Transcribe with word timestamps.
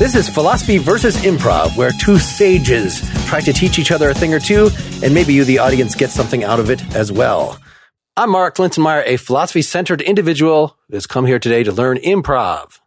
This 0.00 0.14
is 0.14 0.30
Philosophy 0.30 0.78
versus 0.78 1.14
Improv, 1.18 1.76
where 1.76 1.90
two 1.90 2.18
sages 2.18 3.02
try 3.26 3.42
to 3.42 3.52
teach 3.52 3.78
each 3.78 3.90
other 3.92 4.08
a 4.08 4.14
thing 4.14 4.32
or 4.32 4.40
two, 4.40 4.70
and 5.04 5.12
maybe 5.12 5.34
you, 5.34 5.44
the 5.44 5.58
audience, 5.58 5.94
get 5.94 6.08
something 6.08 6.42
out 6.42 6.58
of 6.58 6.70
it 6.70 6.82
as 6.94 7.12
well. 7.12 7.58
I'm 8.16 8.30
Mark 8.30 8.56
Linsenmayer, 8.56 9.02
a 9.04 9.18
philosophy 9.18 9.60
centered 9.60 10.00
individual 10.00 10.78
who 10.88 10.96
has 10.96 11.06
come 11.06 11.26
here 11.26 11.38
today 11.38 11.64
to 11.64 11.70
learn 11.70 11.98
improv. 11.98 12.78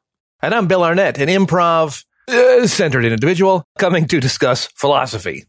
And 0.41 0.55
I'm 0.55 0.65
Bill 0.65 0.83
Arnett, 0.83 1.19
an 1.19 1.29
improv 1.29 2.03
uh, 2.27 2.65
centered 2.65 3.05
individual 3.05 3.63
coming 3.77 4.07
to 4.07 4.19
discuss 4.19 4.65
philosophy. 4.65 5.45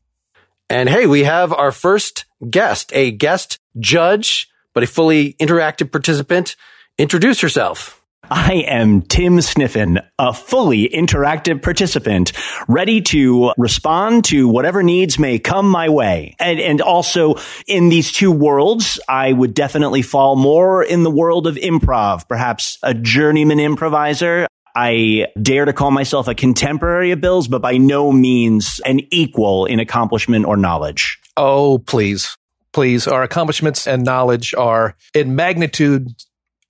And 0.68 0.86
hey, 0.90 1.06
we 1.06 1.24
have 1.24 1.50
our 1.50 1.72
first 1.72 2.26
guest, 2.50 2.92
a 2.94 3.10
guest 3.10 3.58
judge, 3.80 4.50
but 4.74 4.82
a 4.82 4.86
fully 4.86 5.32
interactive 5.40 5.90
participant. 5.90 6.56
Introduce 6.98 7.40
yourself. 7.40 8.03
I 8.30 8.64
am 8.66 9.02
Tim 9.02 9.38
Sniffen, 9.38 10.04
a 10.18 10.32
fully 10.32 10.88
interactive 10.88 11.62
participant, 11.62 12.32
ready 12.68 13.00
to 13.02 13.52
respond 13.56 14.24
to 14.26 14.48
whatever 14.48 14.82
needs 14.82 15.18
may 15.18 15.38
come 15.38 15.68
my 15.68 15.88
way. 15.88 16.34
And, 16.38 16.58
and 16.60 16.80
also 16.80 17.36
in 17.66 17.88
these 17.88 18.12
two 18.12 18.32
worlds, 18.32 18.98
I 19.08 19.32
would 19.32 19.54
definitely 19.54 20.02
fall 20.02 20.36
more 20.36 20.82
in 20.82 21.02
the 21.02 21.10
world 21.10 21.46
of 21.46 21.56
improv, 21.56 22.26
perhaps 22.28 22.78
a 22.82 22.94
journeyman 22.94 23.60
improviser. 23.60 24.46
I 24.74 25.28
dare 25.40 25.66
to 25.66 25.72
call 25.72 25.90
myself 25.90 26.26
a 26.26 26.34
contemporary 26.34 27.12
of 27.12 27.20
Bill's, 27.20 27.46
but 27.46 27.62
by 27.62 27.76
no 27.76 28.10
means 28.10 28.80
an 28.84 29.00
equal 29.10 29.66
in 29.66 29.78
accomplishment 29.80 30.46
or 30.46 30.56
knowledge. 30.56 31.20
Oh, 31.36 31.78
please, 31.78 32.36
please. 32.72 33.06
Our 33.06 33.22
accomplishments 33.22 33.86
and 33.86 34.04
knowledge 34.04 34.54
are 34.54 34.96
in 35.14 35.36
magnitude 35.36 36.08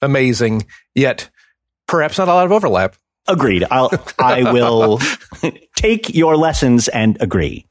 amazing, 0.02 0.66
yet 0.94 1.30
perhaps 1.86 2.18
not 2.18 2.28
a 2.28 2.34
lot 2.34 2.46
of 2.46 2.52
overlap. 2.52 2.96
Agreed. 3.26 3.64
I'll, 3.70 3.90
I 4.18 4.52
will 4.52 5.00
take 5.76 6.14
your 6.14 6.36
lessons 6.36 6.88
and 6.88 7.16
agree. 7.20 7.66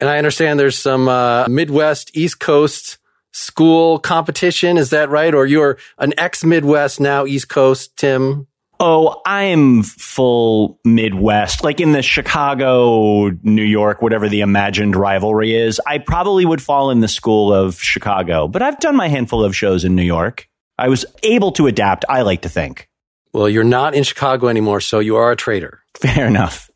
And 0.00 0.10
I 0.10 0.18
understand 0.18 0.60
there's 0.60 0.78
some 0.78 1.08
uh, 1.08 1.46
Midwest, 1.48 2.10
East 2.14 2.40
Coast 2.40 2.98
school 3.32 3.98
competition. 3.98 4.76
Is 4.76 4.90
that 4.90 5.08
right? 5.10 5.34
Or 5.34 5.46
you're 5.46 5.78
an 5.98 6.12
ex 6.18 6.44
Midwest, 6.44 7.00
now 7.00 7.26
East 7.26 7.48
Coast, 7.48 7.96
Tim? 7.96 8.46
Oh, 8.78 9.22
I'm 9.24 9.82
full 9.82 10.78
Midwest, 10.84 11.64
like 11.64 11.80
in 11.80 11.92
the 11.92 12.02
Chicago, 12.02 13.30
New 13.42 13.62
York, 13.62 14.02
whatever 14.02 14.28
the 14.28 14.42
imagined 14.42 14.94
rivalry 14.94 15.54
is. 15.54 15.80
I 15.86 15.96
probably 15.96 16.44
would 16.44 16.60
fall 16.60 16.90
in 16.90 17.00
the 17.00 17.08
school 17.08 17.54
of 17.54 17.80
Chicago, 17.80 18.48
but 18.48 18.60
I've 18.60 18.78
done 18.78 18.94
my 18.94 19.08
handful 19.08 19.42
of 19.42 19.56
shows 19.56 19.84
in 19.84 19.96
New 19.96 20.02
York. 20.02 20.46
I 20.78 20.88
was 20.88 21.06
able 21.22 21.52
to 21.52 21.66
adapt, 21.66 22.04
I 22.06 22.20
like 22.20 22.42
to 22.42 22.50
think. 22.50 22.90
Well, 23.36 23.50
you're 23.50 23.64
not 23.64 23.94
in 23.94 24.02
Chicago 24.02 24.48
anymore, 24.48 24.80
so 24.80 24.98
you 24.98 25.16
are 25.16 25.30
a 25.30 25.36
traitor. 25.36 25.82
Fair 25.94 26.26
enough. 26.26 26.70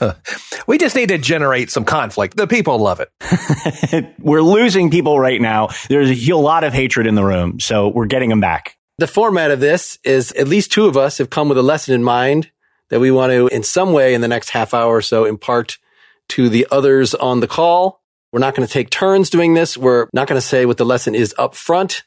we 0.68 0.78
just 0.78 0.94
need 0.94 1.08
to 1.08 1.18
generate 1.18 1.72
some 1.72 1.84
conflict. 1.84 2.36
The 2.36 2.46
people 2.46 2.78
love 2.78 3.00
it. 3.00 4.14
we're 4.20 4.40
losing 4.40 4.92
people 4.92 5.18
right 5.18 5.40
now. 5.40 5.70
There's 5.88 6.28
a 6.28 6.36
lot 6.36 6.62
of 6.62 6.72
hatred 6.72 7.08
in 7.08 7.16
the 7.16 7.24
room, 7.24 7.58
so 7.58 7.88
we're 7.88 8.06
getting 8.06 8.30
them 8.30 8.38
back. 8.38 8.76
The 8.98 9.08
format 9.08 9.50
of 9.50 9.58
this 9.58 9.98
is 10.04 10.30
at 10.30 10.46
least 10.46 10.70
two 10.70 10.86
of 10.86 10.96
us 10.96 11.18
have 11.18 11.30
come 11.30 11.48
with 11.48 11.58
a 11.58 11.64
lesson 11.64 11.96
in 11.96 12.04
mind 12.04 12.52
that 12.90 13.00
we 13.00 13.10
want 13.10 13.32
to, 13.32 13.48
in 13.48 13.64
some 13.64 13.92
way, 13.92 14.14
in 14.14 14.20
the 14.20 14.28
next 14.28 14.50
half 14.50 14.72
hour 14.72 14.94
or 14.94 15.02
so, 15.02 15.24
impart 15.24 15.78
to 16.28 16.48
the 16.48 16.64
others 16.70 17.16
on 17.16 17.40
the 17.40 17.48
call. 17.48 18.04
We're 18.30 18.38
not 18.38 18.54
going 18.54 18.68
to 18.68 18.72
take 18.72 18.90
turns 18.90 19.30
doing 19.30 19.54
this. 19.54 19.76
We're 19.76 20.06
not 20.12 20.28
going 20.28 20.40
to 20.40 20.46
say 20.46 20.64
what 20.64 20.76
the 20.76 20.86
lesson 20.86 21.16
is 21.16 21.34
up 21.38 21.56
front. 21.56 22.04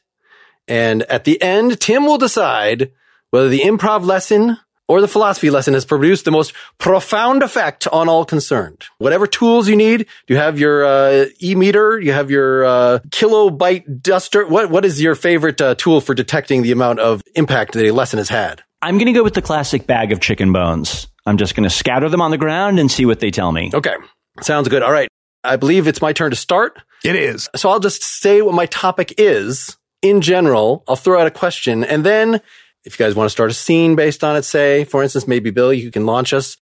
And 0.66 1.02
at 1.02 1.24
the 1.24 1.42
end, 1.42 1.78
Tim 1.78 2.06
will 2.06 2.16
decide 2.16 2.90
whether 3.30 3.48
the 3.48 3.60
improv 3.60 4.04
lesson 4.04 4.58
or 4.88 5.02
the 5.02 5.08
philosophy 5.08 5.50
lesson 5.50 5.74
has 5.74 5.84
produced 5.84 6.24
the 6.24 6.30
most 6.30 6.54
profound 6.78 7.42
effect 7.42 7.86
on 7.88 8.08
all 8.08 8.24
concerned. 8.24 8.84
Whatever 8.96 9.26
tools 9.26 9.68
you 9.68 9.76
need, 9.76 10.06
you 10.26 10.36
have 10.36 10.58
your 10.58 10.84
uh, 10.84 11.26
e-meter, 11.40 12.00
you 12.00 12.12
have 12.12 12.30
your 12.30 12.64
uh, 12.64 12.98
kilobyte 13.10 14.02
duster. 14.02 14.46
What 14.46 14.70
what 14.70 14.84
is 14.84 15.00
your 15.00 15.14
favorite 15.14 15.60
uh, 15.60 15.74
tool 15.74 16.00
for 16.00 16.14
detecting 16.14 16.62
the 16.62 16.72
amount 16.72 17.00
of 17.00 17.22
impact 17.34 17.74
that 17.74 17.86
a 17.86 17.92
lesson 17.92 18.18
has 18.18 18.30
had? 18.30 18.62
I'm 18.80 18.96
going 18.96 19.06
to 19.06 19.12
go 19.12 19.24
with 19.24 19.34
the 19.34 19.42
classic 19.42 19.86
bag 19.86 20.12
of 20.12 20.20
chicken 20.20 20.52
bones. 20.52 21.08
I'm 21.26 21.36
just 21.36 21.54
going 21.54 21.68
to 21.68 21.74
scatter 21.74 22.08
them 22.08 22.22
on 22.22 22.30
the 22.30 22.38
ground 22.38 22.78
and 22.78 22.90
see 22.90 23.04
what 23.04 23.20
they 23.20 23.30
tell 23.30 23.52
me. 23.52 23.70
Okay, 23.74 23.94
sounds 24.40 24.68
good. 24.68 24.82
All 24.82 24.92
right, 24.92 25.08
I 25.44 25.56
believe 25.56 25.86
it's 25.86 26.00
my 26.00 26.12
turn 26.12 26.30
to 26.30 26.36
start. 26.36 26.80
It 27.04 27.14
is. 27.14 27.48
So 27.54 27.68
I'll 27.68 27.80
just 27.80 28.02
say 28.02 28.40
what 28.40 28.54
my 28.54 28.66
topic 28.66 29.14
is 29.18 29.76
in 30.00 30.20
general. 30.20 30.84
I'll 30.88 30.96
throw 30.96 31.20
out 31.20 31.26
a 31.26 31.30
question, 31.30 31.84
and 31.84 32.04
then 32.06 32.40
if 32.88 32.98
you 32.98 33.04
guys 33.04 33.14
want 33.14 33.26
to 33.26 33.30
start 33.30 33.50
a 33.50 33.54
scene 33.54 33.96
based 33.96 34.24
on 34.24 34.34
it, 34.34 34.44
say, 34.44 34.84
for 34.84 35.02
instance, 35.02 35.28
maybe 35.28 35.50
Billy, 35.50 35.78
you 35.78 35.90
can 35.90 36.06
launch 36.06 36.32
us. 36.32 36.56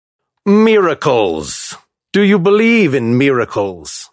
Miracles. 0.44 1.76
Do 2.12 2.22
you 2.22 2.40
believe 2.40 2.94
in 2.94 3.16
miracles? 3.16 4.10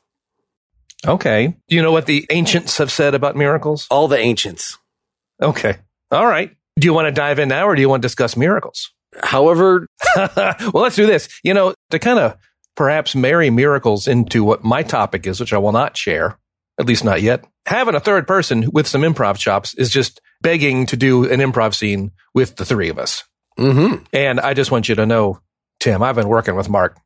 Okay. 1.08 1.56
Do 1.68 1.76
you 1.76 1.82
know 1.82 1.92
what 1.92 2.06
the 2.06 2.26
ancients 2.30 2.78
have 2.78 2.92
said 2.92 3.16
about 3.16 3.36
miracles? 3.36 3.88
All 3.90 4.08
the 4.08 4.18
ancients. 4.18 4.78
Okay. 5.42 5.78
All 6.12 6.28
right. 6.28 6.56
Do 6.80 6.86
you 6.86 6.94
want 6.94 7.08
to 7.08 7.12
dive 7.12 7.40
in 7.40 7.50
now 7.50 7.68
or 7.68 7.76
do 7.76 7.82
you 7.82 7.90
want 7.90 8.04
to 8.04 8.06
discuss 8.06 8.38
miracles? 8.38 8.92
However. 9.24 9.88
well, 10.16 10.72
let's 10.74 10.96
do 10.96 11.08
this. 11.08 11.28
You 11.44 11.56
know, 11.56 11.74
to 11.90 11.98
kind 11.98 12.20
of 12.20 12.38
perhaps 12.76 13.16
marry 13.16 13.50
miracles 13.50 14.08
into 14.08 14.44
what 14.44 14.64
my 14.64 14.84
topic 14.84 15.26
is, 15.26 15.40
which 15.40 15.54
I 15.54 15.58
will 15.58 15.72
not 15.72 15.98
share, 15.98 16.38
at 16.80 16.86
least 16.86 17.04
not 17.04 17.24
yet. 17.24 17.44
Having 17.66 17.96
a 17.96 18.00
third 18.00 18.28
person 18.28 18.70
with 18.72 18.88
some 18.88 19.02
improv 19.02 19.38
chops 19.38 19.74
is 19.74 19.90
just 19.90 20.22
begging 20.44 20.86
to 20.86 20.96
do 20.96 21.28
an 21.32 21.40
improv 21.40 21.74
scene 21.74 22.12
with 22.36 22.58
the 22.58 22.66
three 22.66 22.90
of 22.90 23.00
us. 23.00 23.24
Mm-hmm. 23.58 24.04
And 24.14 24.40
I 24.40 24.54
just 24.54 24.70
want 24.70 24.88
you 24.88 24.96
to 24.96 25.08
know, 25.08 25.40
Tim, 25.80 26.04
I've 26.04 26.16
been 26.16 26.30
working 26.30 26.56
with 26.56 26.70
Mark 26.70 27.00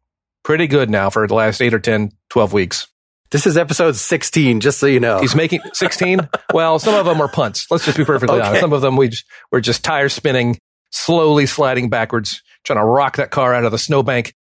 pretty 0.43 0.67
good 0.67 0.89
now 0.89 1.09
for 1.09 1.25
the 1.27 1.33
last 1.33 1.61
eight 1.61 1.73
or 1.73 1.79
10, 1.79 2.11
12 2.29 2.53
weeks. 2.53 2.87
This 3.29 3.45
is 3.45 3.57
episode 3.57 3.95
16, 3.95 4.61
just 4.61 4.79
so 4.79 4.85
you 4.85 5.01
know. 5.01 5.19
He's 5.19 5.35
making 5.35 5.59
16. 5.73 6.29
well, 6.53 6.79
some 6.79 6.95
of 6.95 7.05
them 7.05 7.19
are 7.21 7.27
punts. 7.27 7.67
Let's 7.69 7.85
just 7.85 7.97
be 7.97 8.05
perfectly 8.05 8.37
okay. 8.37 8.47
honest. 8.47 8.61
Some 8.61 8.73
of 8.73 8.81
them 8.81 8.95
we 8.95 9.09
just, 9.09 9.25
we're 9.51 9.59
just 9.59 9.83
tire 9.83 10.09
spinning, 10.09 10.57
slowly 10.91 11.45
sliding 11.45 11.89
backwards, 11.89 12.41
trying 12.63 12.79
to 12.79 12.85
rock 12.85 13.17
that 13.17 13.31
car 13.31 13.53
out 13.53 13.65
of 13.65 13.71
the 13.71 13.77
snowbank 13.77 14.33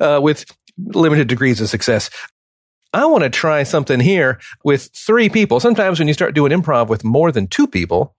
uh, 0.00 0.20
with 0.22 0.46
limited 0.78 1.28
degrees 1.28 1.60
of 1.60 1.68
success. 1.68 2.08
I 2.92 3.04
want 3.04 3.24
to 3.24 3.30
try 3.30 3.62
something 3.62 4.00
here 4.00 4.40
with 4.64 4.88
three 4.96 5.28
people. 5.28 5.60
Sometimes 5.60 5.98
when 5.98 6.08
you 6.08 6.14
start 6.14 6.34
doing 6.34 6.50
improv 6.50 6.88
with 6.88 7.04
more 7.04 7.30
than 7.30 7.46
two 7.46 7.66
people, 7.66 8.16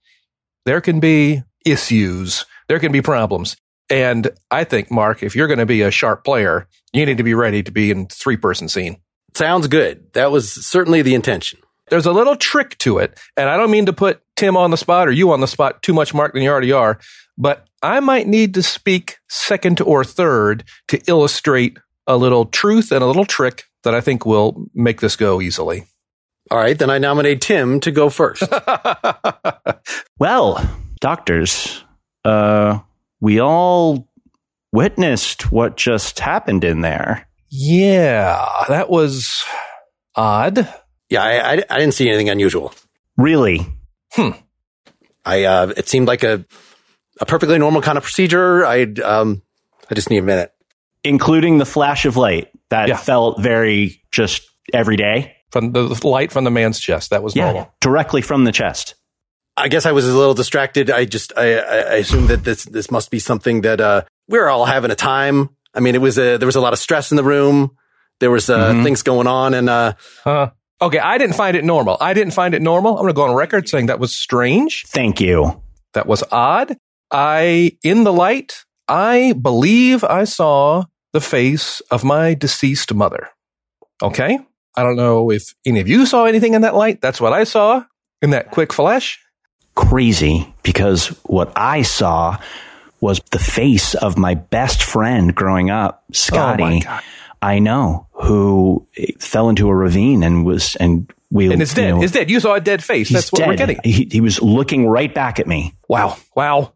there 0.65 0.81
can 0.81 0.99
be 0.99 1.43
issues. 1.65 2.45
There 2.67 2.79
can 2.79 2.91
be 2.91 3.01
problems. 3.01 3.57
And 3.89 4.29
I 4.49 4.63
think, 4.63 4.89
Mark, 4.89 5.21
if 5.21 5.35
you're 5.35 5.47
going 5.47 5.59
to 5.59 5.65
be 5.65 5.81
a 5.81 5.91
sharp 5.91 6.23
player, 6.23 6.67
you 6.93 7.05
need 7.05 7.17
to 7.17 7.23
be 7.23 7.33
ready 7.33 7.61
to 7.63 7.71
be 7.71 7.91
in 7.91 8.07
three 8.07 8.37
person 8.37 8.69
scene. 8.69 8.97
Sounds 9.33 9.67
good. 9.67 10.13
That 10.13 10.31
was 10.31 10.51
certainly 10.65 11.01
the 11.01 11.15
intention. 11.15 11.59
There's 11.89 12.05
a 12.05 12.13
little 12.13 12.35
trick 12.37 12.77
to 12.79 12.99
it. 12.99 13.19
And 13.35 13.49
I 13.49 13.57
don't 13.57 13.71
mean 13.71 13.85
to 13.87 13.93
put 13.93 14.21
Tim 14.37 14.55
on 14.55 14.71
the 14.71 14.77
spot 14.77 15.07
or 15.07 15.11
you 15.11 15.31
on 15.31 15.41
the 15.41 15.47
spot 15.47 15.83
too 15.83 15.93
much, 15.93 16.13
Mark, 16.13 16.33
than 16.33 16.41
you 16.41 16.49
already 16.49 16.71
are. 16.71 16.99
But 17.37 17.67
I 17.83 17.99
might 17.99 18.27
need 18.27 18.53
to 18.53 18.63
speak 18.63 19.17
second 19.27 19.81
or 19.81 20.05
third 20.05 20.63
to 20.87 21.01
illustrate 21.07 21.77
a 22.07 22.15
little 22.15 22.45
truth 22.45 22.91
and 22.91 23.03
a 23.03 23.07
little 23.07 23.25
trick 23.25 23.65
that 23.83 23.93
I 23.93 24.01
think 24.01 24.25
will 24.25 24.67
make 24.73 25.01
this 25.01 25.15
go 25.15 25.41
easily. 25.41 25.85
All 26.51 26.57
right, 26.57 26.77
then 26.77 26.89
I 26.89 26.97
nominate 26.97 27.39
Tim 27.39 27.79
to 27.79 27.91
go 27.91 28.09
first. 28.09 28.43
well, 30.19 30.61
doctors, 30.99 31.81
uh, 32.25 32.79
we 33.21 33.39
all 33.39 34.11
witnessed 34.73 35.49
what 35.49 35.77
just 35.77 36.19
happened 36.19 36.65
in 36.65 36.81
there. 36.81 37.25
Yeah, 37.49 38.45
that 38.67 38.89
was 38.89 39.45
odd. 40.13 40.67
Yeah, 41.09 41.23
I, 41.23 41.53
I, 41.53 41.63
I 41.69 41.79
didn't 41.79 41.93
see 41.93 42.09
anything 42.09 42.27
unusual. 42.27 42.73
Really? 43.15 43.65
Hmm. 44.11 44.31
I 45.23 45.45
uh, 45.45 45.73
it 45.77 45.87
seemed 45.87 46.09
like 46.09 46.23
a 46.23 46.43
a 47.21 47.25
perfectly 47.25 47.59
normal 47.59 47.81
kind 47.81 47.97
of 47.97 48.03
procedure. 48.03 48.65
I 48.65 48.83
um 49.05 49.41
I 49.89 49.95
just 49.95 50.09
need 50.09 50.17
a 50.17 50.23
minute. 50.23 50.51
Including 51.05 51.59
the 51.59 51.65
flash 51.65 52.03
of 52.03 52.17
light 52.17 52.49
that 52.69 52.89
yeah. 52.89 52.97
felt 52.97 53.41
very 53.41 54.01
just 54.11 54.43
every 54.73 54.97
day 54.97 55.37
from 55.51 55.71
the 55.73 55.99
light 56.07 56.31
from 56.31 56.43
the 56.43 56.51
man's 56.51 56.79
chest. 56.79 57.09
That 57.09 57.23
was 57.23 57.35
yeah, 57.35 57.45
normal. 57.45 57.73
Directly 57.81 58.21
from 58.21 58.43
the 58.43 58.51
chest. 58.51 58.95
I 59.57 59.67
guess 59.67 59.85
I 59.85 59.91
was 59.91 60.07
a 60.07 60.17
little 60.17 60.33
distracted. 60.33 60.89
I 60.89 61.05
just 61.05 61.33
I, 61.37 61.57
I 61.57 61.95
assumed 61.95 62.29
that 62.29 62.43
this 62.43 62.63
this 62.63 62.89
must 62.89 63.11
be 63.11 63.19
something 63.19 63.61
that 63.61 63.81
uh, 63.81 64.03
we 64.27 64.39
are 64.39 64.49
all 64.49 64.65
having 64.65 64.91
a 64.91 64.95
time. 64.95 65.49
I 65.73 65.79
mean, 65.79 65.95
it 65.95 66.01
was 66.01 66.17
a, 66.17 66.37
there 66.37 66.45
was 66.45 66.55
a 66.55 66.61
lot 66.61 66.73
of 66.73 66.79
stress 66.79 67.11
in 67.11 67.17
the 67.17 67.23
room. 67.23 67.75
There 68.19 68.31
was 68.31 68.49
uh, 68.49 68.71
mm-hmm. 68.71 68.83
things 68.83 69.03
going 69.03 69.27
on, 69.27 69.53
and 69.53 69.69
uh, 69.69 69.93
huh. 70.23 70.51
okay, 70.81 70.99
I 70.99 71.17
didn't 71.17 71.35
find 71.35 71.57
it 71.57 71.63
normal. 71.63 71.97
I 71.99 72.13
didn't 72.13 72.33
find 72.33 72.53
it 72.53 72.61
normal. 72.61 72.93
I'm 72.93 73.03
going 73.03 73.09
to 73.09 73.13
go 73.13 73.23
on 73.23 73.35
record 73.35 73.67
saying 73.67 73.87
that 73.87 73.99
was 73.99 74.15
strange. 74.15 74.85
Thank 74.87 75.19
you. 75.19 75.61
That 75.93 76.07
was 76.07 76.23
odd. 76.31 76.77
I 77.09 77.77
in 77.83 78.03
the 78.03 78.13
light. 78.13 78.63
I 78.87 79.33
believe 79.33 80.03
I 80.03 80.23
saw 80.25 80.85
the 81.13 81.21
face 81.21 81.81
of 81.91 82.03
my 82.03 82.33
deceased 82.33 82.93
mother. 82.93 83.29
Okay. 84.01 84.39
I 84.75 84.83
don't 84.83 84.95
know 84.95 85.31
if 85.31 85.53
any 85.65 85.79
of 85.79 85.87
you 85.87 86.05
saw 86.05 86.25
anything 86.25 86.53
in 86.53 86.61
that 86.61 86.75
light. 86.75 87.01
That's 87.01 87.19
what 87.19 87.33
I 87.33 87.43
saw 87.43 87.83
in 88.21 88.29
that 88.31 88.51
quick 88.51 88.71
flash. 88.73 89.19
Crazy 89.75 90.53
because 90.63 91.07
what 91.23 91.51
I 91.55 91.81
saw 91.81 92.37
was 92.99 93.19
the 93.31 93.39
face 93.39 93.95
of 93.95 94.17
my 94.17 94.35
best 94.35 94.83
friend 94.83 95.33
growing 95.33 95.69
up, 95.69 96.03
Scotty. 96.11 96.83
Oh 96.87 96.99
I 97.41 97.57
know 97.59 98.07
who 98.11 98.87
fell 99.19 99.49
into 99.49 99.67
a 99.67 99.75
ravine 99.75 100.21
and 100.21 100.45
was 100.45 100.75
and 100.75 101.11
we 101.31 101.51
And 101.51 101.61
it's 101.61 101.75
you 101.75 101.83
dead. 101.83 101.89
know, 101.95 102.03
it's 102.03 102.11
dead. 102.11 102.29
You 102.29 102.39
saw 102.39 102.53
a 102.53 102.61
dead 102.61 102.83
face. 102.83 103.09
That's 103.09 103.31
what 103.31 103.47
we're 103.47 103.55
getting. 103.55 103.79
He, 103.83 104.07
he 104.11 104.21
was 104.21 104.41
looking 104.41 104.87
right 104.87 105.11
back 105.11 105.39
at 105.39 105.47
me. 105.47 105.73
Wow. 105.87 106.17
Wow. 106.35 106.73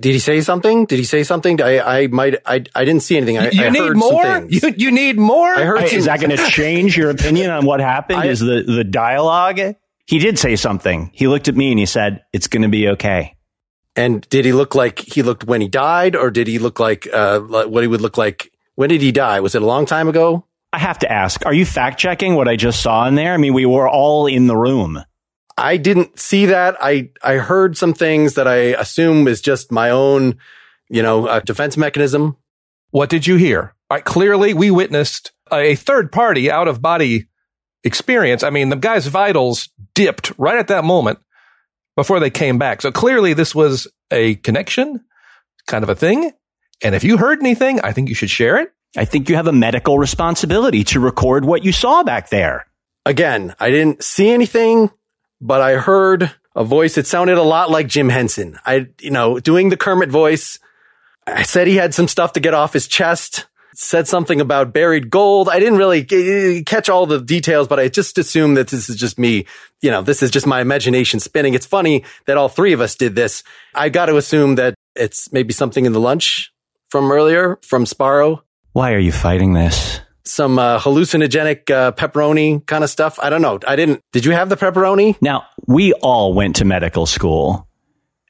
Did 0.00 0.12
he 0.12 0.20
say 0.20 0.40
something? 0.42 0.86
Did 0.86 0.98
he 1.00 1.04
say 1.04 1.24
something? 1.24 1.60
I, 1.60 2.02
I 2.02 2.06
might, 2.06 2.36
I, 2.46 2.62
I 2.74 2.84
didn't 2.84 3.00
see 3.02 3.16
anything. 3.16 3.36
I, 3.38 3.50
You 3.50 3.64
I 3.64 3.70
need 3.70 3.78
heard 3.80 3.96
more? 3.96 4.22
things. 4.22 4.62
You, 4.62 4.74
you 4.76 4.90
need 4.92 5.18
more? 5.18 5.48
I 5.48 5.64
heard 5.64 5.80
Hey, 5.80 5.88
some- 5.88 5.98
is 5.98 6.04
that 6.04 6.20
going 6.20 6.30
to 6.36 6.46
change 6.50 6.96
your 6.96 7.10
opinion 7.10 7.50
on 7.50 7.66
what 7.66 7.80
happened? 7.80 8.20
I- 8.20 8.26
is 8.26 8.38
the 8.40 8.62
the 8.62 8.84
dialogue? 8.84 9.58
He 10.06 10.18
did 10.20 10.38
say 10.38 10.54
something. 10.56 11.10
He 11.12 11.26
looked 11.26 11.48
at 11.48 11.56
me 11.56 11.70
and 11.70 11.78
he 11.80 11.86
said, 11.86 12.22
"It's 12.32 12.46
going 12.46 12.62
to 12.62 12.68
be 12.68 12.88
okay." 12.90 13.36
And 13.96 14.26
did 14.30 14.44
he 14.44 14.52
look 14.52 14.76
like 14.76 15.00
he 15.00 15.22
looked 15.22 15.44
when 15.44 15.60
he 15.60 15.66
died, 15.68 16.14
or 16.14 16.30
did 16.30 16.46
he 16.46 16.60
look 16.60 16.78
like 16.78 17.08
uh, 17.12 17.40
like 17.40 17.66
what 17.66 17.82
he 17.82 17.88
would 17.88 18.00
look 18.00 18.16
like? 18.16 18.52
When 18.76 18.88
did 18.90 19.02
he 19.02 19.10
die? 19.10 19.40
Was 19.40 19.56
it 19.56 19.62
a 19.62 19.66
long 19.66 19.84
time 19.84 20.06
ago? 20.08 20.44
I 20.72 20.78
have 20.78 21.00
to 21.00 21.10
ask: 21.10 21.44
Are 21.44 21.52
you 21.52 21.66
fact 21.66 21.98
checking 21.98 22.36
what 22.36 22.46
I 22.46 22.54
just 22.54 22.80
saw 22.82 23.06
in 23.08 23.16
there? 23.16 23.34
I 23.34 23.36
mean, 23.36 23.52
we 23.52 23.66
were 23.66 23.88
all 23.88 24.26
in 24.28 24.46
the 24.46 24.56
room. 24.56 25.02
I 25.58 25.76
didn't 25.76 26.18
see 26.18 26.46
that. 26.46 26.76
I 26.80 27.10
I 27.22 27.34
heard 27.34 27.76
some 27.76 27.94
things 27.94 28.34
that 28.34 28.46
I 28.46 28.56
assume 28.56 29.28
is 29.28 29.40
just 29.40 29.72
my 29.72 29.90
own, 29.90 30.38
you 30.88 31.02
know, 31.02 31.26
uh, 31.26 31.40
defense 31.40 31.76
mechanism. 31.76 32.36
What 32.90 33.10
did 33.10 33.26
you 33.26 33.36
hear? 33.36 33.74
All 33.90 33.96
right, 33.96 34.04
clearly, 34.04 34.54
we 34.54 34.70
witnessed 34.70 35.32
a 35.52 35.74
third 35.74 36.12
party 36.12 36.50
out 36.50 36.68
of 36.68 36.80
body 36.82 37.26
experience. 37.84 38.42
I 38.42 38.50
mean, 38.50 38.68
the 38.68 38.76
guy's 38.76 39.06
vitals 39.06 39.68
dipped 39.94 40.32
right 40.38 40.58
at 40.58 40.68
that 40.68 40.84
moment 40.84 41.18
before 41.96 42.20
they 42.20 42.30
came 42.30 42.58
back. 42.58 42.82
So 42.82 42.92
clearly, 42.92 43.34
this 43.34 43.54
was 43.54 43.88
a 44.10 44.36
connection 44.36 45.04
kind 45.68 45.84
of 45.84 45.90
a 45.90 45.94
thing. 45.94 46.32
And 46.82 46.94
if 46.94 47.04
you 47.04 47.16
heard 47.18 47.38
anything, 47.40 47.80
I 47.80 47.92
think 47.92 48.08
you 48.08 48.14
should 48.14 48.30
share 48.30 48.56
it. 48.58 48.72
I 48.96 49.04
think 49.04 49.28
you 49.28 49.36
have 49.36 49.46
a 49.46 49.52
medical 49.52 49.98
responsibility 49.98 50.82
to 50.84 51.00
record 51.00 51.44
what 51.44 51.64
you 51.64 51.72
saw 51.72 52.02
back 52.02 52.30
there. 52.30 52.66
Again, 53.04 53.54
I 53.60 53.70
didn't 53.70 54.02
see 54.02 54.30
anything, 54.30 54.90
but 55.40 55.60
I 55.60 55.74
heard 55.74 56.32
a 56.54 56.64
voice. 56.64 56.98
It 56.98 57.06
sounded 57.06 57.38
a 57.38 57.42
lot 57.42 57.70
like 57.70 57.86
Jim 57.86 58.08
Henson. 58.08 58.58
I, 58.66 58.88
you 59.00 59.10
know, 59.10 59.38
doing 59.38 59.68
the 59.68 59.76
Kermit 59.76 60.10
voice. 60.10 60.58
I 61.26 61.42
said 61.42 61.66
he 61.66 61.76
had 61.76 61.94
some 61.94 62.08
stuff 62.08 62.32
to 62.34 62.40
get 62.40 62.54
off 62.54 62.72
his 62.72 62.88
chest. 62.88 63.46
Said 63.74 64.08
something 64.08 64.40
about 64.40 64.72
buried 64.72 65.08
gold. 65.08 65.48
I 65.48 65.60
didn't 65.60 65.78
really 65.78 66.02
g- 66.02 66.64
catch 66.64 66.88
all 66.88 67.06
the 67.06 67.20
details, 67.20 67.68
but 67.68 67.78
I 67.78 67.88
just 67.88 68.18
assumed 68.18 68.56
that 68.56 68.68
this 68.68 68.88
is 68.88 68.96
just 68.96 69.20
me. 69.20 69.46
You 69.82 69.92
know, 69.92 70.02
this 70.02 70.20
is 70.20 70.32
just 70.32 70.48
my 70.48 70.60
imagination 70.60 71.20
spinning. 71.20 71.54
It's 71.54 71.66
funny 71.66 72.04
that 72.26 72.36
all 72.36 72.48
three 72.48 72.72
of 72.72 72.80
us 72.80 72.96
did 72.96 73.14
this. 73.14 73.44
I 73.76 73.88
got 73.88 74.06
to 74.06 74.16
assume 74.16 74.56
that 74.56 74.74
it's 74.96 75.32
maybe 75.32 75.52
something 75.52 75.84
in 75.84 75.92
the 75.92 76.00
lunch 76.00 76.52
from 76.88 77.12
earlier 77.12 77.60
from 77.62 77.86
Sparrow. 77.86 78.42
Why 78.72 78.94
are 78.94 78.98
you 78.98 79.12
fighting 79.12 79.52
this? 79.52 80.00
Some 80.28 80.58
uh, 80.58 80.78
hallucinogenic 80.78 81.70
uh, 81.70 81.92
pepperoni 81.92 82.64
kind 82.66 82.84
of 82.84 82.90
stuff. 82.90 83.18
I 83.20 83.30
don't 83.30 83.42
know. 83.42 83.58
I 83.66 83.76
didn't. 83.76 84.02
Did 84.12 84.24
you 84.24 84.32
have 84.32 84.48
the 84.48 84.56
pepperoni? 84.56 85.16
Now, 85.22 85.46
we 85.66 85.92
all 85.94 86.34
went 86.34 86.56
to 86.56 86.64
medical 86.64 87.06
school 87.06 87.66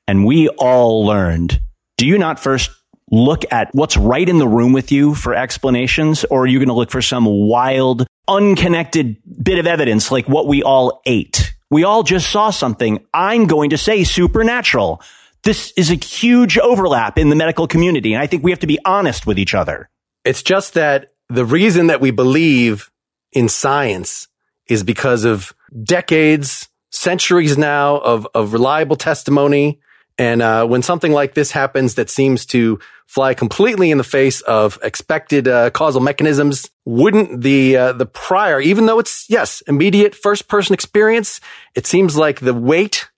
and 0.07 0.25
we 0.25 0.49
all 0.49 1.05
learned. 1.05 1.61
Do 1.97 2.07
you 2.07 2.19
not 2.19 2.41
first 2.41 2.71
look 3.11 3.45
at 3.53 3.69
what's 3.73 3.97
right 3.97 4.29
in 4.29 4.39
the 4.39 4.49
room 4.49 4.73
with 4.73 4.93
you 4.93 5.15
for 5.15 5.35
explanations, 5.35 6.25
or 6.25 6.43
are 6.43 6.47
you 6.47 6.59
going 6.59 6.69
to 6.69 6.75
look 6.75 6.91
for 6.91 7.03
some 7.03 7.27
wild, 7.27 8.07
unconnected 8.27 9.17
bit 9.43 9.59
of 9.59 9.67
evidence 9.67 10.11
like 10.11 10.29
what 10.29 10.47
we 10.47 10.63
all 10.63 11.03
ate? 11.07 11.55
We 11.71 11.85
all 11.85 12.03
just 12.03 12.31
saw 12.31 12.51
something. 12.51 13.05
I'm 13.13 13.47
going 13.47 13.71
to 13.71 13.79
say 13.79 14.05
supernatural. 14.05 15.03
This 15.43 15.73
is 15.77 15.91
a 15.91 15.95
huge 15.95 16.59
overlap 16.59 17.19
in 17.19 17.29
the 17.29 17.37
medical 17.37 17.67
community, 17.67 18.15
and 18.15 18.23
I 18.23 18.27
think 18.27 18.43
we 18.43 18.51
have 18.51 18.61
to 18.61 18.67
be 18.67 18.79
honest 18.85 19.27
with 19.27 19.39
each 19.39 19.55
other. 19.55 19.89
It's 20.25 20.43
just 20.43 20.75
that 20.75 21.11
the 21.29 21.45
reason 21.45 21.89
that 21.89 22.01
we 22.01 22.11
believe 22.11 22.91
in 23.33 23.49
science 23.49 24.29
is 24.67 24.83
because 24.83 25.25
of 25.25 25.55
decades, 25.83 26.69
centuries 26.91 27.59
now 27.59 27.99
of, 27.99 28.27
of 28.35 28.53
reliable 28.53 28.97
testimony. 28.97 29.81
And 30.17 30.43
uh, 30.43 30.67
when 30.67 30.83
something 30.83 31.13
like 31.13 31.35
this 31.35 31.53
happens 31.53 31.95
that 31.95 32.11
seems 32.11 32.45
to 32.47 32.81
fly 33.07 33.35
completely 33.35 33.91
in 33.91 33.99
the 33.99 34.05
face 34.05 34.41
of 34.43 34.79
expected 34.83 35.47
uh, 35.47 35.71
causal 35.71 36.01
mechanisms, 36.01 36.71
wouldn't 36.85 37.43
the 37.43 37.77
uh, 37.77 37.93
the 37.93 38.07
prior, 38.07 38.61
even 38.61 38.87
though 38.87 38.99
it's 38.99 39.29
yes 39.31 39.63
immediate 39.69 40.15
first 40.15 40.49
person 40.49 40.75
experience, 40.75 41.41
it 41.75 41.87
seems 41.87 42.17
like 42.17 42.41
the 42.41 42.55
weight 42.55 43.09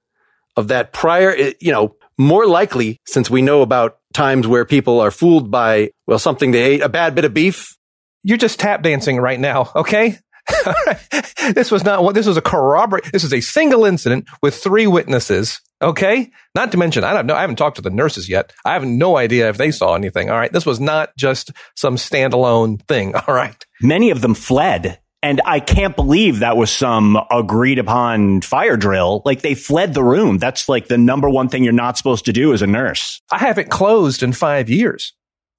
of 0.56 0.68
that 0.68 0.92
prior, 0.92 1.34
you 1.60 1.72
know, 1.72 1.96
more 2.18 2.46
likely 2.46 2.98
since 3.06 3.30
we 3.30 3.40
know 3.40 3.62
about 3.62 3.98
times 4.12 4.46
where 4.46 4.64
people 4.64 5.00
are 5.00 5.10
fooled 5.10 5.50
by 5.50 5.90
well 6.06 6.18
something 6.18 6.50
they 6.50 6.62
ate, 6.62 6.82
a 6.82 6.88
bad 6.88 7.14
bit 7.14 7.24
of 7.24 7.32
beef. 7.32 7.76
You're 8.22 8.38
just 8.38 8.60
tap 8.60 8.82
dancing 8.82 9.18
right 9.18 9.40
now, 9.40 9.70
okay? 9.74 10.18
this 11.54 11.70
was 11.70 11.84
not 11.84 12.02
what 12.02 12.14
this 12.14 12.26
was 12.26 12.36
a 12.36 12.42
corroborate. 12.42 13.10
This 13.12 13.24
is 13.24 13.32
a 13.32 13.40
single 13.40 13.84
incident 13.84 14.28
with 14.42 14.54
three 14.54 14.86
witnesses. 14.86 15.60
Okay. 15.82 16.30
Not 16.54 16.72
to 16.72 16.78
mention, 16.78 17.04
I 17.04 17.14
don't 17.14 17.26
know. 17.26 17.34
I 17.34 17.40
haven't 17.40 17.56
talked 17.56 17.76
to 17.76 17.82
the 17.82 17.90
nurses 17.90 18.28
yet. 18.28 18.52
I 18.64 18.74
have 18.74 18.84
no 18.84 19.16
idea 19.16 19.48
if 19.48 19.56
they 19.56 19.70
saw 19.70 19.94
anything. 19.94 20.28
All 20.30 20.36
right. 20.36 20.52
This 20.52 20.66
was 20.66 20.78
not 20.78 21.16
just 21.16 21.52
some 21.76 21.96
standalone 21.96 22.82
thing. 22.86 23.14
All 23.26 23.34
right. 23.34 23.64
Many 23.80 24.10
of 24.10 24.20
them 24.20 24.34
fled. 24.34 25.00
And 25.22 25.40
I 25.44 25.60
can't 25.60 25.96
believe 25.96 26.38
that 26.38 26.56
was 26.56 26.70
some 26.70 27.18
agreed 27.30 27.78
upon 27.78 28.40
fire 28.40 28.76
drill. 28.76 29.20
Like 29.24 29.42
they 29.42 29.54
fled 29.54 29.92
the 29.92 30.02
room. 30.02 30.38
That's 30.38 30.68
like 30.68 30.88
the 30.88 30.96
number 30.96 31.28
one 31.28 31.48
thing 31.48 31.62
you're 31.62 31.74
not 31.74 31.98
supposed 31.98 32.24
to 32.26 32.32
do 32.32 32.54
as 32.54 32.62
a 32.62 32.66
nurse. 32.66 33.20
I 33.30 33.38
haven't 33.38 33.70
closed 33.70 34.22
in 34.22 34.32
five 34.32 34.70
years. 34.70 35.12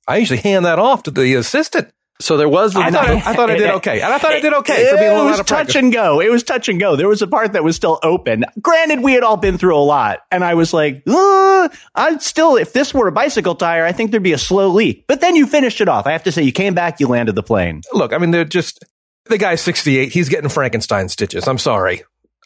I 0.07 0.17
usually 0.17 0.39
hand 0.39 0.65
that 0.65 0.79
off 0.79 1.03
to 1.03 1.11
the 1.11 1.35
assistant. 1.35 1.91
So 2.21 2.38
there 2.38 2.47
was 2.47 2.73
the 2.73 2.79
I 2.79 2.91
thought 2.91 3.07
I, 3.09 3.13
I 3.15 3.33
thought 3.35 3.50
I 3.50 3.57
did 3.57 3.69
okay. 3.71 4.01
And 4.01 4.13
I 4.13 4.18
thought 4.18 4.31
I 4.31 4.39
did 4.39 4.53
okay 4.53 4.89
for 4.89 4.97
being 4.97 5.09
a 5.09 5.12
it 5.12 5.15
little 5.15 5.25
was 5.25 5.33
out 5.35 5.39
of 5.41 5.45
touch 5.47 5.57
practice. 5.57 5.75
and 5.75 5.91
go. 5.91 6.21
It 6.21 6.29
was 6.29 6.44
touch 6.44 6.69
and 6.69 6.79
go. 6.79 6.95
There 6.95 7.07
was 7.07 7.21
a 7.21 7.27
part 7.27 7.53
that 7.53 7.63
was 7.63 7.75
still 7.75 8.00
open. 8.03 8.45
Granted, 8.62 9.01
we 9.01 9.13
had 9.13 9.23
all 9.23 9.38
been 9.38 9.57
through 9.57 9.75
a 9.75 9.81
lot, 9.83 10.19
and 10.31 10.44
I 10.44 10.53
was 10.53 10.73
like, 10.73 11.03
uh, 11.07 11.69
I'd 11.95 12.21
still, 12.21 12.56
if 12.56 12.73
this 12.73 12.94
were 12.94 13.07
a 13.07 13.12
bicycle 13.12 13.56
tire, 13.56 13.85
I 13.85 13.91
think 13.91 14.12
there'd 14.12 14.23
be 14.23 14.33
a 14.33 14.38
slow 14.38 14.69
leak. 14.69 15.06
But 15.07 15.19
then 15.21 15.35
you 15.35 15.45
finished 15.47 15.81
it 15.81 15.89
off. 15.89 16.07
I 16.07 16.12
have 16.12 16.23
to 16.23 16.31
say, 16.31 16.44
you 16.44 16.51
came 16.51 16.73
back, 16.73 17.00
you 17.00 17.07
landed 17.07 17.35
the 17.35 17.44
plane. 17.44 17.81
Look, 17.94 18.13
I 18.13 18.18
mean, 18.18 18.31
they're 18.31 18.45
just, 18.45 18.83
the 19.25 19.38
guy's 19.38 19.62
68. 19.62 20.12
He's 20.12 20.29
getting 20.29 20.50
Frankenstein 20.50 21.09
stitches. 21.09 21.47
I'm 21.47 21.57
sorry. 21.57 22.03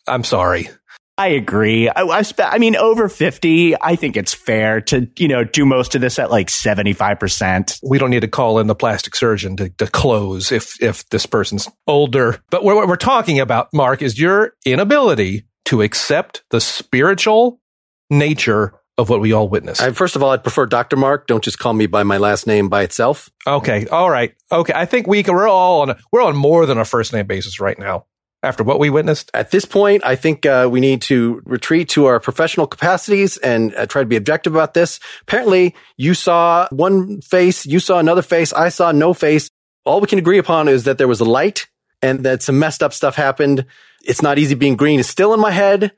I'm 0.08 0.24
sorry. 0.24 0.70
I 1.18 1.28
agree. 1.30 1.88
I, 1.88 2.02
I, 2.04 2.22
spe- 2.24 2.42
I 2.42 2.58
mean, 2.58 2.76
over 2.76 3.08
50, 3.08 3.82
I 3.82 3.96
think 3.96 4.18
it's 4.18 4.34
fair 4.34 4.82
to, 4.82 5.08
you 5.18 5.30
know, 5.30 5.46
do 5.46 5.66
most 5.66 5.96
of 5.96 6.02
this 6.02 6.20
at 6.20 6.30
like 6.30 6.48
75%. 6.48 7.80
we 7.84 7.98
don't 7.98 8.10
need 8.10 8.22
to 8.22 8.28
call 8.28 8.60
in 8.60 8.68
the 8.68 8.76
plastic 8.76 9.16
surgeon 9.16 9.56
to, 9.58 9.70
to 9.70 9.88
close 9.88 10.52
if 10.52 10.82
if 10.82 11.08
this 11.10 11.26
person's 11.26 11.70
older. 11.88 12.42
But 12.50 12.64
what 12.64 12.76
what 12.76 12.88
we're 12.88 12.98
talking 12.98 13.40
about, 13.40 13.70
Mark, 13.74 14.02
is 14.02 14.20
your 14.20 14.54
inability 14.66 15.46
to 15.66 15.82
accept 15.82 16.44
the 16.50 16.60
spiritual 16.60 17.62
nature 18.10 18.74
of 18.98 19.10
what 19.10 19.20
we 19.20 19.34
all 19.34 19.50
witness. 19.50 19.82
I, 19.82 19.92
first 19.92 20.16
of 20.16 20.24
all, 20.24 20.32
I'd 20.32 20.44
prefer 20.44 20.66
Dr. 20.66 20.96
Mark. 20.96 21.28
Don't 21.28 21.44
just 21.44 21.60
call 21.60 21.74
me 21.74 21.86
by 21.86 22.04
my 22.04 22.18
last 22.18 22.48
name 22.48 22.70
by 22.70 22.84
itself. 22.84 23.30
okay, 23.48 23.88
all 23.88 24.10
right, 24.10 24.34
okay. 24.52 24.74
I 24.76 24.86
think 24.86 25.08
we 25.08 25.24
can. 25.24 25.34
We're 25.34 25.48
all 25.48 25.82
on. 25.82 25.96
We're 26.12 26.22
on 26.24 26.36
more 26.36 26.66
than 26.66 26.78
a 26.78 26.86
first 26.86 27.14
name 27.14 27.28
basis 27.28 27.60
right 27.60 27.78
now. 27.80 28.06
After 28.46 28.64
what 28.64 28.80
we 28.80 28.92
witnessed, 28.92 29.32
At 29.34 29.50
this 29.50 29.66
point, 29.66 30.06
I 30.06 30.16
think 30.16 30.46
uh, 30.46 30.70
we 30.72 30.80
need 30.80 31.02
to 31.04 31.42
retreat 31.46 31.90
to 31.90 32.06
our 32.06 32.20
professional 32.20 32.68
capacities 32.68 33.38
and 33.38 33.74
uh, 33.74 33.88
try 33.88 34.04
to 34.04 34.08
be 34.08 34.16
objective 34.16 34.54
about 34.54 34.76
this. 34.76 35.00
Apparently, 35.24 35.74
you 35.98 36.14
saw 36.14 36.68
one 36.70 37.22
face, 37.22 37.66
you 37.66 37.80
saw 37.80 37.98
another 37.98 38.22
face, 38.22 38.54
I 38.54 38.70
saw 38.70 38.92
no 38.92 39.16
face. 39.16 39.50
All 39.84 40.00
we 40.00 40.08
can 40.08 40.20
agree 40.20 40.38
upon 40.38 40.68
is 40.68 40.84
that 40.84 41.00
there 41.00 41.08
was 41.08 41.20
a 41.20 41.26
light 41.26 41.68
and 42.04 42.24
that 42.24 42.44
some 42.44 42.60
messed 42.60 42.84
up 42.84 42.94
stuff 42.94 43.16
happened. 43.16 43.66
It's 44.04 44.22
not 44.22 44.38
easy 44.38 44.54
being 44.54 44.76
green 44.76 45.00
is 45.00 45.10
still 45.10 45.34
in 45.34 45.40
my 45.40 45.52
head. 45.52 45.92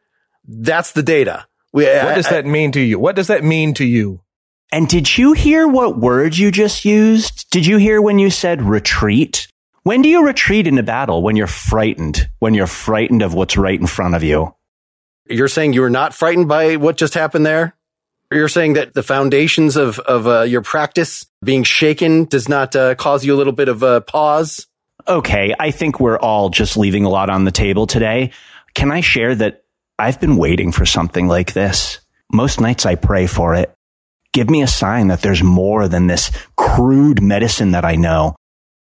That's 0.47 0.93
the 0.93 1.03
data. 1.03 1.47
We, 1.73 1.83
what 1.85 2.15
does 2.15 2.29
that 2.29 2.45
mean 2.45 2.71
to 2.71 2.79
you? 2.79 2.97
What 2.97 3.17
does 3.17 3.27
that 3.27 3.43
mean 3.43 3.73
to 3.75 3.85
you? 3.85 4.21
And 4.71 4.87
did 4.87 5.17
you 5.17 5.33
hear 5.33 5.67
what 5.67 5.97
word 5.97 6.37
you 6.37 6.51
just 6.51 6.85
used? 6.85 7.49
Did 7.51 7.65
you 7.65 7.77
hear 7.77 8.01
when 8.01 8.19
you 8.19 8.29
said 8.29 8.61
retreat? 8.61 9.47
When 9.87 10.01
do 10.01 10.09
you 10.09 10.25
retreat 10.25 10.67
into 10.67 10.83
battle? 10.83 11.23
When 11.23 11.37
you're 11.37 11.47
frightened, 11.47 12.29
when 12.39 12.53
you're 12.53 12.67
frightened 12.67 13.21
of 13.21 13.33
what's 13.33 13.55
right 13.55 13.79
in 13.79 13.87
front 13.87 14.15
of 14.15 14.21
you. 14.21 14.53
You're 15.29 15.47
saying 15.47 15.71
you 15.71 15.79
were 15.79 15.89
not 15.89 16.13
frightened 16.13 16.49
by 16.49 16.75
what 16.75 16.97
just 16.97 17.13
happened 17.13 17.45
there? 17.45 17.73
You're 18.29 18.49
saying 18.49 18.73
that 18.73 18.95
the 18.95 19.01
foundations 19.01 19.77
of, 19.77 19.99
of 19.99 20.27
uh, 20.27 20.41
your 20.41 20.61
practice 20.61 21.25
being 21.41 21.63
shaken 21.63 22.25
does 22.25 22.49
not 22.49 22.75
uh, 22.75 22.95
cause 22.95 23.23
you 23.23 23.33
a 23.33 23.37
little 23.37 23.53
bit 23.53 23.69
of 23.69 23.81
a 23.81 24.01
pause? 24.01 24.67
Okay, 25.07 25.55
I 25.57 25.71
think 25.71 26.01
we're 26.01 26.19
all 26.19 26.49
just 26.49 26.75
leaving 26.75 27.05
a 27.05 27.09
lot 27.09 27.29
on 27.29 27.45
the 27.45 27.51
table 27.53 27.87
today. 27.87 28.31
Can 28.73 28.91
I 28.91 28.99
share 28.99 29.35
that 29.35 29.63
I've 29.97 30.19
been 30.19 30.35
waiting 30.35 30.73
for 30.73 30.85
something 30.85 31.29
like 31.29 31.53
this? 31.53 32.01
Most 32.29 32.59
nights 32.59 32.85
I 32.85 32.95
pray 32.95 33.25
for 33.25 33.55
it. 33.55 33.73
Give 34.33 34.49
me 34.49 34.63
a 34.63 34.67
sign 34.67 35.07
that 35.07 35.21
there's 35.21 35.43
more 35.43 35.87
than 35.87 36.07
this 36.07 36.29
crude 36.57 37.21
medicine 37.21 37.71
that 37.71 37.85
I 37.85 37.95
know. 37.95 38.35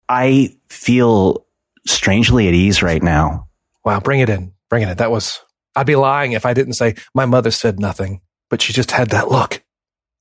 I 0.06 0.56
feel 0.70 1.44
strangely 1.86 2.48
at 2.48 2.54
ease 2.54 2.82
right 2.82 3.02
now. 3.02 3.48
Wow, 3.84 4.00
bring 4.00 4.20
it 4.20 4.28
in, 4.30 4.52
bring 4.68 4.82
it 4.82 4.88
in. 4.88 4.96
That 4.96 5.10
was. 5.10 5.40
I'd 5.76 5.86
be 5.86 5.96
lying 5.96 6.32
if 6.32 6.44
I 6.46 6.52
didn't 6.54 6.72
say 6.74 6.96
my 7.14 7.26
mother 7.26 7.50
said 7.50 7.78
nothing, 7.78 8.20
but 8.48 8.60
she 8.60 8.72
just 8.72 8.90
had 8.90 9.10
that 9.10 9.28
look. 9.28 9.62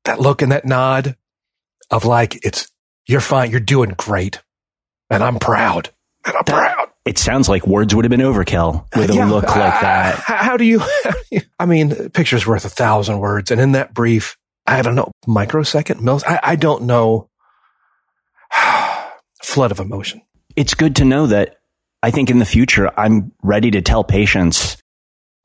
that 0.05 0.19
look 0.19 0.41
and 0.41 0.51
that 0.51 0.63
nod 0.65 1.15
of 1.91 2.05
like, 2.05 2.45
it's, 2.45 2.69
you're 3.07 3.19
fine. 3.19 3.49
You're 3.51 3.59
doing 3.59 3.95
great. 3.97 4.41
And 5.09 5.23
I'm 5.23 5.39
proud. 5.39 5.89
And 6.25 6.35
I'm 6.35 6.43
That- 6.45 6.75
proud. 6.75 6.87
It 7.05 7.17
sounds 7.17 7.49
like 7.49 7.65
words 7.65 7.95
would 7.95 8.05
have 8.05 8.11
been 8.11 8.19
overkill 8.19 8.85
with 8.95 9.09
a 9.09 9.13
Yeah, 9.15 9.25
look 9.25 9.45
like 9.45 9.55
uh, 9.55 9.81
that. 9.81 10.15
How, 10.19 10.35
how 10.51 10.57
do 10.57 10.63
you, 10.65 10.81
I 11.57 11.65
mean, 11.65 12.09
picture's 12.11 12.45
worth 12.45 12.65
a 12.65 12.69
thousand 12.69 13.17
words. 13.19 13.49
And 13.49 13.59
in 13.59 13.71
that 13.71 13.95
brief, 13.95 14.37
I 14.67 14.83
don't 14.83 14.93
know, 14.93 15.11
microsecond, 15.25 16.01
millis, 16.01 16.23
I, 16.27 16.39
I 16.43 16.55
don't 16.55 16.83
know, 16.83 17.29
flood 19.43 19.71
of 19.71 19.79
emotion. 19.79 20.21
It's 20.59 20.73
good 20.73 20.97
to 20.97 21.05
know 21.05 21.25
that 21.27 21.55
I 22.03 22.11
think 22.11 22.29
in 22.29 22.37
the 22.37 22.43
future, 22.43 22.91
I'm 22.99 23.31
ready 23.41 23.71
to 23.71 23.81
tell 23.81 24.03
patients 24.03 24.75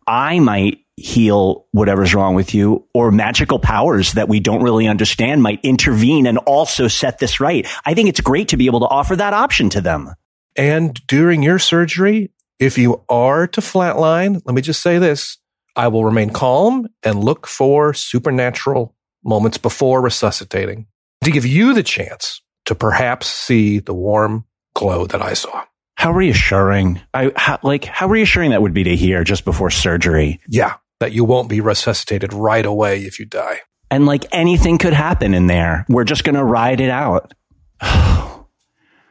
I 0.08 0.40
might 0.40 0.78
heal 0.96 1.68
whatever's 1.70 2.16
wrong 2.16 2.34
with 2.34 2.52
you 2.52 2.88
or 2.92 3.12
magical 3.12 3.60
powers 3.60 4.14
that 4.14 4.28
we 4.28 4.40
don't 4.40 4.64
really 4.64 4.88
understand 4.88 5.40
might 5.40 5.60
intervene 5.62 6.26
and 6.26 6.38
also 6.38 6.88
set 6.88 7.20
this 7.20 7.38
right. 7.38 7.64
I 7.84 7.94
think 7.94 8.08
it's 8.08 8.20
great 8.20 8.48
to 8.48 8.56
be 8.56 8.66
able 8.66 8.80
to 8.80 8.88
offer 8.88 9.14
that 9.14 9.32
option 9.32 9.70
to 9.70 9.80
them. 9.80 10.10
And 10.56 11.00
during 11.06 11.44
your 11.44 11.60
surgery, 11.60 12.32
if 12.58 12.76
you 12.76 13.04
are 13.08 13.46
to 13.46 13.60
flatline, 13.60 14.42
let 14.44 14.52
me 14.56 14.62
just 14.62 14.82
say 14.82 14.98
this 14.98 15.38
I 15.76 15.86
will 15.86 16.04
remain 16.04 16.30
calm 16.30 16.88
and 17.04 17.22
look 17.22 17.46
for 17.46 17.94
supernatural 17.94 18.96
moments 19.22 19.58
before 19.58 20.02
resuscitating 20.02 20.88
to 21.22 21.30
give 21.30 21.46
you 21.46 21.72
the 21.72 21.84
chance 21.84 22.42
to 22.64 22.74
perhaps 22.74 23.28
see 23.28 23.78
the 23.78 23.94
warm 23.94 24.46
glow 24.74 25.06
that 25.06 25.22
I 25.22 25.34
saw. 25.34 25.64
How 25.96 26.12
reassuring. 26.12 27.00
I 27.12 27.32
how, 27.36 27.58
like 27.62 27.84
how 27.84 28.08
reassuring 28.08 28.50
that 28.50 28.62
would 28.62 28.74
be 28.74 28.84
to 28.84 28.96
hear 28.96 29.24
just 29.24 29.44
before 29.44 29.70
surgery. 29.70 30.40
Yeah, 30.48 30.74
that 31.00 31.12
you 31.12 31.24
won't 31.24 31.48
be 31.48 31.60
resuscitated 31.60 32.32
right 32.32 32.66
away 32.66 33.02
if 33.02 33.18
you 33.18 33.26
die. 33.26 33.60
And 33.90 34.06
like 34.06 34.24
anything 34.32 34.78
could 34.78 34.92
happen 34.92 35.34
in 35.34 35.46
there. 35.46 35.86
We're 35.88 36.04
just 36.04 36.24
going 36.24 36.34
to 36.34 36.44
ride 36.44 36.80
it 36.80 36.90
out. 36.90 37.34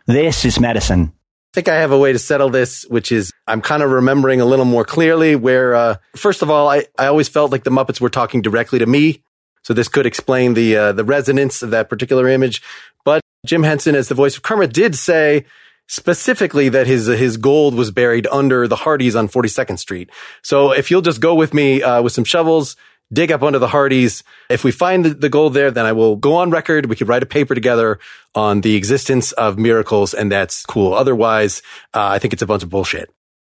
this 0.08 0.46
is 0.46 0.60
medicine. 0.60 1.14
I 1.16 1.54
think 1.54 1.70
I 1.70 1.76
have 1.76 1.92
a 1.92 1.98
way 1.98 2.12
to 2.12 2.20
settle 2.20 2.50
this, 2.50 2.84
which 2.90 3.12
is 3.12 3.32
I'm 3.48 3.62
kind 3.62 3.84
of 3.84 3.92
remembering 3.92 4.42
a 4.42 4.46
little 4.46 4.66
more 4.66 4.84
clearly 4.84 5.36
where, 5.36 5.76
uh, 5.76 5.96
first 6.16 6.42
of 6.42 6.50
all, 6.50 6.68
I, 6.68 6.88
I 6.98 7.06
always 7.06 7.30
felt 7.30 7.52
like 7.52 7.64
the 7.64 7.70
Muppets 7.70 8.02
were 8.02 8.10
talking 8.10 8.42
directly 8.42 8.80
to 8.80 8.86
me. 8.86 9.24
So 9.62 9.74
this 9.74 9.88
could 9.88 10.06
explain 10.06 10.56
the, 10.56 10.76
uh, 10.76 10.92
the 10.92 11.06
resonance 11.06 11.62
of 11.62 11.70
that 11.70 11.90
particular 11.90 12.28
image. 12.28 12.62
But 13.06 13.22
Jim 13.46 13.64
Henson, 13.64 13.96
as 13.96 14.08
the 14.08 14.16
voice 14.16 14.38
of 14.38 14.44
Kermit, 14.44 14.74
did 14.74 14.96
say 14.96 15.46
specifically 15.88 16.70
that 16.70 16.88
his, 16.88 17.08
his 17.08 17.38
gold 17.38 17.76
was 17.76 17.92
buried 17.92 18.26
under 18.28 18.68
the 18.68 18.78
Hardee's 18.78 19.16
on 19.16 19.28
42nd 19.28 19.78
Street. 19.78 20.10
So 20.42 20.72
if 20.72 20.90
you'll 20.90 21.02
just 21.02 21.20
go 21.20 21.36
with 21.36 21.54
me, 21.54 21.84
uh, 21.84 22.02
with 22.02 22.14
some 22.14 22.24
shovels, 22.24 22.78
dig 23.12 23.32
up 23.32 23.44
under 23.44 23.60
the 23.60 23.68
Hardee's. 23.68 24.24
If 24.50 24.64
we 24.64 24.72
find 24.72 25.06
the, 25.06 25.30
gold 25.30 25.54
there, 25.54 25.72
then 25.72 25.86
I 25.86 25.92
will 25.92 26.16
go 26.16 26.36
on 26.36 26.52
record. 26.52 26.88
We 26.88 26.96
could 26.96 27.08
write 27.08 27.24
a 27.24 27.28
paper 27.28 27.54
together 27.54 28.00
on 28.34 28.62
the 28.62 28.76
existence 28.76 29.34
of 29.34 29.58
miracles, 29.58 30.14
and 30.14 30.32
that's 30.32 30.66
cool. 30.66 30.94
Otherwise, 30.94 31.62
uh, 31.94 32.08
I 32.08 32.20
think 32.20 32.34
it's 32.34 32.42
a 32.42 32.48
bunch 32.48 32.64
of 32.64 32.70
bullshit. 32.70 33.10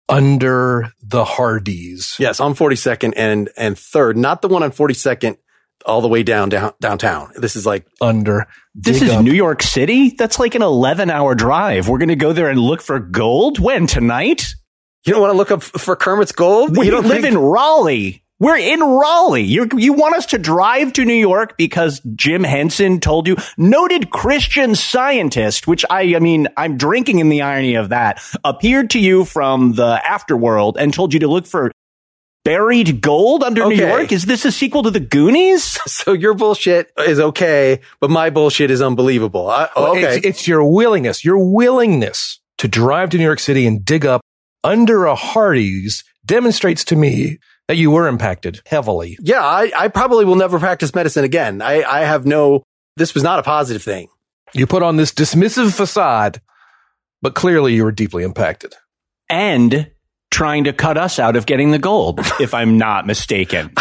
Under 0.10 0.94
the 1.02 1.26
Hardee's. 1.26 2.16
Yes, 2.20 2.40
on 2.40 2.54
42nd 2.54 3.14
and 3.16 3.50
and 3.58 3.78
third, 3.78 4.18
not 4.18 4.42
the 4.42 4.48
one 4.48 4.62
on 4.62 4.72
42nd 4.72 5.38
all 5.86 6.02
the 6.02 6.08
way 6.08 6.24
down, 6.24 6.50
down 6.50 6.74
downtown. 6.82 7.32
This 7.36 7.56
is 7.56 7.66
like 7.66 7.86
Under. 8.02 8.48
This 8.74 9.02
is 9.02 9.10
up. 9.12 9.24
New 9.24 9.34
York 9.34 9.62
City? 9.62 10.10
That's 10.18 10.40
like 10.40 10.56
an 10.56 10.62
11 10.62 11.10
hour 11.10 11.36
drive. 11.36 11.88
We're 11.88 12.00
going 12.00 12.10
to 12.10 12.16
go 12.16 12.34
there 12.34 12.50
and 12.50 12.60
look 12.60 12.82
for 12.82 13.00
gold? 13.00 13.60
When? 13.60 13.88
Tonight? 13.88 14.46
you 15.06 15.14
don't 15.14 15.22
want 15.22 15.34
to 15.34 15.38
look 15.38 15.52
up 15.52 15.62
for 15.62 15.96
Kermit's 15.96 16.32
gold. 16.32 16.76
We 16.76 16.86
you 16.86 16.92
don't 16.92 17.04
live 17.08 17.22
think- 17.22 17.34
in 17.34 17.38
Raleigh. 17.38 18.24
We're 18.38 18.58
in 18.58 18.82
Raleigh. 18.82 19.44
You 19.44 19.70
you 19.78 19.94
want 19.94 20.16
us 20.16 20.26
to 20.28 20.38
drive 20.38 20.92
to 20.94 21.06
New 21.06 21.14
York 21.14 21.56
because 21.58 22.02
Jim 22.16 22.44
Henson 22.44 23.00
told 23.00 23.28
you, 23.30 23.38
noted 23.58 24.10
Christian 24.10 24.76
scientist, 24.76 25.68
which 25.68 25.86
I, 25.90 26.16
I 26.16 26.20
mean, 26.20 26.50
I'm 26.58 26.76
drinking 26.76 27.20
in 27.20 27.30
the 27.30 27.44
irony 27.44 27.76
of 27.76 27.90
that, 27.90 28.22
appeared 28.44 28.90
to 28.90 29.00
you 29.00 29.24
from 29.24 29.76
the 29.76 30.02
afterworld 30.06 30.76
and 30.78 30.94
told 30.94 31.14
you 31.14 31.22
to 31.22 31.30
look 31.30 31.46
for 31.48 31.72
buried 32.46 33.02
gold 33.02 33.44
under 33.44 33.68
New 33.68 33.76
York. 33.76 34.14
Is 34.14 34.26
this 34.26 34.46
a 34.46 34.52
sequel 34.52 34.84
to 34.84 34.92
the 34.92 35.02
Goonies? 35.02 35.64
so 35.92 36.14
your 36.14 36.34
bullshit 36.34 36.92
is 36.98 37.20
okay, 37.20 37.82
but 38.00 38.10
my 38.10 38.30
bullshit 38.30 38.72
is 38.72 38.82
unbelievable. 38.82 39.50
I, 39.50 39.68
okay, 39.76 40.18
It's, 40.18 40.26
it's 40.26 40.48
your 40.48 40.64
willingness, 40.64 41.26
your 41.26 41.38
willingness 41.38 42.40
to 42.60 42.70
drive 42.70 43.10
to 43.10 43.18
New 43.18 43.26
York 43.26 43.40
City 43.40 43.68
and 43.68 43.84
dig 43.84 44.06
up 44.06 44.22
under 44.64 45.06
a 45.06 45.16
Hardee's 45.16 46.06
demonstrates 46.26 46.86
to 46.86 46.96
me 46.96 47.40
that 47.68 47.78
you 47.78 47.92
were 47.92 48.08
impacted 48.08 48.62
heavily. 48.68 49.18
yeah, 49.22 49.44
I, 49.44 49.72
I 49.76 49.88
probably 49.90 50.24
will 50.24 50.36
never 50.36 50.60
practice 50.60 50.94
medicine 50.94 51.26
again. 51.26 51.62
I, 51.62 51.84
I 51.84 52.02
have 52.02 52.26
no. 52.26 52.64
This 52.96 53.14
was 53.14 53.24
not 53.24 53.40
a 53.40 53.44
positive 53.44 53.84
thing. 53.84 54.08
You 54.54 54.68
put 54.68 54.84
on 54.84 54.96
this 54.96 55.12
dismissive 55.12 55.76
facade, 55.76 56.42
but 57.22 57.36
clearly 57.36 57.74
you 57.74 57.84
were 57.84 57.92
deeply 57.92 58.24
impacted. 58.24 58.74
And 59.30 59.92
trying 60.32 60.66
to 60.66 60.74
cut 60.74 60.98
us 60.98 61.20
out 61.20 61.36
of 61.36 61.46
getting 61.46 61.72
the 61.72 61.80
gold, 61.80 62.20
if 62.40 62.54
I'm 62.54 62.78
not 62.78 63.08
mistaken. 63.08 63.72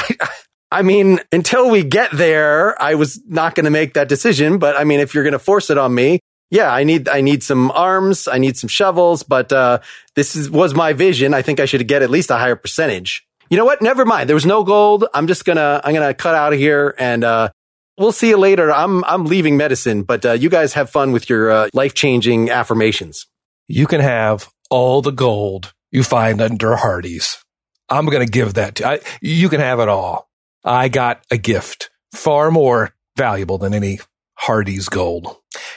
I 0.70 0.82
mean, 0.82 1.20
until 1.30 1.70
we 1.70 1.84
get 1.84 2.10
there, 2.10 2.80
I 2.82 2.94
was 2.94 3.20
not 3.26 3.54
going 3.54 3.64
to 3.64 3.70
make 3.70 3.94
that 3.94 4.08
decision. 4.08 4.58
But 4.58 4.76
I 4.76 4.84
mean, 4.84 4.98
if 5.00 5.14
you're 5.14 5.22
going 5.22 5.32
to 5.32 5.38
force 5.38 5.70
it 5.70 5.78
on 5.78 5.94
me, 5.94 6.18
yeah, 6.50 6.72
I 6.72 6.84
need, 6.84 7.08
I 7.08 7.20
need 7.20 7.42
some 7.42 7.70
arms. 7.70 8.28
I 8.28 8.38
need 8.38 8.56
some 8.56 8.68
shovels, 8.68 9.22
but, 9.22 9.52
uh, 9.52 9.80
this 10.14 10.36
is, 10.36 10.50
was 10.50 10.74
my 10.74 10.92
vision. 10.92 11.34
I 11.34 11.42
think 11.42 11.58
I 11.58 11.64
should 11.64 11.86
get 11.88 12.02
at 12.02 12.10
least 12.10 12.30
a 12.30 12.36
higher 12.36 12.56
percentage. 12.56 13.26
You 13.50 13.56
know 13.56 13.64
what? 13.64 13.82
Never 13.82 14.04
mind. 14.04 14.28
There 14.28 14.34
was 14.34 14.46
no 14.46 14.62
gold. 14.64 15.04
I'm 15.14 15.26
just 15.26 15.44
gonna, 15.44 15.80
I'm 15.82 15.94
gonna 15.94 16.14
cut 16.14 16.34
out 16.34 16.52
of 16.52 16.58
here 16.58 16.94
and, 16.98 17.24
uh, 17.24 17.50
we'll 17.98 18.12
see 18.12 18.28
you 18.28 18.36
later. 18.36 18.72
I'm, 18.72 19.04
I'm 19.04 19.24
leaving 19.24 19.56
medicine, 19.56 20.02
but, 20.02 20.24
uh, 20.24 20.32
you 20.32 20.48
guys 20.48 20.74
have 20.74 20.90
fun 20.90 21.12
with 21.12 21.28
your, 21.28 21.50
uh, 21.50 21.68
life 21.72 21.94
changing 21.94 22.50
affirmations. 22.50 23.26
You 23.66 23.86
can 23.86 24.00
have 24.00 24.48
all 24.70 25.02
the 25.02 25.12
gold 25.12 25.72
you 25.94 26.02
find 26.02 26.42
under 26.42 26.74
Hardee's. 26.74 27.42
I'm 27.88 28.06
going 28.06 28.26
to 28.26 28.30
give 28.30 28.54
that 28.54 28.74
to 28.76 28.86
I, 28.86 29.00
you. 29.22 29.48
Can 29.48 29.60
have 29.60 29.78
it 29.78 29.88
all. 29.88 30.28
I 30.64 30.88
got 30.88 31.24
a 31.30 31.38
gift 31.38 31.90
far 32.12 32.50
more 32.50 32.94
valuable 33.16 33.58
than 33.58 33.72
any 33.72 34.00
Hardee's 34.34 34.88
gold. 34.88 35.36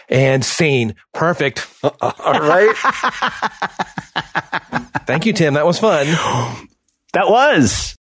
And 0.10 0.44
scene. 0.44 0.96
Perfect. 1.14 1.68
All 1.84 1.94
right. 2.02 2.74
Thank 5.06 5.28
you, 5.28 5.34
Tim. 5.34 5.54
That 5.54 5.66
was 5.66 5.80
fun. 5.80 6.08
That 7.14 7.30
was. 7.30 7.96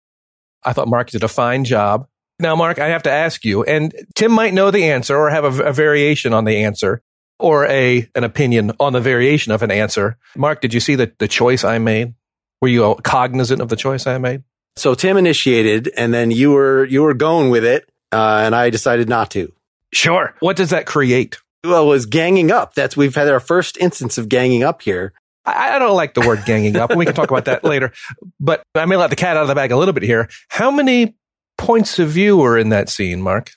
I 0.65 0.73
thought 0.73 0.89
Mark 0.89 1.11
did 1.11 1.23
a 1.23 1.29
fine 1.29 1.65
job. 1.65 2.09
Now, 2.41 2.57
Mark, 2.57 2.81
I 2.81 2.89
have 2.89 3.03
to 3.03 3.11
ask 3.11 3.45
you, 3.45 3.63
and 3.63 3.95
Tim 4.17 4.33
might 4.33 4.55
know 4.55 4.73
the 4.73 4.91
answer 4.91 5.15
or 5.15 5.29
have 5.29 5.45
a, 5.45 5.65
a 5.65 5.73
variation 5.73 6.33
on 6.33 6.47
the 6.47 6.65
answer 6.65 7.03
or 7.39 7.67
a 7.67 8.09
an 8.15 8.25
opinion 8.25 8.73
on 8.81 8.93
the 8.93 9.01
variation 9.01 9.53
of 9.53 9.63
an 9.63 9.71
answer. 9.71 10.17
Mark, 10.37 10.61
did 10.61 10.73
you 10.75 10.81
see 10.81 10.95
the, 10.95 11.13
the 11.19 11.29
choice 11.29 11.65
I 11.65 11.79
made? 11.79 12.15
Were 12.61 12.69
you 12.69 12.97
cognizant 13.03 13.61
of 13.61 13.69
the 13.69 13.77
choice 13.77 14.07
I 14.07 14.19
made? 14.19 14.43
So 14.77 14.95
Tim 14.95 15.17
initiated 15.17 15.91
and 15.97 16.13
then 16.13 16.31
you 16.31 16.53
were, 16.53 16.85
you 16.85 17.03
were 17.03 17.15
going 17.15 17.51
with 17.51 17.65
it. 17.65 17.89
Uh, 18.13 18.43
and 18.45 18.55
I 18.55 18.71
decided 18.71 19.09
not 19.09 19.31
to. 19.33 19.53
Sure. 19.93 20.35
What 20.41 20.57
does 20.57 20.71
that 20.71 20.87
create? 20.87 21.39
Well, 21.65 21.85
it 21.85 21.89
was 21.89 22.07
ganging 22.07 22.51
up. 22.51 22.75
That's 22.75 22.97
we've 22.97 23.15
had 23.15 23.29
our 23.29 23.41
first 23.41 23.77
instance 23.79 24.19
of 24.19 24.29
ganging 24.29 24.63
up 24.63 24.83
here. 24.83 25.13
I, 25.45 25.77
I 25.77 25.79
don't 25.79 25.97
like 25.97 26.15
the 26.15 26.21
word 26.21 26.45
ganging 26.47 26.77
up. 26.77 26.95
We 26.95 27.07
can 27.07 27.15
talk 27.15 27.31
about 27.31 27.47
that 27.47 27.65
later. 27.65 27.93
But 28.39 28.63
I 28.75 28.85
may 28.87 28.97
let 28.97 29.11
the 29.11 29.17
cat 29.17 29.37
out 29.37 29.43
of 29.43 29.49
the 29.49 29.55
bag 29.55 29.73
a 29.73 29.77
little 29.77 29.95
bit 29.95 30.03
here. 30.03 30.29
How 30.49 30.71
many 30.71 31.17
points 31.59 31.99
of 31.99 32.11
view 32.11 32.37
were 32.37 32.59
in 32.59 32.69
that 32.69 32.89
scene, 32.89 33.21
Mark? 33.21 33.51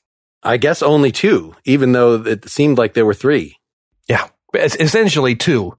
I 0.43 0.57
guess 0.57 0.81
only 0.81 1.11
two, 1.11 1.55
even 1.65 1.91
though 1.91 2.15
it 2.15 2.49
seemed 2.49 2.77
like 2.77 2.93
there 2.93 3.05
were 3.05 3.13
three. 3.13 3.56
Essentially 4.57 5.35
two. 5.35 5.77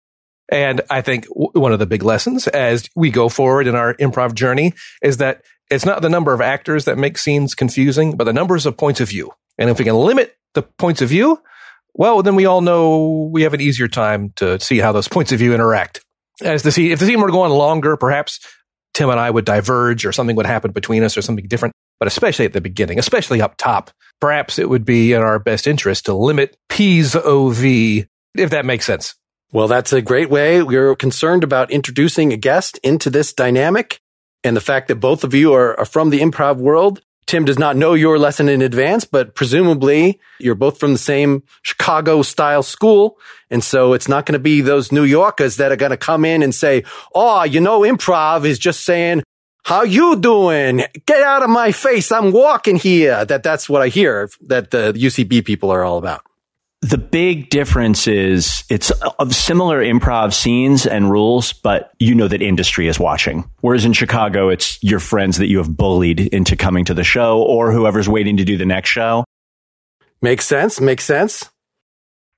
And 0.50 0.80
I 0.88 1.02
think 1.02 1.26
one 1.26 1.72
of 1.72 1.78
the 1.78 1.86
big 1.86 2.02
lessons 2.02 2.48
as 2.48 2.88
we 2.96 3.10
go 3.10 3.28
forward 3.28 3.66
in 3.66 3.74
our 3.74 3.94
improv 3.94 4.34
journey 4.34 4.72
is 5.02 5.18
that 5.18 5.42
it's 5.70 5.84
not 5.84 6.00
the 6.00 6.08
number 6.08 6.32
of 6.32 6.40
actors 6.40 6.86
that 6.86 6.96
make 6.96 7.18
scenes 7.18 7.54
confusing, 7.54 8.16
but 8.16 8.24
the 8.24 8.32
numbers 8.32 8.64
of 8.64 8.76
points 8.76 9.00
of 9.00 9.08
view. 9.10 9.30
And 9.58 9.68
if 9.68 9.78
we 9.78 9.84
can 9.84 9.94
limit 9.94 10.36
the 10.54 10.62
points 10.62 11.02
of 11.02 11.10
view, 11.10 11.38
well, 11.92 12.22
then 12.22 12.36
we 12.36 12.46
all 12.46 12.60
know 12.60 13.28
we 13.32 13.42
have 13.42 13.54
an 13.54 13.60
easier 13.60 13.88
time 13.88 14.32
to 14.36 14.58
see 14.60 14.78
how 14.78 14.92
those 14.92 15.08
points 15.08 15.32
of 15.32 15.38
view 15.38 15.52
interact. 15.52 16.00
As 16.42 16.62
the 16.62 16.72
scene, 16.72 16.92
if 16.92 17.00
the 17.00 17.06
scene 17.06 17.20
were 17.20 17.30
going 17.30 17.50
longer, 17.50 17.96
perhaps 17.96 18.40
Tim 18.94 19.10
and 19.10 19.20
I 19.20 19.30
would 19.30 19.44
diverge 19.44 20.06
or 20.06 20.12
something 20.12 20.36
would 20.36 20.46
happen 20.46 20.70
between 20.70 21.02
us 21.02 21.16
or 21.16 21.22
something 21.22 21.46
different. 21.46 21.74
But 21.98 22.06
especially 22.06 22.44
at 22.44 22.52
the 22.52 22.60
beginning, 22.60 22.98
especially 22.98 23.42
up 23.42 23.56
top, 23.56 23.90
perhaps 24.20 24.58
it 24.58 24.68
would 24.68 24.84
be 24.84 25.12
in 25.12 25.20
our 25.20 25.38
best 25.38 25.66
interest 25.66 26.06
to 26.06 26.14
limit 26.14 26.56
P's 26.68 27.16
OV, 27.16 28.06
if 28.34 28.50
that 28.50 28.64
makes 28.64 28.86
sense. 28.86 29.14
Well, 29.52 29.68
that's 29.68 29.92
a 29.92 30.02
great 30.02 30.28
way. 30.28 30.62
We're 30.62 30.94
concerned 30.94 31.42
about 31.42 31.70
introducing 31.70 32.32
a 32.32 32.36
guest 32.36 32.78
into 32.82 33.08
this 33.08 33.32
dynamic 33.32 34.00
and 34.44 34.56
the 34.56 34.60
fact 34.60 34.88
that 34.88 34.96
both 34.96 35.24
of 35.24 35.34
you 35.34 35.54
are, 35.54 35.78
are 35.78 35.86
from 35.86 36.10
the 36.10 36.20
improv 36.20 36.58
world. 36.58 37.00
Tim 37.26 37.44
does 37.44 37.58
not 37.58 37.76
know 37.76 37.94
your 37.94 38.18
lesson 38.18 38.48
in 38.48 38.62
advance, 38.62 39.04
but 39.04 39.34
presumably 39.34 40.18
you're 40.38 40.54
both 40.54 40.78
from 40.78 40.92
the 40.92 40.98
same 40.98 41.42
Chicago 41.62 42.22
style 42.22 42.62
school. 42.62 43.18
And 43.50 43.62
so 43.62 43.92
it's 43.92 44.08
not 44.08 44.26
going 44.26 44.34
to 44.34 44.38
be 44.38 44.60
those 44.60 44.92
New 44.92 45.04
Yorkers 45.04 45.56
that 45.56 45.72
are 45.72 45.76
going 45.76 45.90
to 45.90 45.98
come 45.98 46.24
in 46.24 46.42
and 46.42 46.54
say, 46.54 46.84
Oh, 47.14 47.42
you 47.44 47.60
know, 47.60 47.80
improv 47.80 48.44
is 48.44 48.58
just 48.58 48.84
saying, 48.84 49.22
how 49.68 49.82
you 49.82 50.16
doing? 50.16 50.82
Get 51.04 51.22
out 51.22 51.42
of 51.42 51.50
my 51.50 51.72
face. 51.72 52.10
I'm 52.10 52.32
walking 52.32 52.76
here. 52.76 53.26
That 53.26 53.42
that's 53.42 53.68
what 53.68 53.82
I 53.82 53.88
hear 53.88 54.30
that 54.46 54.70
the 54.70 54.94
UCB 54.94 55.44
people 55.44 55.70
are 55.70 55.84
all 55.84 55.98
about. 55.98 56.22
The 56.80 56.98
big 56.98 57.50
difference 57.50 58.06
is 58.06 58.62
it's 58.70 58.92
of 59.18 59.34
similar 59.34 59.82
improv 59.82 60.32
scenes 60.32 60.86
and 60.86 61.10
rules, 61.10 61.52
but 61.52 61.90
you 61.98 62.14
know 62.14 62.28
that 62.28 62.40
industry 62.40 62.86
is 62.86 63.00
watching. 63.00 63.50
Whereas 63.62 63.84
in 63.84 63.92
Chicago, 63.92 64.48
it's 64.48 64.80
your 64.82 65.00
friends 65.00 65.38
that 65.38 65.48
you 65.48 65.58
have 65.58 65.76
bullied 65.76 66.20
into 66.20 66.56
coming 66.56 66.84
to 66.84 66.94
the 66.94 67.02
show 67.02 67.42
or 67.42 67.72
whoever's 67.72 68.08
waiting 68.08 68.36
to 68.36 68.44
do 68.44 68.56
the 68.56 68.64
next 68.64 68.90
show. 68.90 69.24
Makes 70.22 70.46
sense. 70.46 70.80
Makes 70.80 71.04
sense. 71.04 71.50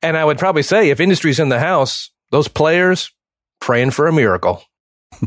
And 0.03 0.17
I 0.17 0.25
would 0.25 0.39
probably 0.39 0.63
say 0.63 0.89
if 0.89 1.01
industry's 1.01 1.39
in 1.39 1.51
the 1.51 1.61
house, 1.61 2.11
those 2.31 2.49
players 2.49 3.13
praying 3.61 3.91
for 3.91 4.07
a 4.07 4.13
miracle. 4.13 4.63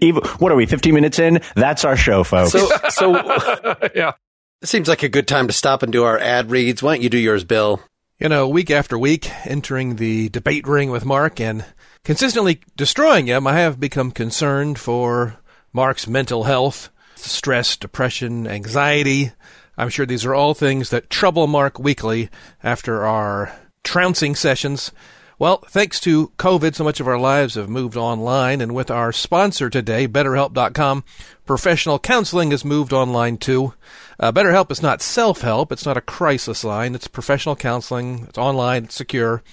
Even, 0.00 0.22
what 0.38 0.50
are 0.50 0.56
we, 0.56 0.66
15 0.66 0.92
minutes 0.94 1.18
in? 1.20 1.40
That's 1.54 1.84
our 1.84 1.96
show, 1.96 2.24
folks. 2.24 2.50
So, 2.50 2.68
so 2.88 3.14
yeah. 3.94 4.12
It 4.60 4.66
seems 4.66 4.88
like 4.88 5.02
a 5.02 5.08
good 5.08 5.28
time 5.28 5.46
to 5.46 5.52
stop 5.52 5.82
and 5.82 5.92
do 5.92 6.04
our 6.04 6.18
ad 6.18 6.50
reads. 6.50 6.82
Why 6.82 6.94
don't 6.94 7.02
you 7.02 7.10
do 7.10 7.18
yours, 7.18 7.44
Bill? 7.44 7.80
You 8.18 8.28
know, 8.28 8.48
week 8.48 8.70
after 8.70 8.98
week, 8.98 9.30
entering 9.46 9.96
the 9.96 10.28
debate 10.30 10.66
ring 10.66 10.90
with 10.90 11.04
Mark 11.04 11.40
and 11.40 11.64
consistently 12.02 12.60
destroying 12.76 13.26
him, 13.26 13.46
I 13.46 13.54
have 13.60 13.78
become 13.78 14.10
concerned 14.10 14.78
for 14.78 15.38
Mark's 15.72 16.08
mental 16.08 16.44
health, 16.44 16.90
stress, 17.14 17.76
depression, 17.76 18.48
anxiety. 18.48 19.32
I'm 19.76 19.90
sure 19.90 20.06
these 20.06 20.24
are 20.24 20.34
all 20.34 20.54
things 20.54 20.90
that 20.90 21.10
trouble 21.10 21.46
Mark 21.46 21.78
weekly 21.78 22.28
after 22.64 23.06
our 23.06 23.52
trouncing 23.84 24.34
sessions. 24.34 24.90
Well, 25.40 25.58
thanks 25.68 26.00
to 26.00 26.32
COVID, 26.36 26.74
so 26.74 26.82
much 26.82 26.98
of 26.98 27.06
our 27.06 27.16
lives 27.16 27.54
have 27.54 27.68
moved 27.68 27.96
online, 27.96 28.60
and 28.60 28.74
with 28.74 28.90
our 28.90 29.12
sponsor 29.12 29.70
today, 29.70 30.08
BetterHelp.com, 30.08 31.04
professional 31.46 32.00
counseling 32.00 32.50
has 32.50 32.64
moved 32.64 32.92
online 32.92 33.36
too. 33.36 33.72
Uh, 34.18 34.32
BetterHelp 34.32 34.72
is 34.72 34.82
not 34.82 35.00
self-help; 35.00 35.70
it's 35.70 35.86
not 35.86 35.96
a 35.96 36.00
crisis 36.00 36.64
line. 36.64 36.96
It's 36.96 37.06
professional 37.06 37.54
counseling. 37.54 38.24
It's 38.28 38.36
online. 38.36 38.86
It's 38.86 38.96
secure. 38.96 39.44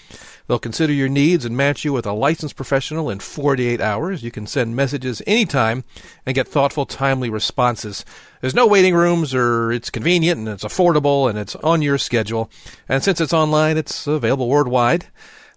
They'll 0.47 0.57
consider 0.57 0.91
your 0.91 1.07
needs 1.07 1.45
and 1.45 1.55
match 1.55 1.85
you 1.85 1.93
with 1.93 2.07
a 2.07 2.13
licensed 2.13 2.55
professional 2.55 3.11
in 3.11 3.19
48 3.19 3.79
hours. 3.79 4.23
You 4.23 4.31
can 4.31 4.47
send 4.47 4.75
messages 4.75 5.21
anytime 5.27 5.83
and 6.25 6.33
get 6.33 6.47
thoughtful, 6.47 6.87
timely 6.87 7.29
responses. 7.29 8.03
There's 8.41 8.55
no 8.55 8.65
waiting 8.65 8.95
rooms, 8.95 9.35
or 9.35 9.71
it's 9.71 9.91
convenient 9.91 10.39
and 10.39 10.49
it's 10.49 10.63
affordable 10.63 11.29
and 11.29 11.37
it's 11.37 11.55
on 11.57 11.83
your 11.83 11.99
schedule. 11.99 12.49
And 12.89 13.03
since 13.03 13.21
it's 13.21 13.33
online, 13.33 13.77
it's 13.77 14.07
available 14.07 14.49
worldwide 14.49 15.05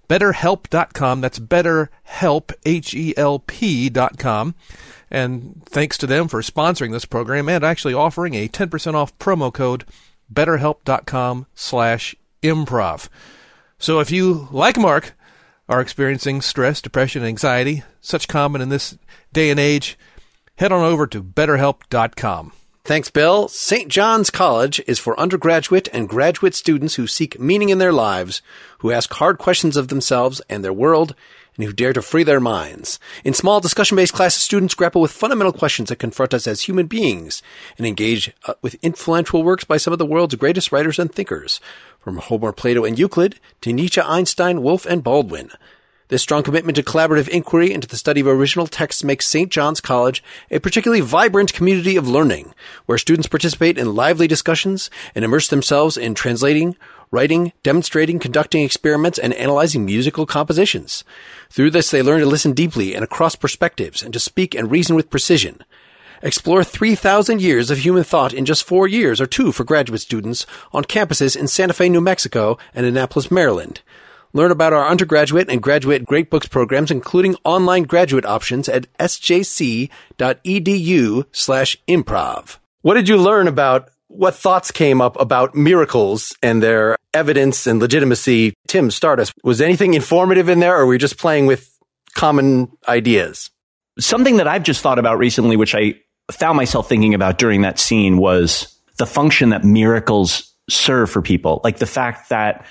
betterhelp.com. 0.09 1.21
That's 1.21 1.38
betterhelp. 1.38 2.53
And 5.11 5.62
thanks 5.67 5.99
to 5.99 6.07
them 6.07 6.29
for 6.29 6.43
sponsoring 6.43 6.93
this 6.93 7.05
program 7.05 7.49
and 7.49 7.65
actually 7.65 7.95
offering 7.95 8.35
a 8.35 8.49
10% 8.49 8.95
off 8.95 9.19
promo 9.19 9.53
code, 9.53 9.85
betterhelp.com 10.33 11.47
slash 11.55 12.15
improv. 12.43 13.09
So 13.79 14.00
if 14.00 14.11
you, 14.11 14.49
like 14.50 14.77
Mark, 14.77 15.15
are 15.69 15.81
experiencing 15.81 16.41
stress, 16.41 16.81
depression, 16.81 17.23
anxiety, 17.23 17.85
such 18.00 18.29
common 18.29 18.61
in 18.61 18.69
this 18.71 18.99
day 19.33 19.50
and 19.50 19.61
age, 19.61 19.99
head 20.57 20.73
on 20.73 20.83
over 20.83 21.07
to 21.07 21.23
betterhelp.com. 21.23 22.53
Thanks, 22.88 23.11
Bill. 23.11 23.49
St. 23.49 23.88
John's 23.88 24.30
College 24.30 24.80
is 24.87 24.99
for 24.99 25.21
undergraduate 25.21 25.90
and 25.92 26.09
graduate 26.09 26.54
students 26.54 26.95
who 26.95 27.07
seek 27.07 27.38
meaning 27.38 27.68
in 27.68 27.76
their 27.76 27.92
lives, 27.92 28.40
who 28.78 28.90
ask 28.90 29.12
hard 29.12 29.37
questions 29.37 29.76
of 29.76 29.88
themselves 29.88 30.40
and 30.49 30.64
their 30.64 30.73
world, 30.73 31.14
and 31.54 31.66
who 31.66 31.73
dare 31.75 31.92
to 31.92 32.00
free 32.00 32.23
their 32.23 32.40
minds. 32.40 32.99
In 33.25 33.35
small 33.35 33.61
discussion-based 33.61 34.14
classes, 34.14 34.40
students 34.40 34.75
grapple 34.75 35.02
with 35.02 35.12
fundamental 35.12 35.52
questions 35.52 35.90
that 35.90 35.97
confront 35.97 36.33
us 36.33 36.47
as 36.47 36.62
human 36.62 36.87
beings 36.87 37.42
and 37.76 37.87
engage 37.87 38.33
uh, 38.47 38.54
with 38.62 38.76
influential 38.76 39.42
works 39.42 39.64
by 39.64 39.76
some 39.76 39.92
of 39.92 39.99
the 39.99 40.07
world's 40.07 40.37
greatest 40.37 40.73
writers 40.73 40.99
and 40.99 41.12
thinkers, 41.12 41.61
from 42.00 42.16
Homer, 42.16 42.52
Plato, 42.52 42.87
and 42.87 42.99
Euclid 42.99 43.38
to 43.61 43.70
Nietzsche, 43.74 44.01
Einstein, 44.01 44.62
Woolf, 44.62 44.87
and 44.87 45.05
Baldwin. 45.05 45.51
This 46.09 46.23
strong 46.23 46.42
commitment 46.42 46.77
to 46.77 46.83
collaborative 46.83 47.29
inquiry 47.29 47.71
into 47.71 47.87
the 47.87 47.99
study 47.99 48.23
of 48.23 48.27
original 48.27 48.66
texts 48.66 49.05
makes 49.05 49.27
St. 49.27 49.51
John's 49.51 49.83
College 49.83 50.25
a 50.51 50.59
particularly 50.59 51.03
vibrant 51.03 51.53
community 51.53 51.97
of 51.97 52.09
learning, 52.09 52.55
where 52.87 52.97
students 52.97 53.29
participate 53.29 53.77
in 53.77 53.94
lively 53.94 54.27
discussions 54.27 54.90
and 55.14 55.23
immerse 55.23 55.49
themselves 55.49 55.99
in 55.99 56.14
translating, 56.14 56.77
writing, 57.11 57.53
demonstrating, 57.62 58.18
conducting 58.18 58.64
experiments, 58.64 59.18
and 59.18 59.35
analyzing 59.35 59.85
musical 59.85 60.25
compositions. 60.25 61.05
Through 61.51 61.73
this, 61.73 61.90
they 61.90 62.01
learn 62.01 62.21
to 62.21 62.27
listen 62.27 62.53
deeply 62.53 62.94
and 62.94 63.05
across 63.05 63.37
perspectives 63.37 64.03
and 64.03 64.14
to 64.14 64.21
speak 64.21 64.55
and 64.55 64.71
reason 64.71 64.97
with 64.97 65.11
precision. 65.11 65.62
Explore 66.23 66.64
3,000 66.64 67.42
years 67.42 67.71
of 67.71 67.79
human 67.79 68.03
thought 68.03 68.33
in 68.33 68.47
just 68.47 68.64
four 68.64 68.88
years 68.88 69.21
or 69.21 69.27
two 69.27 69.53
for 69.53 69.62
graduate 69.62 70.01
students 70.01 70.47
on 70.73 70.85
campuses 70.85 71.37
in 71.37 71.47
Santa 71.49 71.75
Fe, 71.75 71.90
New 71.90 72.01
Mexico 72.01 72.57
and 72.75 72.87
Annapolis, 72.87 73.31
Maryland. 73.31 73.83
Learn 74.33 74.51
about 74.51 74.73
our 74.73 74.87
undergraduate 74.87 75.49
and 75.51 75.62
graduate 75.62 76.05
Great 76.05 76.31
Books 76.31 76.49
programs, 76.49 76.91
including 76.91 77.37
online 77.45 77.85
graduate 77.85 78.27
options 78.27 78.69
at 78.69 78.93
sjc.edu 78.99 79.91
slash 81.33 81.77
improv. 81.88 82.59
What 82.83 82.95
did 82.95 83.09
you 83.09 83.17
learn 83.17 83.49
about 83.49 83.91
what 84.09 84.35
thoughts 84.35 84.71
came 84.71 85.01
up 85.01 85.19
about 85.21 85.55
miracles 85.55 86.35
and 86.43 86.62
their 86.62 86.97
evidence 87.14 87.67
and 87.67 87.81
legitimacy? 87.81 88.55
Tim, 88.67 88.91
start 88.91 89.21
us. 89.21 89.33
Was 89.43 89.61
anything 89.61 89.95
informative 89.95 90.49
in 90.49 90.61
there 90.61 90.77
or 90.77 90.85
were 90.85 90.91
we 90.91 90.99
just 90.99 91.19
playing 91.19 91.47
with 91.47 91.77
common 92.14 92.71
ideas? 92.88 93.51
Something 93.99 94.37
that 94.37 94.47
I've 94.47 94.62
just 94.62 94.81
thought 94.81 94.99
about 94.99 95.19
recently, 95.19 95.57
which 95.57 95.75
I 95.75 95.95
found 96.31 96.57
myself 96.57 96.88
thinking 96.88 97.14
about 97.14 97.38
during 97.38 97.62
that 97.62 97.79
scene 97.79 98.19
was 98.19 98.79
the 98.99 99.07
function 99.07 99.51
that 99.51 99.64
miracles 99.64 100.53
serve 100.69 101.11
for 101.11 101.23
people. 101.23 101.61
Like 101.64 101.79
the 101.79 101.87
fact 101.87 102.29
that 102.29 102.67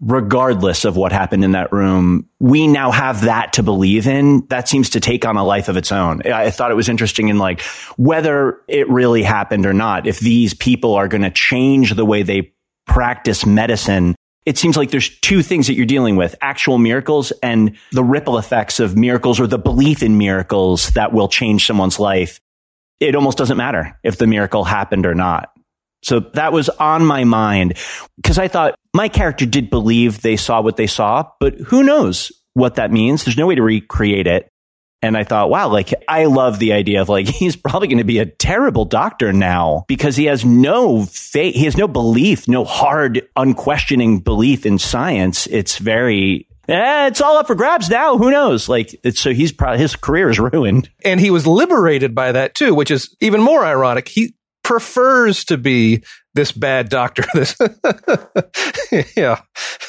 regardless 0.00 0.84
of 0.84 0.96
what 0.96 1.12
happened 1.12 1.44
in 1.44 1.52
that 1.52 1.72
room, 1.72 2.28
we 2.40 2.66
now 2.66 2.90
have 2.90 3.22
that 3.22 3.54
to 3.54 3.62
believe 3.62 4.06
in. 4.06 4.46
That 4.48 4.68
seems 4.68 4.90
to 4.90 5.00
take 5.00 5.24
on 5.24 5.36
a 5.36 5.44
life 5.44 5.68
of 5.68 5.76
its 5.76 5.92
own. 5.92 6.22
I 6.26 6.50
thought 6.50 6.70
it 6.70 6.74
was 6.74 6.88
interesting 6.88 7.28
in 7.28 7.38
like 7.38 7.62
whether 7.96 8.60
it 8.68 8.88
really 8.88 9.22
happened 9.22 9.66
or 9.66 9.72
not. 9.72 10.06
If 10.06 10.20
these 10.20 10.52
people 10.52 10.94
are 10.94 11.08
going 11.08 11.22
to 11.22 11.30
change 11.30 11.94
the 11.94 12.04
way 12.04 12.22
they 12.22 12.52
practice 12.86 13.46
medicine, 13.46 14.14
it 14.44 14.58
seems 14.58 14.76
like 14.76 14.90
there's 14.90 15.08
two 15.20 15.42
things 15.42 15.68
that 15.68 15.74
you're 15.74 15.86
dealing 15.86 16.16
with 16.16 16.34
actual 16.42 16.76
miracles 16.76 17.32
and 17.42 17.76
the 17.92 18.04
ripple 18.04 18.36
effects 18.36 18.80
of 18.80 18.96
miracles 18.96 19.40
or 19.40 19.46
the 19.46 19.58
belief 19.58 20.02
in 20.02 20.18
miracles 20.18 20.88
that 20.90 21.12
will 21.12 21.28
change 21.28 21.66
someone's 21.66 21.98
life. 21.98 22.40
It 23.00 23.14
almost 23.14 23.38
doesn't 23.38 23.56
matter 23.56 23.98
if 24.04 24.18
the 24.18 24.26
miracle 24.26 24.64
happened 24.64 25.06
or 25.06 25.14
not. 25.14 25.50
So 26.04 26.20
that 26.34 26.52
was 26.52 26.68
on 26.68 27.04
my 27.04 27.24
mind 27.24 27.78
because 28.16 28.38
I 28.38 28.48
thought 28.48 28.78
my 28.92 29.08
character 29.08 29.46
did 29.46 29.70
believe 29.70 30.20
they 30.20 30.36
saw 30.36 30.60
what 30.60 30.76
they 30.76 30.86
saw, 30.86 31.28
but 31.40 31.54
who 31.54 31.82
knows 31.82 32.30
what 32.52 32.76
that 32.76 32.92
means? 32.92 33.24
There's 33.24 33.38
no 33.38 33.46
way 33.46 33.54
to 33.54 33.62
recreate 33.62 34.26
it. 34.26 34.48
And 35.02 35.18
I 35.18 35.24
thought, 35.24 35.50
wow, 35.50 35.68
like 35.68 35.92
I 36.08 36.24
love 36.24 36.58
the 36.58 36.72
idea 36.72 37.02
of 37.02 37.08
like 37.08 37.26
he's 37.28 37.56
probably 37.56 37.88
going 37.88 37.98
to 37.98 38.04
be 38.04 38.18
a 38.18 38.26
terrible 38.26 38.84
doctor 38.84 39.32
now 39.32 39.84
because 39.88 40.16
he 40.16 40.26
has 40.26 40.44
no 40.44 41.04
faith, 41.04 41.54
he 41.54 41.64
has 41.64 41.76
no 41.76 41.88
belief, 41.88 42.48
no 42.48 42.64
hard, 42.64 43.22
unquestioning 43.36 44.20
belief 44.20 44.64
in 44.64 44.78
science. 44.78 45.46
It's 45.46 45.78
very 45.78 46.48
Eh, 46.66 47.08
it's 47.08 47.20
all 47.20 47.36
up 47.36 47.46
for 47.46 47.54
grabs 47.54 47.90
now. 47.90 48.16
Who 48.16 48.30
knows? 48.30 48.70
Like, 48.70 48.98
so 49.12 49.34
he's 49.34 49.52
probably 49.52 49.78
his 49.78 49.96
career 49.96 50.30
is 50.30 50.38
ruined. 50.38 50.88
And 51.04 51.20
he 51.20 51.30
was 51.30 51.46
liberated 51.46 52.14
by 52.14 52.32
that 52.32 52.54
too, 52.54 52.74
which 52.74 52.90
is 52.90 53.14
even 53.20 53.42
more 53.42 53.64
ironic. 53.64 54.08
He 54.08 54.34
prefers 54.64 55.44
to 55.44 55.56
be 55.56 56.02
this 56.34 56.50
bad 56.50 56.88
doctor. 56.88 57.24
This, 57.34 57.56
yeah, 59.16 59.40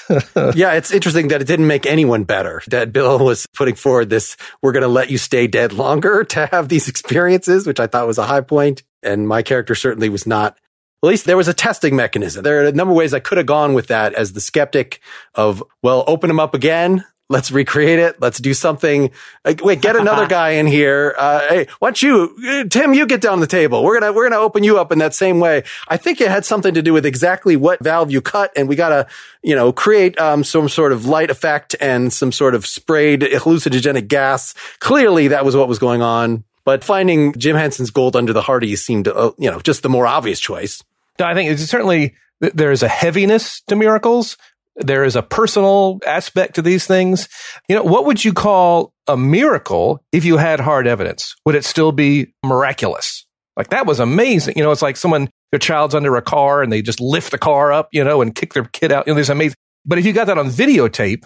yeah. 0.55 0.73
It's 0.73 0.91
interesting 0.91 1.27
that 1.27 1.41
it 1.41 1.47
didn't 1.47 1.67
make 1.67 1.85
anyone 1.85 2.23
better. 2.23 2.61
That 2.67 2.91
Bill 2.91 3.23
was 3.23 3.45
putting 3.53 3.75
forward 3.75 4.09
this: 4.09 4.35
"We're 4.61 4.71
going 4.71 4.81
to 4.81 4.87
let 4.87 5.09
you 5.09 5.17
stay 5.17 5.47
dead 5.47 5.73
longer 5.73 6.23
to 6.29 6.47
have 6.47 6.69
these 6.69 6.87
experiences," 6.87 7.67
which 7.67 7.79
I 7.79 7.87
thought 7.87 8.07
was 8.07 8.17
a 8.17 8.25
high 8.25 8.41
point. 8.41 8.83
And 9.03 9.27
my 9.27 9.41
character 9.41 9.75
certainly 9.75 10.09
was 10.09 10.27
not. 10.27 10.57
At 11.03 11.07
least 11.07 11.25
there 11.25 11.37
was 11.37 11.47
a 11.47 11.53
testing 11.53 11.95
mechanism. 11.95 12.43
There 12.43 12.63
are 12.63 12.65
a 12.65 12.71
number 12.71 12.91
of 12.91 12.97
ways 12.97 13.13
I 13.13 13.19
could 13.19 13.37
have 13.37 13.45
gone 13.45 13.75
with 13.75 13.87
that 13.87 14.13
as 14.13 14.33
the 14.33 14.41
skeptic 14.41 15.01
of, 15.35 15.63
well, 15.83 16.03
open 16.07 16.29
them 16.29 16.39
up 16.39 16.55
again 16.55 17.05
let's 17.29 17.51
recreate 17.51 17.99
it. 17.99 18.21
Let's 18.21 18.37
do 18.39 18.53
something. 18.53 19.11
Like, 19.43 19.63
wait, 19.63 19.81
get 19.81 19.95
another 19.95 20.27
guy 20.29 20.51
in 20.51 20.67
here. 20.67 21.15
Uh, 21.17 21.47
hey, 21.49 21.67
why 21.79 21.89
don't 21.89 22.01
you, 22.01 22.67
Tim, 22.69 22.93
you 22.93 23.07
get 23.07 23.21
down 23.21 23.39
the 23.39 23.47
table. 23.47 23.83
We're 23.83 23.99
going 23.99 24.11
to, 24.11 24.15
we're 24.15 24.29
going 24.29 24.39
to 24.39 24.45
open 24.45 24.63
you 24.63 24.79
up 24.79 24.91
in 24.91 24.99
that 24.99 25.13
same 25.13 25.39
way. 25.39 25.63
I 25.87 25.97
think 25.97 26.21
it 26.21 26.29
had 26.29 26.45
something 26.45 26.73
to 26.73 26.81
do 26.81 26.93
with 26.93 27.05
exactly 27.05 27.55
what 27.55 27.83
valve 27.83 28.11
you 28.11 28.21
cut. 28.21 28.51
And 28.55 28.69
we 28.69 28.75
got 28.75 28.89
to, 28.89 29.07
you 29.41 29.55
know, 29.55 29.71
create, 29.71 30.19
um, 30.19 30.43
some 30.43 30.69
sort 30.69 30.91
of 30.91 31.05
light 31.05 31.31
effect 31.31 31.75
and 31.79 32.13
some 32.13 32.31
sort 32.31 32.53
of 32.53 32.65
sprayed 32.65 33.21
hallucinogenic 33.21 34.07
gas. 34.07 34.53
Clearly 34.79 35.29
that 35.29 35.45
was 35.45 35.55
what 35.55 35.67
was 35.67 35.79
going 35.79 36.01
on. 36.01 36.43
But 36.63 36.83
finding 36.83 37.33
Jim 37.33 37.55
Henson's 37.55 37.91
gold 37.91 38.15
under 38.15 38.33
the 38.33 38.41
Hardy 38.41 38.75
seemed, 38.75 39.07
uh, 39.07 39.31
you 39.37 39.49
know, 39.49 39.59
just 39.59 39.83
the 39.83 39.89
more 39.89 40.07
obvious 40.07 40.39
choice. 40.39 40.83
I 41.19 41.33
think 41.33 41.51
it's 41.51 41.63
certainly, 41.63 42.15
there's 42.39 42.83
a 42.83 42.87
heaviness 42.87 43.61
to 43.67 43.75
miracles 43.75 44.37
There 44.77 45.03
is 45.03 45.15
a 45.15 45.23
personal 45.23 45.99
aspect 46.05 46.55
to 46.55 46.61
these 46.61 46.85
things. 46.85 47.29
You 47.69 47.75
know, 47.75 47.83
what 47.83 48.05
would 48.05 48.25
you 48.25 48.33
call 48.33 48.93
a 49.07 49.15
miracle 49.15 50.03
if 50.11 50.25
you 50.25 50.37
had 50.37 50.59
hard 50.59 50.87
evidence? 50.87 51.35
Would 51.45 51.55
it 51.55 51.63
still 51.63 51.91
be 51.91 52.33
miraculous? 52.43 53.25
Like 53.55 53.69
that 53.69 53.85
was 53.85 53.99
amazing. 53.99 54.55
You 54.57 54.63
know, 54.63 54.71
it's 54.71 54.81
like 54.81 54.97
someone, 54.97 55.29
their 55.51 55.59
child's 55.59 55.95
under 55.95 56.15
a 56.17 56.21
car 56.21 56.61
and 56.61 56.71
they 56.71 56.81
just 56.81 56.99
lift 56.99 57.31
the 57.31 57.37
car 57.37 57.71
up, 57.71 57.87
you 57.93 58.03
know, 58.03 58.21
and 58.21 58.35
kick 58.35 58.53
their 58.53 58.65
kid 58.65 58.91
out. 58.91 59.07
You 59.07 59.11
know, 59.11 59.15
there's 59.15 59.29
amazing. 59.29 59.55
But 59.85 59.97
if 59.97 60.05
you 60.05 60.11
got 60.11 60.27
that 60.27 60.37
on 60.37 60.49
videotape, 60.49 61.25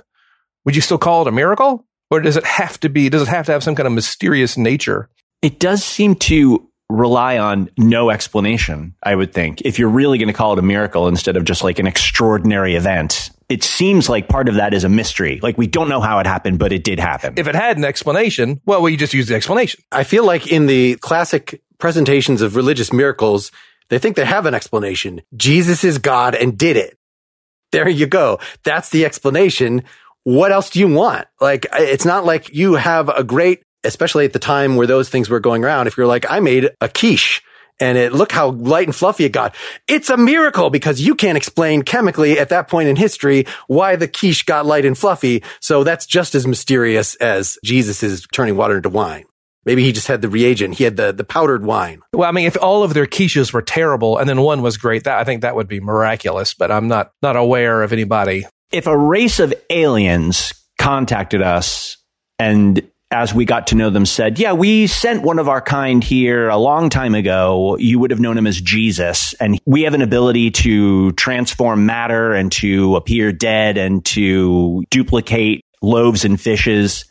would 0.66 0.76
you 0.76 0.82
still 0.82 0.98
call 1.00 1.24
it 1.24 1.28
a 1.28 1.32
miracle? 1.32 1.86
Or 2.12 2.20
does 2.20 2.38
it 2.38 2.46
have 2.46 2.80
to 2.82 2.90
be, 2.90 3.10
does 3.10 3.24
it 3.24 3.28
have 3.28 3.46
to 3.48 3.52
have 3.52 3.64
some 3.64 3.76
kind 3.76 3.88
of 3.88 3.94
mysterious 3.94 4.58
nature? 4.58 5.10
It 5.42 5.60
does 5.60 5.84
seem 5.84 6.16
to 6.16 6.70
rely 6.90 7.38
on 7.38 7.70
no 7.78 8.10
explanation, 8.10 8.96
I 9.04 9.16
would 9.16 9.34
think. 9.34 9.62
If 9.62 9.80
you're 9.80 9.90
really 9.90 10.18
going 10.18 10.28
to 10.28 10.34
call 10.34 10.54
it 10.54 10.60
a 10.60 10.64
miracle 10.64 11.08
instead 11.08 11.38
of 11.38 11.46
just 11.46 11.64
like 11.64 11.80
an 11.80 11.88
extraordinary 11.88 12.76
event, 12.76 13.30
it 13.50 13.64
seems 13.64 14.08
like 14.08 14.30
part 14.30 14.48
of 14.48 14.56
that 14.56 14.74
is 14.74 14.84
a 14.84 14.90
mystery. 14.90 15.40
Like 15.42 15.58
we 15.58 15.68
don't 15.68 15.90
know 15.90 16.02
how 16.02 16.20
it 16.20 16.28
happened, 16.28 16.60
but 16.60 16.72
it 16.72 16.84
did 16.84 17.00
happen. 17.00 17.34
If 17.38 17.48
it 17.48 17.56
had 17.56 17.78
an 17.78 17.86
explanation, 17.86 18.62
well, 18.66 18.82
we 18.82 18.96
just 18.96 19.14
use 19.14 19.28
the 19.28 19.36
explanation. 19.36 19.84
I 19.92 20.04
feel 20.04 20.26
like 20.26 20.48
in 20.48 20.68
the 20.68 20.96
classic 20.98 21.62
presentations 21.80 22.42
of 22.42 22.56
religious 22.56 22.94
miracles, 22.94 23.52
they 23.90 23.98
think 23.98 24.16
they 24.16 24.26
have 24.26 24.46
an 24.46 24.54
explanation. 24.54 25.22
Jesus 25.36 25.84
is 25.84 25.98
God 25.98 26.36
and 26.36 26.58
did 26.58 26.78
it. 26.78 26.98
There 27.72 27.90
you 27.90 28.08
go. 28.08 28.40
That's 28.64 28.90
the 28.90 29.06
explanation. 29.06 29.84
What 30.24 30.52
else 30.52 30.70
do 30.70 30.80
you 30.80 30.88
want? 30.88 31.28
Like, 31.42 31.66
it's 31.74 32.06
not 32.06 32.26
like 32.26 32.54
you 32.54 32.76
have 32.76 33.10
a 33.10 33.24
great 33.24 33.64
especially 33.84 34.26
at 34.26 34.34
the 34.34 34.40
time 34.40 34.76
where 34.76 34.88
those 34.88 35.10
things 35.10 35.30
were 35.30 35.40
going 35.40 35.64
around, 35.64 35.88
if 35.88 35.98
you're 35.98 36.08
like, 36.08 36.30
I 36.30 36.40
made 36.40 36.70
a 36.82 36.90
quiche 36.90 37.42
and 37.80 37.98
it 37.98 38.14
look 38.14 38.32
how 38.32 38.52
light 38.52 38.88
and 38.88 38.96
fluffy 38.96 39.26
it 39.26 39.32
got. 39.32 39.56
It's 39.88 40.10
a 40.10 40.18
miracle 40.18 40.70
because 40.70 41.02
you 41.02 41.16
can't 41.16 41.38
explain 41.38 41.84
chemically 41.84 42.40
at 42.40 42.50
that 42.50 42.68
point 42.68 42.90
in 42.90 42.96
history 42.96 43.46
why 43.68 43.96
the 43.96 44.08
quiche 44.08 44.46
got 44.46 44.66
light 44.66 44.86
and 44.86 44.98
fluffy. 44.98 45.44
So 45.60 45.84
that's 45.84 46.06
just 46.06 46.36
as 46.36 46.46
mysterious 46.46 47.16
as 47.16 47.58
Jesus 47.64 48.04
is 48.04 48.28
turning 48.32 48.56
water 48.56 48.78
into 48.78 48.90
wine. 48.90 49.26
Maybe 49.66 49.84
he 49.84 49.92
just 49.92 50.08
had 50.08 50.22
the 50.22 50.30
reagent. 50.30 50.76
He 50.76 50.84
had 50.84 50.96
the, 50.96 51.12
the 51.12 51.24
powdered 51.24 51.66
wine. 51.66 52.02
Well, 52.14 52.28
I 52.28 52.32
mean, 52.32 52.48
if 52.48 52.58
all 52.62 52.84
of 52.84 52.94
their 52.94 53.06
quiches 53.06 53.54
were 53.54 53.62
terrible 53.62 54.18
and 54.18 54.28
then 54.28 54.42
one 54.42 54.62
was 54.62 54.78
great, 54.78 55.04
that 55.04 55.20
I 55.20 55.24
think 55.26 55.42
that 55.42 55.56
would 55.56 55.68
be 55.68 55.80
miraculous, 55.80 56.54
but 56.54 56.72
I'm 56.72 56.88
not, 56.88 57.12
not 57.22 57.36
aware 57.36 57.84
of 57.84 57.94
anybody. 57.94 58.46
If 58.72 58.88
a 58.88 58.98
race 58.98 59.40
of 59.40 59.54
aliens 59.70 60.54
contacted 60.80 61.42
us 61.42 61.98
and 62.40 62.82
as 63.12 63.34
we 63.34 63.44
got 63.44 63.68
to 63.68 63.76
know 63.76 63.90
them, 63.90 64.06
said, 64.06 64.38
Yeah, 64.38 64.54
we 64.54 64.88
sent 64.88 65.24
one 65.24 65.40
of 65.40 65.50
our 65.50 65.62
kind 65.62 66.04
here 66.04 66.50
a 66.50 66.58
long 66.58 66.90
time 66.90 67.16
ago. 67.16 67.76
You 67.80 68.00
would 68.00 68.12
have 68.12 68.20
known 68.20 68.38
him 68.38 68.46
as 68.46 68.62
Jesus. 68.62 69.34
And 69.34 69.60
we 69.66 69.84
have 69.84 69.94
an 69.94 70.02
ability 70.02 70.52
to 70.52 71.12
transform 71.14 71.86
matter 71.86 72.34
and 72.34 72.52
to 72.54 72.96
appear 72.96 73.32
dead 73.32 73.78
and 73.78 74.06
to 74.06 74.84
duplicate 74.92 75.66
loaves 75.82 76.24
and 76.24 76.40
fishes. 76.40 77.06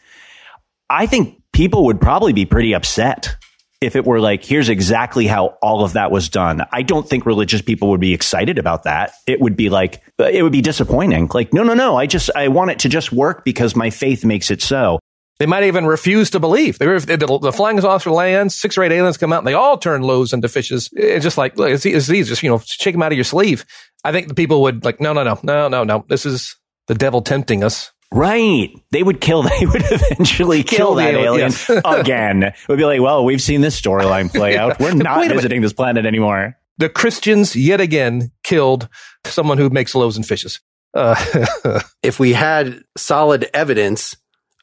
I 0.89 1.07
think 1.07 1.43
people 1.53 1.87
would 1.87 2.01
probably 2.01 2.33
be 2.33 2.47
pretty 2.47 2.75
upset 2.75 3.37
if 3.81 3.95
it 3.95 4.05
were 4.05 4.21
like, 4.21 4.45
here's 4.45 4.69
exactly 4.69 5.27
how 5.27 5.57
all 5.63 5.85
of 5.85 5.93
that 5.93 6.11
was 6.11 6.29
done. 6.29 6.63
I 6.73 6.83
don't 6.83 7.09
think 7.09 7.27
religious 7.27 7.63
people 7.63 7.91
would 7.91 8.01
be 8.01 8.13
excited 8.13 8.59
about 8.59 8.85
that. 8.85 9.13
It 9.27 9.41
would 9.41 9.57
be 9.57 9.69
like, 9.69 10.03
it 10.19 10.43
would 10.43 10.53
be 10.53 10.63
disappointing. 10.63 11.31
Like, 11.33 11.53
no, 11.53 11.63
no, 11.63 11.75
no. 11.75 11.97
I 11.97 12.07
just, 12.07 12.31
I 12.35 12.49
want 12.49 12.73
it 12.73 12.81
to 12.81 12.89
just 12.89 13.13
work 13.13 13.45
because 13.45 13.77
my 13.77 13.91
faith 13.91 14.25
makes 14.25 14.51
it 14.51 14.63
so. 14.63 14.99
They 15.39 15.47
might 15.47 15.65
even 15.65 15.87
refuse 15.87 16.31
to 16.31 16.41
believe. 16.41 16.79
They, 16.79 16.87
the, 16.87 17.39
the 17.41 17.53
flying 17.53 17.81
saucer 17.81 18.11
lands, 18.11 18.57
six 18.57 18.77
or 18.77 18.83
eight 18.83 18.91
aliens 18.91 19.17
come 19.17 19.33
out, 19.33 19.39
and 19.39 19.47
they 19.47 19.55
all 19.55 19.79
turn 19.79 20.03
loaves 20.03 20.33
into 20.33 20.49
fishes. 20.49 20.91
It's 20.93 21.23
just 21.23 21.39
like, 21.39 21.57
look, 21.57 21.71
it's, 21.71 21.87
it's 21.87 22.09
these, 22.09 22.29
just, 22.29 22.43
you 22.43 22.51
know, 22.51 22.59
shake 22.65 22.95
them 22.95 23.03
out 23.03 23.13
of 23.13 23.17
your 23.17 23.25
sleeve. 23.25 23.65
I 24.03 24.11
think 24.11 24.27
the 24.27 24.35
people 24.35 24.63
would 24.63 24.85
like, 24.85 25.01
no, 25.01 25.13
no, 25.13 25.23
no, 25.23 25.39
no, 25.45 25.69
no, 25.69 25.85
no. 25.85 26.05
This 26.09 26.27
is 26.27 26.57
the 26.89 26.95
devil 26.95 27.23
tempting 27.23 27.63
us. 27.63 27.93
Right. 28.11 28.71
They 28.91 29.03
would 29.05 29.21
kill, 29.21 29.43
they 29.61 29.67
would 29.67 29.85
eventually 29.91 30.65
kill, 30.65 30.79
kill 30.79 30.95
that 30.97 31.15
alien, 31.15 31.53
alien 31.69 31.83
again. 32.01 32.43
It 32.43 32.55
would 32.69 32.79
be 32.79 32.85
like, 32.85 33.01
well, 33.01 33.25
we've 33.25 33.43
seen 33.43 33.61
this 33.61 33.81
storyline 33.81 34.33
play 34.33 34.57
out. 34.57 34.81
We're 34.81 34.95
not 34.95 35.29
visiting 35.29 35.63
this 35.63 35.73
planet 35.73 36.05
anymore. 36.05 36.57
The 36.79 36.89
Christians 36.89 37.55
yet 37.55 37.81
again 37.81 38.33
killed 38.43 38.89
someone 39.25 39.59
who 39.59 39.69
makes 39.71 39.95
loaves 39.95 40.17
and 40.17 40.27
fishes. 40.27 40.61
Uh, 40.95 41.81
if 42.03 42.19
we 42.19 42.33
had 42.33 42.83
solid 42.97 43.49
evidence 43.53 44.17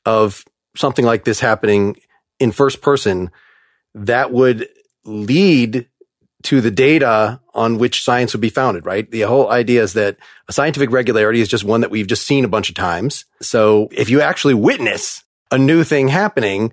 of 0.05 0.43
something 0.75 1.05
like 1.05 1.23
this 1.23 1.39
happening 1.39 1.97
in 2.39 2.51
first 2.51 2.81
person, 2.81 3.31
that 3.93 4.31
would 4.31 4.67
lead 5.05 5.88
to 6.43 6.61
the 6.61 6.71
data 6.71 7.39
on 7.55 7.79
which 7.79 8.03
science 8.03 8.33
would 8.33 8.41
be 8.41 8.49
founded, 8.49 8.85
right? 8.85 9.09
The 9.09 9.21
whole 9.21 9.49
idea 9.49 9.81
is 9.81 9.93
that 9.93 10.17
a 10.47 10.53
scientific 10.53 10.91
regularity 10.91 11.41
is 11.41 11.47
just 11.47 11.63
one 11.63 11.81
that 11.81 11.89
we've 11.89 12.05
just 12.05 12.27
seen 12.27 12.45
a 12.45 12.49
bunch 12.49 12.69
of 12.69 12.75
times. 12.75 13.25
So 13.41 13.89
if 13.91 14.09
you 14.09 14.21
actually 14.21 14.53
witness 14.53 15.23
a 15.49 15.57
new 15.57 15.83
thing 15.83 16.07
happening, 16.07 16.71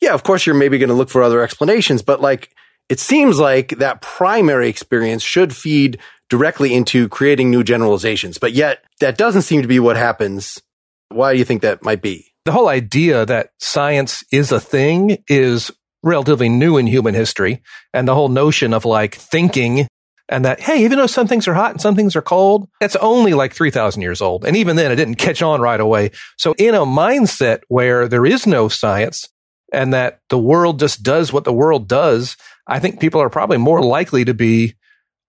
yeah, 0.00 0.14
of 0.14 0.22
course 0.22 0.46
you're 0.46 0.54
maybe 0.54 0.78
going 0.78 0.88
to 0.88 0.94
look 0.94 1.10
for 1.10 1.22
other 1.22 1.42
explanations, 1.42 2.00
but 2.00 2.22
like 2.22 2.54
it 2.88 2.98
seems 2.98 3.38
like 3.38 3.78
that 3.78 4.00
primary 4.00 4.68
experience 4.68 5.22
should 5.22 5.54
feed 5.54 5.98
directly 6.30 6.72
into 6.72 7.08
creating 7.08 7.50
new 7.50 7.62
generalizations. 7.62 8.38
But 8.38 8.52
yet 8.52 8.84
that 9.00 9.18
doesn't 9.18 9.42
seem 9.42 9.62
to 9.62 9.68
be 9.68 9.80
what 9.80 9.96
happens. 9.96 10.62
Why 11.10 11.32
do 11.32 11.38
you 11.38 11.44
think 11.44 11.60
that 11.62 11.84
might 11.84 12.00
be? 12.00 12.29
The 12.50 12.54
whole 12.54 12.68
idea 12.68 13.24
that 13.24 13.50
science 13.60 14.24
is 14.32 14.50
a 14.50 14.58
thing 14.58 15.22
is 15.28 15.70
relatively 16.02 16.48
new 16.48 16.78
in 16.78 16.88
human 16.88 17.14
history. 17.14 17.62
And 17.94 18.08
the 18.08 18.14
whole 18.16 18.28
notion 18.28 18.74
of 18.74 18.84
like 18.84 19.14
thinking 19.14 19.86
and 20.28 20.44
that, 20.44 20.58
hey, 20.58 20.82
even 20.82 20.98
though 20.98 21.06
some 21.06 21.28
things 21.28 21.46
are 21.46 21.54
hot 21.54 21.70
and 21.70 21.80
some 21.80 21.94
things 21.94 22.16
are 22.16 22.22
cold, 22.22 22.68
that's 22.80 22.96
only 22.96 23.34
like 23.34 23.54
3,000 23.54 24.02
years 24.02 24.20
old. 24.20 24.44
And 24.44 24.56
even 24.56 24.74
then, 24.74 24.90
it 24.90 24.96
didn't 24.96 25.14
catch 25.14 25.42
on 25.42 25.60
right 25.60 25.78
away. 25.78 26.10
So 26.38 26.56
in 26.58 26.74
a 26.74 26.80
mindset 26.80 27.60
where 27.68 28.08
there 28.08 28.26
is 28.26 28.48
no 28.48 28.66
science 28.68 29.28
and 29.72 29.94
that 29.94 30.18
the 30.28 30.38
world 30.38 30.80
just 30.80 31.04
does 31.04 31.32
what 31.32 31.44
the 31.44 31.52
world 31.52 31.86
does, 31.86 32.36
I 32.66 32.80
think 32.80 32.98
people 32.98 33.22
are 33.22 33.30
probably 33.30 33.58
more 33.58 33.80
likely 33.80 34.24
to 34.24 34.34
be 34.34 34.74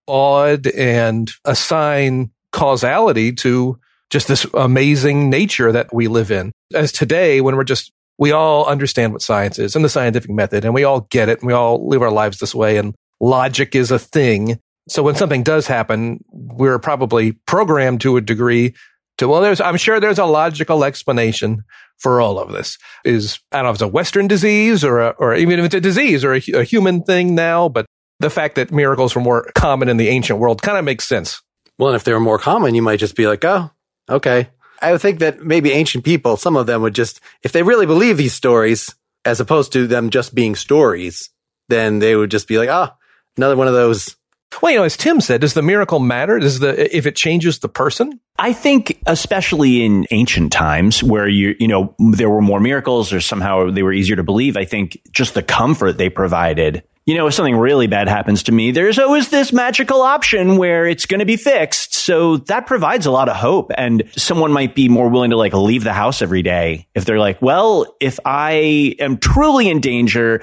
awed 0.08 0.66
and 0.66 1.30
assign 1.44 2.32
causality 2.50 3.30
to 3.34 3.78
just 4.12 4.28
this 4.28 4.46
amazing 4.52 5.30
nature 5.30 5.72
that 5.72 5.92
we 5.92 6.06
live 6.06 6.30
in. 6.30 6.52
As 6.74 6.92
today, 6.92 7.40
when 7.40 7.56
we're 7.56 7.64
just, 7.64 7.90
we 8.18 8.30
all 8.30 8.66
understand 8.66 9.12
what 9.12 9.22
science 9.22 9.58
is 9.58 9.74
and 9.74 9.82
the 9.84 9.88
scientific 9.88 10.30
method, 10.30 10.64
and 10.64 10.74
we 10.74 10.84
all 10.84 11.00
get 11.10 11.30
it, 11.30 11.40
and 11.40 11.46
we 11.46 11.54
all 11.54 11.88
live 11.88 12.02
our 12.02 12.10
lives 12.12 12.38
this 12.38 12.54
way, 12.54 12.76
and 12.76 12.94
logic 13.20 13.74
is 13.74 13.90
a 13.90 13.98
thing. 13.98 14.60
So 14.88 15.02
when 15.02 15.14
something 15.14 15.42
does 15.42 15.66
happen, 15.66 16.22
we're 16.30 16.78
probably 16.78 17.32
programmed 17.46 18.02
to 18.02 18.18
a 18.18 18.20
degree 18.20 18.74
to, 19.16 19.28
well, 19.28 19.40
there's, 19.40 19.62
I'm 19.62 19.78
sure 19.78 19.98
there's 19.98 20.18
a 20.18 20.26
logical 20.26 20.84
explanation 20.84 21.64
for 21.98 22.20
all 22.20 22.38
of 22.38 22.52
this. 22.52 22.76
Is, 23.04 23.38
I 23.50 23.58
don't 23.58 23.64
know 23.64 23.70
if 23.70 23.76
it's 23.76 23.82
a 23.82 23.88
Western 23.88 24.28
disease 24.28 24.84
or, 24.84 25.00
a, 25.00 25.08
or 25.18 25.34
even 25.34 25.58
if 25.58 25.64
it's 25.64 25.74
a 25.74 25.80
disease 25.80 26.22
or 26.22 26.34
a, 26.34 26.42
a 26.52 26.64
human 26.64 27.02
thing 27.02 27.34
now, 27.34 27.68
but 27.68 27.86
the 28.20 28.30
fact 28.30 28.56
that 28.56 28.70
miracles 28.72 29.14
were 29.14 29.22
more 29.22 29.50
common 29.54 29.88
in 29.88 29.96
the 29.96 30.08
ancient 30.08 30.38
world 30.38 30.60
kind 30.60 30.76
of 30.76 30.84
makes 30.84 31.08
sense. 31.08 31.40
Well, 31.78 31.88
and 31.88 31.96
if 31.96 32.04
they 32.04 32.12
were 32.12 32.20
more 32.20 32.38
common, 32.38 32.74
you 32.74 32.82
might 32.82 32.98
just 32.98 33.16
be 33.16 33.26
like, 33.26 33.44
oh, 33.44 33.70
Okay. 34.08 34.48
I 34.80 34.92
would 34.92 35.00
think 35.00 35.20
that 35.20 35.40
maybe 35.40 35.72
ancient 35.72 36.04
people, 36.04 36.36
some 36.36 36.56
of 36.56 36.66
them 36.66 36.82
would 36.82 36.94
just, 36.94 37.20
if 37.42 37.52
they 37.52 37.62
really 37.62 37.86
believe 37.86 38.16
these 38.16 38.34
stories, 38.34 38.94
as 39.24 39.40
opposed 39.40 39.72
to 39.72 39.86
them 39.86 40.10
just 40.10 40.34
being 40.34 40.56
stories, 40.56 41.30
then 41.68 42.00
they 42.00 42.16
would 42.16 42.30
just 42.30 42.48
be 42.48 42.58
like, 42.58 42.68
ah, 42.68 42.92
oh, 42.92 42.96
another 43.36 43.56
one 43.56 43.68
of 43.68 43.74
those. 43.74 44.16
Well, 44.60 44.72
you 44.72 44.78
know, 44.78 44.84
as 44.84 44.96
Tim 44.96 45.20
said, 45.20 45.40
does 45.40 45.54
the 45.54 45.62
miracle 45.62 45.98
matter? 45.98 46.38
Does 46.38 46.58
the, 46.58 46.94
if 46.94 47.06
it 47.06 47.16
changes 47.16 47.60
the 47.60 47.68
person? 47.68 48.20
I 48.38 48.52
think, 48.52 49.00
especially 49.06 49.84
in 49.84 50.06
ancient 50.10 50.52
times 50.52 51.02
where 51.02 51.28
you, 51.28 51.54
you 51.58 51.68
know, 51.68 51.94
there 51.98 52.28
were 52.28 52.42
more 52.42 52.60
miracles 52.60 53.12
or 53.12 53.20
somehow 53.20 53.70
they 53.70 53.82
were 53.82 53.92
easier 53.92 54.16
to 54.16 54.22
believe, 54.22 54.56
I 54.56 54.64
think 54.64 55.00
just 55.12 55.34
the 55.34 55.42
comfort 55.42 55.96
they 55.96 56.10
provided 56.10 56.82
you 57.04 57.16
know, 57.16 57.26
if 57.26 57.34
something 57.34 57.56
really 57.56 57.88
bad 57.88 58.08
happens 58.08 58.44
to 58.44 58.52
me, 58.52 58.70
there's 58.70 58.98
always 58.98 59.28
this 59.28 59.52
magical 59.52 60.02
option 60.02 60.56
where 60.56 60.86
it's 60.86 61.06
going 61.06 61.18
to 61.18 61.26
be 61.26 61.36
fixed. 61.36 61.94
So 61.94 62.36
that 62.36 62.66
provides 62.66 63.06
a 63.06 63.10
lot 63.10 63.28
of 63.28 63.36
hope. 63.36 63.72
And 63.76 64.04
someone 64.16 64.52
might 64.52 64.74
be 64.74 64.88
more 64.88 65.08
willing 65.08 65.30
to 65.30 65.36
like 65.36 65.52
leave 65.52 65.82
the 65.82 65.92
house 65.92 66.22
every 66.22 66.42
day 66.42 66.86
if 66.94 67.04
they're 67.04 67.18
like, 67.18 67.42
well, 67.42 67.96
if 68.00 68.20
I 68.24 68.94
am 69.00 69.18
truly 69.18 69.68
in 69.68 69.80
danger, 69.80 70.42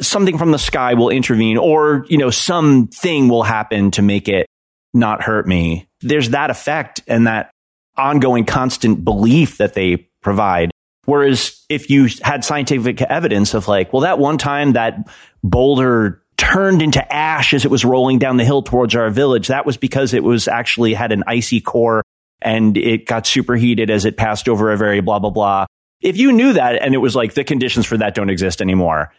something 0.00 0.38
from 0.38 0.50
the 0.50 0.58
sky 0.58 0.94
will 0.94 1.10
intervene 1.10 1.58
or, 1.58 2.06
you 2.08 2.16
know, 2.16 2.30
something 2.30 3.28
will 3.28 3.42
happen 3.42 3.90
to 3.92 4.02
make 4.02 4.28
it 4.28 4.46
not 4.94 5.22
hurt 5.22 5.46
me. 5.46 5.88
There's 6.00 6.30
that 6.30 6.50
effect 6.50 7.02
and 7.06 7.26
that 7.26 7.50
ongoing 7.98 8.46
constant 8.46 9.04
belief 9.04 9.58
that 9.58 9.74
they 9.74 10.08
provide. 10.22 10.70
Whereas 11.04 11.64
if 11.68 11.90
you 11.90 12.08
had 12.22 12.44
scientific 12.44 13.00
evidence 13.02 13.54
of 13.54 13.66
like, 13.66 13.92
well, 13.92 14.02
that 14.02 14.18
one 14.18 14.38
time 14.38 14.72
that 14.72 15.08
boulder 15.42 16.22
turned 16.36 16.82
into 16.82 17.12
ash 17.12 17.52
as 17.52 17.64
it 17.64 17.70
was 17.70 17.84
rolling 17.84 18.18
down 18.18 18.36
the 18.36 18.44
hill 18.44 18.62
towards 18.62 18.94
our 18.94 19.10
village, 19.10 19.48
that 19.48 19.66
was 19.66 19.76
because 19.76 20.14
it 20.14 20.22
was 20.22 20.48
actually 20.48 20.94
had 20.94 21.12
an 21.12 21.24
icy 21.26 21.60
core 21.60 22.02
and 22.40 22.76
it 22.76 23.06
got 23.06 23.26
superheated 23.26 23.90
as 23.90 24.04
it 24.04 24.16
passed 24.16 24.48
over 24.48 24.70
a 24.72 24.76
very 24.76 25.00
blah, 25.00 25.18
blah, 25.18 25.30
blah. 25.30 25.66
If 26.00 26.16
you 26.16 26.32
knew 26.32 26.52
that 26.52 26.80
and 26.80 26.94
it 26.94 26.98
was 26.98 27.16
like 27.16 27.34
the 27.34 27.42
conditions 27.42 27.86
for 27.86 27.96
that 27.96 28.14
don't 28.14 28.30
exist 28.30 28.60
anymore, 28.60 29.12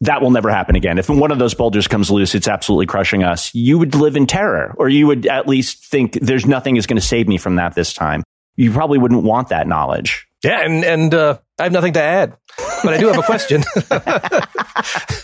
that 0.00 0.22
will 0.22 0.30
never 0.30 0.50
happen 0.50 0.76
again. 0.76 0.98
If 0.98 1.08
one 1.08 1.30
of 1.30 1.38
those 1.38 1.54
boulders 1.54 1.88
comes 1.88 2.10
loose, 2.10 2.34
it's 2.34 2.48
absolutely 2.48 2.86
crushing 2.86 3.22
us. 3.22 3.54
You 3.54 3.78
would 3.78 3.94
live 3.94 4.16
in 4.16 4.26
terror, 4.26 4.74
or 4.78 4.88
you 4.88 5.06
would 5.06 5.26
at 5.26 5.46
least 5.46 5.84
think 5.84 6.18
there's 6.20 6.46
nothing 6.46 6.76
is 6.76 6.86
going 6.86 7.00
to 7.00 7.06
save 7.06 7.28
me 7.28 7.38
from 7.38 7.56
that 7.56 7.74
this 7.74 7.92
time. 7.92 8.22
you 8.56 8.72
probably 8.72 8.98
wouldn't 8.98 9.22
want 9.22 9.48
that 9.48 9.66
knowledge. 9.66 10.26
Yeah, 10.44 10.60
and 10.60 10.84
and 10.84 11.14
uh, 11.14 11.38
I 11.58 11.64
have 11.64 11.72
nothing 11.72 11.94
to 11.94 12.02
add, 12.02 12.36
but 12.84 12.94
I 12.94 12.98
do 12.98 13.08
have 13.08 13.18
a 13.18 13.22
question. 13.22 13.64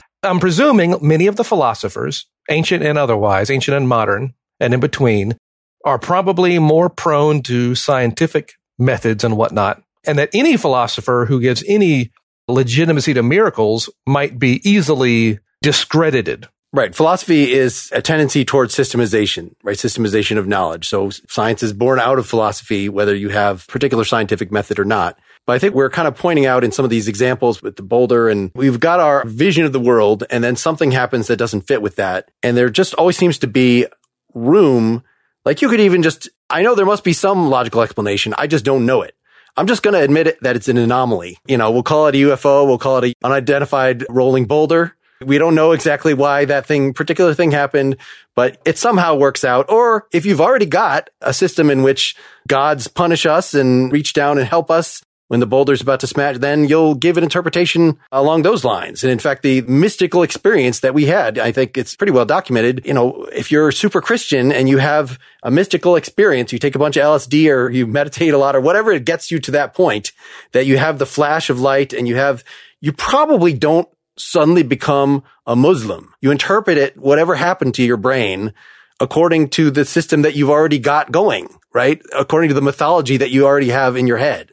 I'm 0.23 0.39
presuming 0.39 0.97
many 1.01 1.27
of 1.27 1.37
the 1.37 1.45
philosophers, 1.45 2.27
ancient 2.49 2.85
and 2.85 2.97
otherwise, 2.97 3.51
ancient 3.51 3.77
and 3.77 3.89
modern, 3.89 4.35
and 4.61 4.73
in 4.73 4.79
between, 4.79 5.37
are 5.85 5.99
probably 5.99 6.61
more 6.61 6.89
prone 6.89 7.43
to 7.43 7.75
scientific 7.75 8.53
methods 8.79 9.25
and 9.25 9.37
whatnot, 9.37 9.83
and 10.07 10.19
that 10.19 10.31
any 10.33 10.57
philosopher 10.57 11.27
who 11.29 11.41
gives 11.41 11.65
any 11.67 12.13
legitimacy 12.47 13.15
to 13.15 13.23
miracles 13.23 13.91
might 14.07 14.39
be 14.39 14.61
easily 14.69 15.41
discredited. 15.61 16.49
Right. 16.73 16.95
Philosophy 16.95 17.53
is 17.53 17.91
a 17.93 18.01
tendency 18.01 18.45
towards 18.45 18.75
systemization, 18.75 19.55
right? 19.63 19.77
Systemization 19.77 20.39
of 20.39 20.47
knowledge. 20.47 20.89
So 20.89 21.11
science 21.29 21.63
is 21.63 21.75
born 21.75 22.01
out 22.01 22.19
of 22.19 22.27
philosophy, 22.27 22.89
whether 22.89 23.15
you 23.15 23.29
have 23.29 23.67
particular 23.67 24.05
scientific 24.05 24.51
method 24.51 24.79
or 24.79 24.85
not. 24.87 25.19
But 25.47 25.55
I 25.55 25.59
think 25.59 25.75
we're 25.75 25.91
kind 25.91 26.07
of 26.07 26.17
pointing 26.17 26.47
out 26.47 26.63
in 26.63 26.71
some 26.71 26.85
of 26.85 26.91
these 26.91 27.09
examples 27.09 27.63
with 27.63 27.77
the 27.77 27.83
boulder 27.83 28.29
and 28.29 28.53
we've 28.55 28.79
got 28.79 29.01
our 29.01 29.25
vision 29.27 29.65
of 29.65 29.73
the 29.73 29.81
world 29.81 30.25
and 30.31 30.43
then 30.45 30.55
something 30.55 30.93
happens 30.93 31.27
that 31.27 31.37
doesn't 31.37 31.63
fit 31.63 31.83
with 31.83 31.97
that. 31.97 32.31
And 32.43 32.57
there 32.57 32.71
just 32.71 32.95
always 32.95 33.17
seems 33.17 33.39
to 33.39 33.47
be 33.49 33.87
room. 34.35 35.03
Like 35.45 35.61
you 35.61 35.69
could 35.69 35.81
even 35.81 36.03
just, 36.03 36.29
I 36.49 36.63
know 36.63 36.75
there 36.75 36.87
must 36.87 37.03
be 37.03 37.13
some 37.13 37.51
logical 37.51 37.83
explanation. 37.83 38.35
I 38.39 38.47
just 38.47 38.65
don't 38.65 38.87
know 38.87 39.03
it. 39.03 39.17
I'm 39.57 39.67
just 39.67 39.83
going 39.83 39.95
to 39.95 40.01
admit 40.01 40.29
it 40.29 40.39
that 40.43 40.57
it's 40.57 40.69
an 40.69 40.79
anomaly. 40.79 41.37
You 41.47 41.59
know, 41.59 41.71
we'll 41.71 41.83
call 41.83 42.07
it 42.07 42.15
a 42.15 42.19
UFO. 42.19 42.67
We'll 42.67 42.79
call 42.79 42.99
it 42.99 43.05
an 43.05 43.15
unidentified 43.23 44.07
rolling 44.09 44.47
boulder. 44.47 44.97
We 45.21 45.39
don't 45.39 45.55
know 45.55 45.73
exactly 45.73 46.15
why 46.15 46.47
that 46.47 46.67
thing, 46.67 46.95
particular 46.95 47.35
thing 47.35 47.51
happened, 47.51 47.97
but 48.35 48.61
it 48.65 48.79
somehow 48.79 49.15
works 49.15 49.45
out. 49.45 49.71
Or 49.71 50.07
if 50.13 50.25
you've 50.25 50.41
already 50.41 50.67
got 50.67 51.11
a 51.21 51.35
system 51.35 51.71
in 51.71 51.83
which 51.83 52.17
gods 52.49 52.89
punish 52.89 53.27
us 53.27 53.55
and 53.55 53.93
reach 53.93 54.15
down 54.15 54.39
and 54.39 54.47
help 54.47 54.71
us 54.71 55.03
when 55.33 55.41
the 55.41 55.47
boulder's 55.47 55.81
about 55.81 55.99
to 56.01 56.07
smash, 56.07 56.37
then 56.37 56.69
you'll 56.69 56.95
give 56.95 57.17
an 57.17 57.25
interpretation 57.25 57.99
along 58.13 58.43
those 58.43 58.67
lines. 58.67 59.03
And 59.03 59.11
in 59.11 59.19
fact, 59.19 59.41
the 59.41 59.63
mystical 59.63 60.23
experience 60.23 60.81
that 60.81 60.93
we 60.93 61.07
had, 61.07 61.39
I 61.39 61.53
think 61.53 61.79
it's 61.79 61.97
pretty 61.97 62.11
well 62.13 62.27
documented. 62.27 62.85
You 62.85 62.93
know, 62.93 63.25
if 63.33 63.51
you're 63.51 63.73
super 63.73 64.03
Christian 64.03 64.53
and 64.53 64.69
you 64.69 64.77
have 64.77 65.19
a 65.43 65.51
mystical 65.51 65.97
experience, 65.97 66.53
you 66.53 66.59
take 66.59 66.75
a 66.75 66.79
bunch 66.79 66.99
of 66.99 67.05
LSD 67.05 67.51
or 67.51 67.71
you 67.71 67.87
meditate 67.87 68.35
a 68.35 68.37
lot 68.37 68.55
or 68.55 68.61
whatever 68.61 68.93
it 68.93 69.07
gets 69.07 69.31
you 69.31 69.39
to 69.39 69.53
that 69.53 69.73
point 69.73 70.13
that 70.53 70.67
you 70.67 70.77
have 70.77 70.99
the 70.99 71.07
flash 71.07 71.49
of 71.49 71.59
light 71.59 71.95
and 71.95 72.07
you 72.07 72.17
have, 72.17 72.45
you 72.83 72.93
probably 72.93 73.55
don't 73.55 73.89
suddenly 74.19 74.63
become 74.63 75.25
a 75.47 75.57
Muslim. 75.57 76.13
You 76.21 76.31
interpret 76.31 76.77
it, 76.77 76.99
whatever 76.99 77.37
happened 77.37 77.73
to 77.77 77.83
your 77.83 77.97
brain 77.97 78.53
according 79.01 79.49
to 79.49 79.71
the 79.71 79.87
system 79.87 80.21
that 80.23 80.37
you've 80.37 80.51
already 80.51 80.79
got 80.79 81.11
going, 81.11 81.49
right? 81.73 82.03
According 82.15 82.49
to 82.49 82.55
the 82.55 82.61
mythology 82.61 83.17
that 83.17 83.31
you 83.31 83.47
already 83.47 83.71
have 83.71 83.97
in 83.97 84.07
your 84.07 84.19
head. 84.19 84.53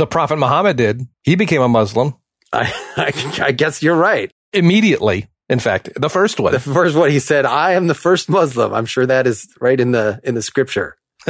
The 0.00 0.06
Prophet 0.06 0.36
Muhammad 0.36 0.78
did. 0.78 1.06
He 1.24 1.34
became 1.34 1.60
a 1.60 1.68
Muslim. 1.68 2.14
I, 2.54 2.72
I, 2.96 3.42
I 3.42 3.52
guess 3.52 3.82
you're 3.82 3.94
right. 3.94 4.32
Immediately. 4.54 5.28
In 5.50 5.58
fact, 5.58 5.90
the 5.94 6.08
first 6.08 6.40
one. 6.40 6.54
The 6.54 6.58
first 6.58 6.96
one 6.96 7.10
he 7.10 7.18
said, 7.18 7.44
I 7.44 7.72
am 7.72 7.86
the 7.86 7.94
first 7.94 8.30
Muslim. 8.30 8.72
I'm 8.72 8.86
sure 8.86 9.04
that 9.04 9.26
is 9.26 9.46
right 9.60 9.78
in 9.78 9.90
the, 9.90 10.18
in 10.24 10.34
the 10.34 10.40
scripture. 10.40 10.96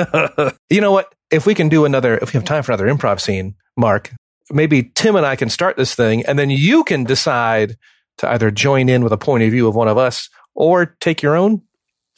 you 0.71 0.81
know 0.81 0.93
what? 0.93 1.13
If 1.33 1.47
we 1.47 1.55
can 1.57 1.69
do 1.69 1.85
another, 1.85 2.17
if 2.19 2.33
we 2.33 2.39
have 2.39 2.45
time 2.45 2.63
for 2.63 2.71
another 2.71 2.87
improv 2.87 3.21
scene, 3.21 3.57
Mark, 3.77 4.13
maybe 4.53 4.93
Tim 4.95 5.17
and 5.17 5.27
I 5.27 5.35
can 5.35 5.51
start 5.51 5.77
this 5.77 5.97
thing 5.97 6.25
and 6.27 6.39
then 6.39 6.49
you 6.49 6.85
can 6.85 7.03
decide 7.03 7.77
to 8.19 8.31
either 8.31 8.53
join 8.53 8.89
in 8.89 9.03
with 9.03 9.13
a 9.13 9.19
point 9.19 9.43
of 9.43 9.51
view 9.51 9.67
of 9.67 9.75
one 9.75 9.89
of 9.89 9.99
us 9.99 10.31
or 10.55 10.95
take 11.01 11.23
your 11.23 11.35
own. 11.35 11.63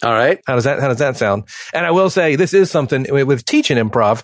All 0.03 0.13
right. 0.13 0.39
How 0.47 0.57
does 0.57 0.65
that, 0.65 0.81
how 0.81 0.89
does 0.89 0.99
that 0.99 1.17
sound? 1.17 1.45
And 1.73 1.87
I 1.87 1.93
will 1.93 2.11
say 2.11 2.37
this 2.37 2.53
is 2.53 2.71
something 2.71 3.07
with 3.09 3.47
teaching 3.47 3.79
improv, 3.79 4.23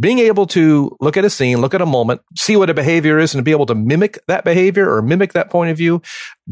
being 0.00 0.18
able 0.18 0.46
to 0.46 0.96
look 1.00 1.16
at 1.16 1.24
a 1.24 1.30
scene, 1.30 1.60
look 1.60 1.74
at 1.74 1.82
a 1.82 1.86
moment, 1.86 2.20
see 2.36 2.56
what 2.56 2.70
a 2.70 2.74
behavior 2.74 3.18
is 3.18 3.34
and 3.34 3.44
be 3.44 3.50
able 3.50 3.66
to 3.66 3.74
mimic 3.74 4.18
that 4.28 4.44
behavior 4.44 4.92
or 4.92 5.02
mimic 5.02 5.32
that 5.32 5.50
point 5.50 5.70
of 5.70 5.76
view 5.76 6.02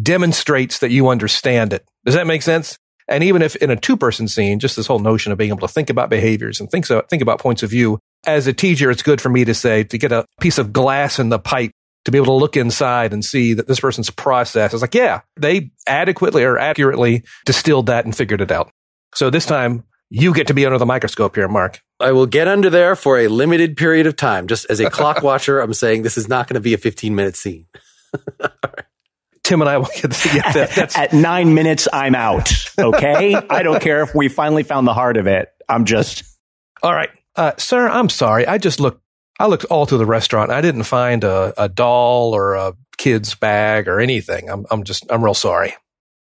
demonstrates 0.01 0.81
that 0.81 0.91
you 0.91 1.09
understand 1.09 1.73
it. 1.73 1.87
Does 2.05 2.15
that 2.15 2.27
make 2.27 2.43
sense? 2.43 2.79
And 3.09 3.23
even 3.23 3.43
if 3.43 3.55
in 3.57 3.71
a 3.71 3.77
two 3.77 3.97
person 3.97 4.27
scene, 4.27 4.59
just 4.59 4.77
this 4.77 4.87
whole 4.87 4.99
notion 4.99 5.31
of 5.31 5.39
being 5.39 5.51
able 5.51 5.67
to 5.67 5.73
think 5.73 5.91
about 5.91 6.11
behaviors 6.11 6.61
and 6.61 6.69
think, 6.71 6.87
so, 6.87 7.03
think 7.09 7.23
about 7.23 7.39
points 7.39 7.63
of 7.63 7.71
view. 7.71 8.01
As 8.27 8.49
a 8.49 8.53
teacher, 8.53 8.91
it's 8.91 9.03
good 9.03 9.21
for 9.21 9.29
me 9.29 9.45
to 9.45 9.55
say, 9.55 9.85
to 9.85 9.99
get 9.99 10.11
a 10.11 10.27
piece 10.41 10.59
of 10.59 10.73
glass 10.73 11.21
in 11.21 11.29
the 11.29 11.39
pipe 11.39 11.71
to 12.05 12.11
be 12.11 12.19
able 12.19 12.27
to 12.27 12.33
look 12.41 12.57
inside 12.57 13.13
and 13.13 13.25
see 13.25 13.55
that 13.55 13.69
this 13.69 13.81
person's 13.81 14.11
process 14.11 14.75
is 14.75 14.81
like, 14.81 14.95
yeah, 14.95 15.21
they 15.37 15.71
adequately 15.87 16.43
or 16.43 16.59
accurately 16.59 17.23
distilled 17.45 17.87
that 17.87 18.05
and 18.05 18.17
figured 18.17 18.41
it 18.41 18.51
out. 18.51 18.71
So 19.15 19.31
this 19.31 19.47
time 19.47 19.85
you 20.11 20.35
get 20.35 20.47
to 20.49 20.55
be 20.55 20.67
under 20.67 20.79
the 20.79 20.87
microscope 20.87 21.35
here, 21.37 21.49
Mark. 21.49 21.81
I 21.99 22.13
will 22.13 22.27
get 22.27 22.47
under 22.49 22.69
there 22.71 22.95
for 22.97 23.19
a 23.19 23.29
limited 23.29 23.77
period 23.77 24.07
of 24.07 24.17
time. 24.17 24.47
Just 24.49 24.67
as 24.71 24.81
a 24.81 24.91
clock 24.91 25.23
watcher, 25.23 25.61
I'm 25.61 25.73
saying 25.75 26.03
this 26.03 26.19
is 26.19 26.29
not 26.29 26.47
going 26.49 26.55
to 26.55 26.61
be 26.61 26.75
a 26.75 26.79
15 26.79 27.15
minute 27.15 27.37
scene. 27.37 27.67
Tim 29.43 29.61
and 29.63 29.69
I 29.71 29.79
will 29.79 29.89
get 29.95 30.11
to 30.11 30.29
get 30.29 30.55
that. 30.55 30.71
That's- 30.71 30.97
At 30.97 31.13
nine 31.13 31.55
minutes, 31.55 31.87
I'm 31.93 32.15
out. 32.15 32.53
Okay. 32.79 33.35
I 33.51 33.63
don't 33.63 33.81
care 33.81 34.03
if 34.03 34.15
we 34.15 34.29
finally 34.29 34.65
found 34.65 34.87
the 34.89 34.95
heart 34.95 35.17
of 35.17 35.27
it. 35.27 35.49
I'm 35.69 35.85
just. 35.85 36.25
All 36.83 36.93
right. 36.93 37.11
Uh, 37.37 37.53
sir, 37.57 37.89
I'm 37.89 38.09
sorry. 38.09 38.47
I 38.47 38.59
just 38.59 38.81
looked, 38.81 39.03
I 39.39 39.47
looked 39.47 39.65
all 39.67 39.87
through 39.87 39.99
the 39.99 40.07
restaurant. 40.07 40.51
I 40.51 40.61
didn't 40.63 40.83
find 40.85 41.23
a, 41.23 41.55
a 41.57 41.69
doll 41.69 42.35
or 42.35 42.55
a 42.55 42.75
kid's 42.99 43.35
bag 43.35 43.87
or 43.89 44.01
anything. 44.01 44.49
I'm, 44.51 44.67
I'm 44.71 44.83
just, 44.85 45.05
I'm 45.11 45.23
real 45.23 45.35
sorry. 45.35 45.75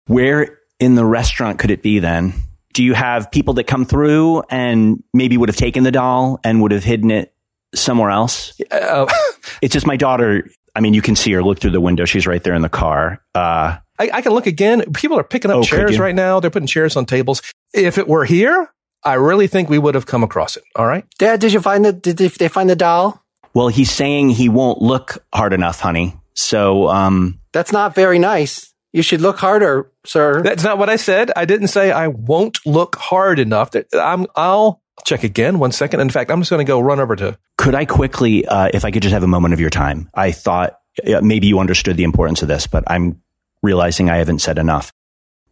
Where 0.07 0.59
in 0.79 0.95
the 0.95 1.05
restaurant 1.05 1.59
could 1.59 1.71
it 1.71 1.83
be 1.83 1.99
then? 1.99 2.35
Do 2.73 2.85
you 2.85 2.95
have 2.95 3.31
people 3.31 3.55
that 3.55 3.65
come 3.65 3.85
through 3.85 4.43
and 4.51 5.03
maybe 5.13 5.37
would 5.37 5.49
have 5.49 5.57
taken 5.57 5.83
the 5.83 5.91
doll 5.91 6.39
and 6.45 6.63
would 6.63 6.73
have 6.73 6.85
hidden 6.85 7.11
it 7.11 7.35
somewhere 7.75 8.11
else? 8.11 8.61
Uh, 8.71 9.07
it's 9.63 9.73
just 9.73 9.87
my 9.87 9.97
daughter. 9.97 10.49
I 10.75 10.81
mean, 10.81 10.95
you 10.95 11.03
can 11.03 11.17
see 11.17 11.33
her 11.33 11.43
look 11.43 11.59
through 11.59 11.73
the 11.73 11.81
window. 11.81 12.05
She's 12.05 12.27
right 12.27 12.43
there 12.43 12.55
in 12.55 12.63
the 12.63 12.69
car. 12.69 13.21
Uh, 13.35 13.77
I, 13.99 14.11
I, 14.13 14.23
can 14.23 14.33
look 14.33 14.47
again. 14.47 14.83
People 14.95 15.19
are 15.19 15.25
picking 15.25 15.51
up 15.51 15.59
oh, 15.59 15.63
chairs 15.63 15.99
right 15.99 16.15
now. 16.15 16.41
They're 16.41 16.51
putting 16.51 16.69
chairs 16.69 16.97
on 16.97 17.07
tables. 17.07 17.43
If 17.75 17.99
it 17.99 18.09
were 18.09 18.25
here, 18.25 18.71
I 19.05 19.15
really 19.15 19.47
think 19.47 19.69
we 19.69 19.79
would 19.79 19.95
have 19.95 20.07
come 20.07 20.23
across 20.23 20.57
it. 20.57 20.63
All 20.77 20.87
right. 20.87 21.05
Dad, 21.19 21.41
did 21.41 21.53
you 21.53 21.61
find 21.61 21.85
the, 21.85 21.93
did 21.93 22.17
they 22.17 22.49
find 22.49 22.71
the 22.71 22.77
doll? 22.77 23.23
Well, 23.53 23.69
he's 23.69 23.91
saying 23.91 24.31
he 24.31 24.49
won't 24.49 24.81
look 24.81 25.25
hard 25.35 25.53
enough, 25.53 25.81
honey. 25.81 26.17
So, 26.35 26.89
um, 26.89 27.41
that's 27.53 27.73
not 27.73 27.95
very 27.95 28.19
nice. 28.19 28.70
You 28.93 29.03
should 29.03 29.21
look 29.21 29.39
harder, 29.39 29.91
sir. 30.05 30.43
That's 30.43 30.65
not 30.65 30.79
what 30.79 30.91
I 30.91 30.97
said. 30.97 31.31
I 31.37 31.45
didn't 31.45 31.69
say 31.69 31.93
I 31.93 32.09
won't 32.09 32.59
look 32.67 32.97
hard 32.97 33.39
enough. 33.39 33.71
I'm, 33.95 34.27
I'll 34.35 34.83
check 35.05 35.23
again. 35.23 35.59
One 35.59 35.73
second. 35.73 36.01
In 36.01 36.11
fact, 36.11 36.31
I'm 36.31 36.41
just 36.41 36.51
going 36.51 36.65
to 36.65 36.69
go 36.69 36.81
run 36.81 36.99
over 36.99 37.15
to. 37.17 37.39
Could 37.57 37.75
I 37.75 37.85
quickly, 37.85 38.47
uh, 38.47 38.71
if 38.75 38.85
I 38.85 38.91
could 38.91 39.03
just 39.03 39.13
have 39.13 39.23
a 39.23 39.29
moment 39.29 39.55
of 39.55 39.61
your 39.61 39.71
time? 39.71 40.11
I 40.15 40.33
thought 40.33 40.79
uh, 41.07 41.21
maybe 41.21 41.47
you 41.47 41.61
understood 41.61 41.97
the 41.97 42.05
importance 42.05 42.43
of 42.43 42.49
this, 42.49 42.67
but 42.67 42.85
I'm 42.89 43.23
realizing 43.63 44.11
I 44.11 44.17
haven't 44.17 44.41
said 44.41 44.59
enough. 44.59 44.93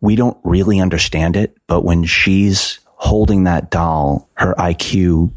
We 0.00 0.16
don't 0.16 0.38
really 0.44 0.80
understand 0.80 1.36
it, 1.36 1.56
but 1.66 1.84
when 1.84 2.04
she's 2.04 2.80
holding 2.98 3.44
that 3.44 3.70
doll, 3.70 4.28
her 4.34 4.54
IQ 4.54 5.32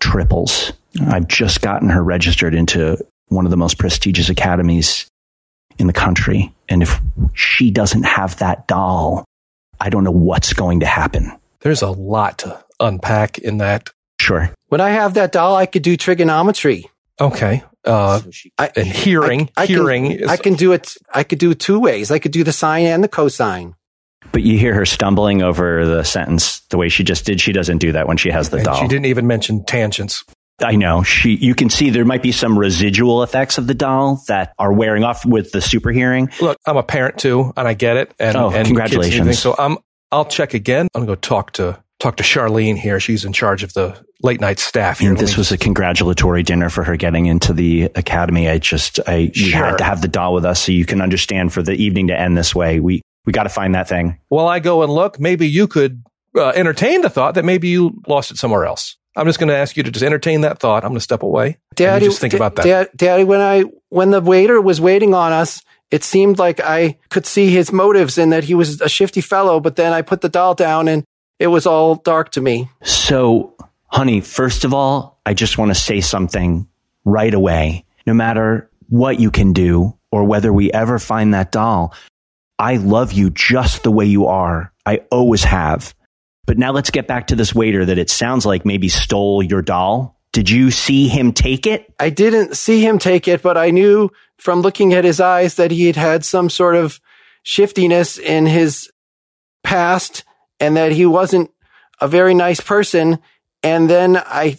triples. 0.00 0.72
I've 1.08 1.28
just 1.28 1.60
gotten 1.60 1.88
her 1.88 2.02
registered 2.02 2.54
into 2.54 2.98
one 3.28 3.44
of 3.44 3.50
the 3.50 3.56
most 3.56 3.78
prestigious 3.78 4.28
academies 4.28 5.06
in 5.78 5.86
the 5.86 5.92
country. 5.92 6.52
And 6.68 6.82
if 6.82 7.00
she 7.34 7.70
doesn't 7.70 8.04
have 8.04 8.38
that 8.38 8.66
doll, 8.66 9.24
I 9.80 9.88
don't 9.88 10.04
know 10.04 10.10
what's 10.10 10.52
going 10.52 10.80
to 10.80 10.86
happen. 10.86 11.32
There's 11.60 11.82
a 11.82 11.90
lot 11.90 12.38
to 12.38 12.62
unpack 12.80 13.38
in 13.38 13.58
that. 13.58 13.90
Sure. 14.20 14.50
When 14.68 14.80
I 14.80 14.90
have 14.90 15.14
that 15.14 15.32
doll, 15.32 15.56
I 15.56 15.66
could 15.66 15.82
do 15.82 15.96
trigonometry. 15.96 16.90
Okay. 17.20 17.62
Uh, 17.84 18.20
I, 18.58 18.70
and 18.76 18.86
hearing, 18.86 19.48
I, 19.56 19.62
I 19.62 19.66
hearing. 19.66 20.04
Can, 20.06 20.20
is, 20.20 20.28
I 20.28 20.36
can 20.36 20.54
do 20.54 20.72
it. 20.72 20.96
I 21.14 21.22
could 21.22 21.38
do 21.38 21.52
it 21.52 21.60
two 21.60 21.78
ways. 21.78 22.10
I 22.10 22.18
could 22.18 22.32
do 22.32 22.42
the 22.42 22.52
sine 22.52 22.86
and 22.86 23.02
the 23.04 23.08
cosine. 23.08 23.74
But 24.32 24.42
you 24.42 24.58
hear 24.58 24.74
her 24.74 24.84
stumbling 24.84 25.42
over 25.42 25.86
the 25.86 26.02
sentence 26.02 26.60
the 26.70 26.78
way 26.78 26.88
she 26.88 27.04
just 27.04 27.24
did. 27.24 27.40
She 27.40 27.52
doesn't 27.52 27.78
do 27.78 27.92
that 27.92 28.08
when 28.08 28.16
she 28.16 28.30
has 28.30 28.50
the 28.50 28.62
doll. 28.62 28.80
She 28.80 28.88
didn't 28.88 29.06
even 29.06 29.26
mention 29.26 29.64
tangents. 29.64 30.24
I 30.62 30.76
know. 30.76 31.02
She, 31.02 31.36
you 31.36 31.54
can 31.54 31.68
see 31.68 31.90
there 31.90 32.04
might 32.04 32.22
be 32.22 32.32
some 32.32 32.58
residual 32.58 33.22
effects 33.22 33.58
of 33.58 33.66
the 33.66 33.74
doll 33.74 34.22
that 34.28 34.54
are 34.58 34.72
wearing 34.72 35.04
off 35.04 35.26
with 35.26 35.52
the 35.52 35.60
super 35.60 35.90
hearing. 35.90 36.30
Look, 36.40 36.58
I'm 36.66 36.76
a 36.76 36.82
parent 36.82 37.18
too, 37.18 37.52
and 37.56 37.68
I 37.68 37.74
get 37.74 37.96
it. 37.96 38.14
And, 38.18 38.36
oh, 38.36 38.50
and 38.50 38.66
congratulations. 38.66 39.38
So 39.38 39.54
I'm, 39.58 39.78
I'll 40.10 40.24
check 40.24 40.54
again. 40.54 40.88
I'm 40.94 41.04
going 41.04 41.06
to 41.06 41.10
go 41.10 41.20
talk 41.20 41.52
to, 41.52 41.82
talk 41.98 42.16
to 42.16 42.22
Charlene 42.22 42.78
here. 42.78 42.98
She's 43.00 43.24
in 43.24 43.34
charge 43.34 43.62
of 43.62 43.74
the 43.74 44.02
late 44.22 44.40
night 44.40 44.58
staff 44.58 45.00
here. 45.00 45.10
And 45.10 45.18
this 45.18 45.36
was 45.36 45.52
a 45.52 45.58
congratulatory 45.58 46.42
dinner 46.42 46.70
for 46.70 46.84
her 46.84 46.96
getting 46.96 47.26
into 47.26 47.52
the 47.52 47.84
academy. 47.94 48.48
I 48.48 48.58
just, 48.58 48.98
I 49.06 49.30
sure. 49.34 49.58
had 49.58 49.78
to 49.78 49.84
have 49.84 50.00
the 50.00 50.08
doll 50.08 50.32
with 50.32 50.46
us 50.46 50.60
so 50.62 50.72
you 50.72 50.86
can 50.86 51.02
understand 51.02 51.52
for 51.52 51.62
the 51.62 51.72
evening 51.72 52.06
to 52.06 52.18
end 52.18 52.36
this 52.36 52.54
way. 52.54 52.80
We, 52.80 53.02
we 53.26 53.32
got 53.32 53.42
to 53.42 53.50
find 53.50 53.74
that 53.74 53.88
thing. 53.88 54.18
Well, 54.30 54.48
I 54.48 54.60
go 54.60 54.82
and 54.82 54.92
look, 54.92 55.20
maybe 55.20 55.46
you 55.46 55.68
could 55.68 56.02
uh, 56.34 56.48
entertain 56.50 57.02
the 57.02 57.10
thought 57.10 57.34
that 57.34 57.44
maybe 57.44 57.68
you 57.68 58.00
lost 58.06 58.30
it 58.30 58.38
somewhere 58.38 58.64
else. 58.64 58.96
I'm 59.16 59.26
just 59.26 59.38
going 59.38 59.48
to 59.48 59.56
ask 59.56 59.76
you 59.76 59.82
to 59.82 59.90
just 59.90 60.04
entertain 60.04 60.42
that 60.42 60.58
thought. 60.60 60.84
I'm 60.84 60.90
going 60.90 60.98
to 60.98 61.00
step 61.00 61.22
away. 61.22 61.58
Daddy, 61.74 62.06
just 62.06 62.20
think 62.20 62.32
d- 62.32 62.36
about 62.36 62.56
that. 62.56 62.64
Dad, 62.64 62.90
Daddy, 62.94 63.24
when 63.24 63.40
I 63.40 63.64
when 63.88 64.10
the 64.10 64.20
waiter 64.20 64.60
was 64.60 64.80
waiting 64.80 65.14
on 65.14 65.32
us, 65.32 65.62
it 65.90 66.04
seemed 66.04 66.38
like 66.38 66.60
I 66.60 66.98
could 67.08 67.26
see 67.26 67.50
his 67.50 67.72
motives 67.72 68.18
and 68.18 68.32
that 68.32 68.44
he 68.44 68.54
was 68.54 68.80
a 68.80 68.88
shifty 68.88 69.20
fellow. 69.20 69.58
But 69.58 69.76
then 69.76 69.92
I 69.92 70.02
put 70.02 70.20
the 70.20 70.28
doll 70.28 70.54
down 70.54 70.88
and 70.88 71.04
it 71.38 71.46
was 71.46 71.66
all 71.66 71.96
dark 71.96 72.30
to 72.32 72.40
me. 72.40 72.70
So, 72.82 73.54
honey, 73.86 74.20
first 74.20 74.64
of 74.64 74.74
all, 74.74 75.18
I 75.24 75.34
just 75.34 75.58
want 75.58 75.70
to 75.70 75.74
say 75.74 76.00
something 76.00 76.68
right 77.04 77.32
away. 77.32 77.84
No 78.06 78.14
matter 78.14 78.70
what 78.88 79.18
you 79.18 79.30
can 79.30 79.52
do 79.52 79.96
or 80.12 80.24
whether 80.24 80.52
we 80.52 80.70
ever 80.72 80.98
find 80.98 81.34
that 81.34 81.52
doll, 81.52 81.94
I 82.58 82.76
love 82.76 83.12
you 83.12 83.30
just 83.30 83.82
the 83.82 83.90
way 83.90 84.06
you 84.06 84.26
are. 84.26 84.72
I 84.84 84.98
always 85.10 85.44
have. 85.44 85.94
But 86.46 86.58
now 86.58 86.72
let's 86.72 86.90
get 86.90 87.08
back 87.08 87.26
to 87.28 87.36
this 87.36 87.54
waiter 87.54 87.84
that 87.84 87.98
it 87.98 88.08
sounds 88.08 88.46
like 88.46 88.64
maybe 88.64 88.88
stole 88.88 89.42
your 89.42 89.62
doll. 89.62 90.16
Did 90.32 90.48
you 90.48 90.70
see 90.70 91.08
him 91.08 91.32
take 91.32 91.66
it? 91.66 91.92
I 91.98 92.10
didn't 92.10 92.56
see 92.56 92.86
him 92.86 92.98
take 92.98 93.26
it, 93.26 93.42
but 93.42 93.56
I 93.56 93.70
knew 93.70 94.10
from 94.38 94.60
looking 94.60 94.92
at 94.92 95.04
his 95.04 95.20
eyes 95.20 95.56
that 95.56 95.70
he 95.70 95.86
had 95.86 95.96
had 95.96 96.24
some 96.24 96.50
sort 96.50 96.76
of 96.76 97.00
shiftiness 97.42 98.18
in 98.18 98.46
his 98.46 98.90
past 99.64 100.24
and 100.60 100.76
that 100.76 100.92
he 100.92 101.06
wasn't 101.06 101.50
a 102.00 102.08
very 102.08 102.34
nice 102.34 102.60
person. 102.60 103.18
And 103.62 103.88
then 103.88 104.16
I, 104.16 104.58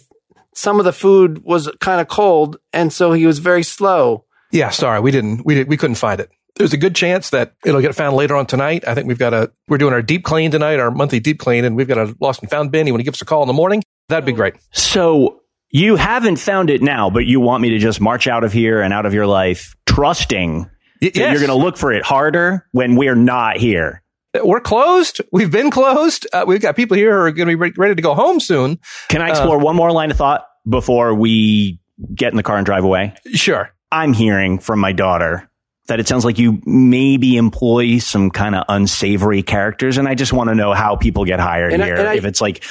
some 0.54 0.78
of 0.78 0.84
the 0.84 0.92
food 0.92 1.44
was 1.44 1.70
kind 1.80 2.00
of 2.00 2.08
cold. 2.08 2.58
And 2.72 2.92
so 2.92 3.12
he 3.12 3.26
was 3.26 3.38
very 3.38 3.62
slow. 3.62 4.24
Yeah. 4.50 4.70
Sorry. 4.70 5.00
We 5.00 5.10
didn't, 5.10 5.46
we 5.46 5.54
did, 5.54 5.68
we 5.68 5.76
couldn't 5.76 5.96
find 5.96 6.20
it. 6.20 6.30
There's 6.58 6.72
a 6.72 6.76
good 6.76 6.94
chance 6.94 7.30
that 7.30 7.54
it'll 7.64 7.80
get 7.80 7.94
found 7.94 8.16
later 8.16 8.34
on 8.36 8.46
tonight. 8.46 8.84
I 8.86 8.94
think 8.94 9.06
we've 9.06 9.18
got 9.18 9.32
a, 9.32 9.50
we're 9.68 9.78
doing 9.78 9.94
our 9.94 10.02
deep 10.02 10.24
clean 10.24 10.50
tonight, 10.50 10.78
our 10.80 10.90
monthly 10.90 11.20
deep 11.20 11.38
clean, 11.38 11.64
and 11.64 11.76
we've 11.76 11.88
got 11.88 11.98
a 11.98 12.14
lost 12.20 12.40
and 12.40 12.50
found 12.50 12.72
bin. 12.72 12.86
You 12.86 12.92
want 12.92 13.00
to 13.00 13.04
give 13.04 13.14
us 13.14 13.22
a 13.22 13.24
call 13.24 13.42
in 13.42 13.46
the 13.46 13.54
morning? 13.54 13.82
That'd 14.08 14.24
be 14.26 14.32
great. 14.32 14.54
So 14.72 15.40
you 15.70 15.96
haven't 15.96 16.36
found 16.36 16.70
it 16.70 16.82
now, 16.82 17.10
but 17.10 17.26
you 17.26 17.40
want 17.40 17.62
me 17.62 17.70
to 17.70 17.78
just 17.78 18.00
march 18.00 18.26
out 18.26 18.42
of 18.42 18.52
here 18.52 18.80
and 18.82 18.92
out 18.92 19.06
of 19.06 19.14
your 19.14 19.26
life, 19.26 19.74
trusting 19.86 20.68
Y- 21.00 21.10
that 21.14 21.16
you're 21.16 21.34
going 21.34 21.46
to 21.46 21.54
look 21.54 21.76
for 21.76 21.92
it 21.92 22.04
harder 22.04 22.66
when 22.72 22.96
we're 22.96 23.14
not 23.14 23.56
here. 23.56 24.02
We're 24.42 24.60
closed. 24.60 25.20
We've 25.32 25.50
been 25.50 25.70
closed. 25.70 26.26
Uh, 26.32 26.44
we've 26.46 26.60
got 26.60 26.76
people 26.76 26.96
here 26.96 27.12
who 27.12 27.18
are 27.26 27.30
going 27.30 27.48
to 27.48 27.56
be 27.56 27.72
ready 27.76 27.94
to 27.94 28.02
go 28.02 28.14
home 28.14 28.40
soon. 28.40 28.78
Can 29.08 29.22
I 29.22 29.30
explore 29.30 29.58
one 29.58 29.74
more 29.76 29.90
line 29.92 30.10
of 30.10 30.16
thought 30.16 30.44
before 30.68 31.14
we 31.14 31.80
get 32.14 32.32
in 32.32 32.36
the 32.36 32.42
car 32.42 32.56
and 32.56 32.66
drive 32.66 32.84
away? 32.84 33.14
Sure. 33.32 33.70
I'm 33.90 34.12
hearing 34.12 34.58
from 34.58 34.80
my 34.80 34.92
daughter 34.92 35.48
that 35.88 35.98
it 36.00 36.06
sounds 36.08 36.24
like 36.24 36.38
you 36.38 36.60
maybe 36.64 37.36
employ 37.36 37.98
some 37.98 38.30
kind 38.30 38.54
of 38.54 38.64
unsavory 38.68 39.42
characters, 39.42 39.98
and 39.98 40.06
I 40.08 40.14
just 40.14 40.32
want 40.32 40.48
to 40.48 40.54
know 40.54 40.72
how 40.72 40.96
people 40.96 41.24
get 41.24 41.40
hired 41.40 41.72
And 41.72 41.82
here. 41.82 41.96
I- 41.98 42.14
if 42.14 42.24
it's 42.24 42.40
like, 42.40 42.62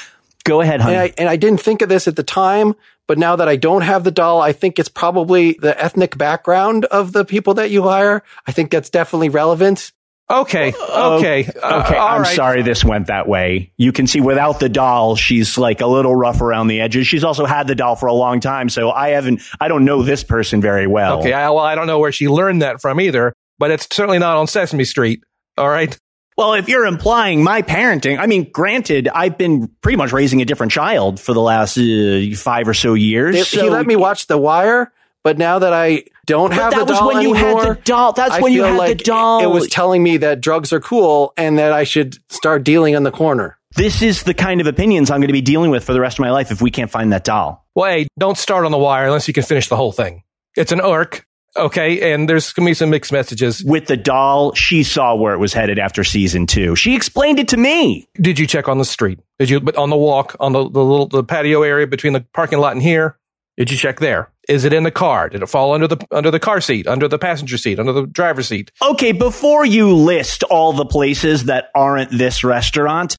go 0.44 0.62
ahead, 0.62 0.80
honey. 0.82 0.96
And 0.96 1.04
I, 1.04 1.14
and 1.18 1.30
I 1.30 1.36
didn't 1.36 1.60
think 1.62 1.82
of 1.82 1.90
this 1.90 2.08
at 2.08 2.16
the 2.16 2.24
time, 2.24 2.74
but 3.08 3.18
now 3.18 3.36
that 3.36 3.50
I 3.50 3.56
don't 3.56 3.82
have 3.82 4.04
the 4.04 4.12
doll, 4.12 4.42
I 4.42 4.54
think 4.54 4.80
it's 4.80 4.90
probably 4.90 5.54
the 5.54 5.80
ethnic 5.82 6.18
background 6.18 6.86
of 6.86 7.12
the 7.12 7.26
people 7.26 7.56
that 7.56 7.70
you 7.72 7.84
hire. 7.84 8.24
I 8.46 8.52
think 8.52 8.72
that's 8.72 8.90
definitely 8.90 9.30
relevant. 9.30 9.92
Okay. 10.30 10.74
Oh, 10.78 11.18
Okay. 11.20 11.42
okay, 11.48 11.60
Uh, 11.62 11.80
I'm 12.06 12.22
right. 12.24 12.36
sorry 12.36 12.62
this 12.62 12.84
went 12.84 13.08
that 13.08 13.28
way. 13.30 13.72
You 13.78 13.92
can 13.94 14.08
see 14.08 14.20
without 14.20 14.60
the 14.60 14.68
doll, 14.68 15.16
she's 15.16 15.58
like 15.58 15.80
a 15.80 15.88
little 15.88 16.14
rough 16.16 16.42
around 16.42 16.68
the 16.68 16.82
edges. 16.82 17.08
She's 17.08 17.24
also 17.24 17.46
had 17.46 17.68
the 17.68 17.76
doll 17.76 17.96
for 17.96 18.08
a 18.08 18.14
long 18.14 18.42
time, 18.42 18.68
so 18.68 18.92
I 18.92 19.10
haven't, 19.10 19.42
I 19.62 19.70
don't 19.70 19.86
know 19.86 20.04
this 20.04 20.24
person 20.26 20.60
very 20.62 20.86
well. 20.86 21.20
Okay. 21.20 21.32
I, 21.32 21.50
well, 21.50 21.60
I 21.60 21.76
don't 21.76 21.88
know 21.88 22.00
where 22.00 22.12
she 22.12 22.28
learned 22.28 22.62
that 22.62 22.82
from 22.82 23.00
either, 23.00 23.32
but 23.58 23.72
it's 23.72 23.88
certainly 23.90 24.20
not 24.20 24.36
on 24.36 24.48
Sesame 24.48 24.84
Street. 24.84 25.22
All 25.58 25.70
right. 25.70 25.98
Well, 26.38 26.54
if 26.54 26.68
you're 26.70 26.86
implying 26.86 27.42
my 27.42 27.62
parenting, 27.64 28.20
I 28.20 28.26
mean, 28.28 28.52
granted, 28.52 29.08
I've 29.08 29.38
been 29.38 29.70
pretty 29.82 29.96
much 29.96 30.12
raising 30.12 30.42
a 30.42 30.46
different 30.46 30.72
child 30.74 31.20
for 31.22 31.34
the 31.34 31.42
last 31.42 31.78
uh, 31.78 32.36
five 32.36 32.68
or 32.68 32.74
so 32.76 32.94
years. 32.96 33.34
They- 33.36 33.42
so- 33.44 33.64
he 33.64 33.70
let 33.70 33.88
me 33.88 33.96
watch 33.96 34.28
The 34.28 34.38
Wire, 34.38 34.92
but 35.24 35.38
now 35.38 35.60
that 35.60 35.72
I 35.74 36.04
don't 36.28 36.50
But 36.50 36.58
have 36.58 36.72
that 36.74 36.86
the 36.86 36.92
was 36.94 37.00
doll 37.00 37.08
when 37.08 37.22
you 37.24 37.34
had 37.34 37.58
the 37.58 37.82
doll. 37.84 38.14
That's 38.14 38.36
I 38.36 38.42
when 38.42 38.54
you 38.54 38.64
had 38.64 38.78
like 38.78 39.00
the 39.00 39.04
doll. 39.04 39.40
It, 39.42 39.46
it 39.46 39.48
was 39.48 39.68
telling 39.70 40.04
me 40.04 40.18
that 40.18 40.40
drugs 40.42 40.72
are 40.72 40.80
cool 40.80 41.34
and 41.36 41.58
that 41.58 41.74
I 41.74 41.84
should 41.84 42.18
start 42.32 42.64
dealing 42.64 42.94
in 42.94 43.02
the 43.04 43.12
corner. 43.12 43.58
this 43.76 44.02
is 44.04 44.24
the 44.24 44.34
kind 44.36 44.62
of 44.62 44.68
opinions 44.68 45.10
I'm 45.10 45.20
going 45.20 45.28
to 45.28 45.34
be 45.34 45.42
dealing 45.42 45.72
with 45.72 45.84
for 45.84 45.94
the 45.94 46.02
rest 46.02 46.20
of 46.20 46.24
my 46.24 46.32
life 46.32 46.52
if 46.52 46.62
we 46.62 46.70
can't 46.70 46.92
find 46.92 47.12
that 47.14 47.24
doll. 47.24 47.66
Well, 47.74 47.92
hey, 47.92 48.08
don't 48.20 48.38
start 48.38 48.66
on 48.66 48.72
the 48.72 48.78
wire 48.78 49.06
unless 49.06 49.28
you 49.28 49.34
can 49.34 49.44
finish 49.44 49.68
the 49.70 49.76
whole 49.76 49.92
thing. 49.92 50.24
It's 50.56 50.72
an 50.72 50.82
arc. 50.82 51.26
Okay. 51.56 52.14
And 52.14 52.30
there's 52.30 52.52
going 52.54 52.66
to 52.66 52.70
be 52.70 52.74
some 52.76 52.90
mixed 52.92 53.12
messages. 53.12 53.64
With 53.64 53.88
the 53.88 53.98
doll, 53.98 54.54
she 54.54 54.84
saw 54.84 55.16
where 55.16 55.34
it 55.34 55.38
was 55.40 55.54
headed 55.54 55.80
after 55.80 56.04
season 56.04 56.46
two. 56.46 56.76
She 56.76 56.94
explained 56.96 57.40
it 57.40 57.48
to 57.50 57.58
me. 57.58 58.08
Did 58.16 58.38
you 58.38 58.46
check 58.46 58.68
on 58.68 58.78
the 58.78 58.86
street? 58.86 59.20
Did 59.40 59.50
you, 59.50 59.60
but 59.60 59.76
on 59.76 59.90
the 59.90 59.98
walk, 59.98 60.36
on 60.40 60.52
the, 60.54 60.70
the 60.70 60.84
little, 60.84 61.08
the 61.08 61.24
patio 61.24 61.64
area 61.64 61.88
between 61.88 62.14
the 62.14 62.22
parking 62.34 62.60
lot 62.60 62.74
and 62.74 62.82
here? 62.82 63.18
Did 63.58 63.72
you 63.72 63.78
check 63.78 64.00
there? 64.00 64.30
Is 64.48 64.64
it 64.64 64.72
in 64.72 64.84
the 64.84 64.92
car? 64.92 65.30
Did 65.30 65.44
it 65.44 65.48
fall 65.48 65.74
under 65.74 65.88
the, 65.88 65.98
under 66.12 66.32
the 66.32 66.40
car 66.40 66.62
seat, 66.62 66.88
under 66.88 67.08
the 67.08 67.20
passenger 67.20 67.58
seat, 67.58 67.80
under 67.80 67.92
the 67.92 68.08
driver's 68.08 68.48
seat? 68.48 68.72
Okay, 68.82 69.12
before 69.12 69.66
you 69.66 69.94
list 69.94 70.44
all 70.44 70.72
the 70.72 70.86
places 70.86 71.46
that 71.46 71.70
aren't 71.76 72.12
this 72.12 72.44
restaurant, 72.44 73.18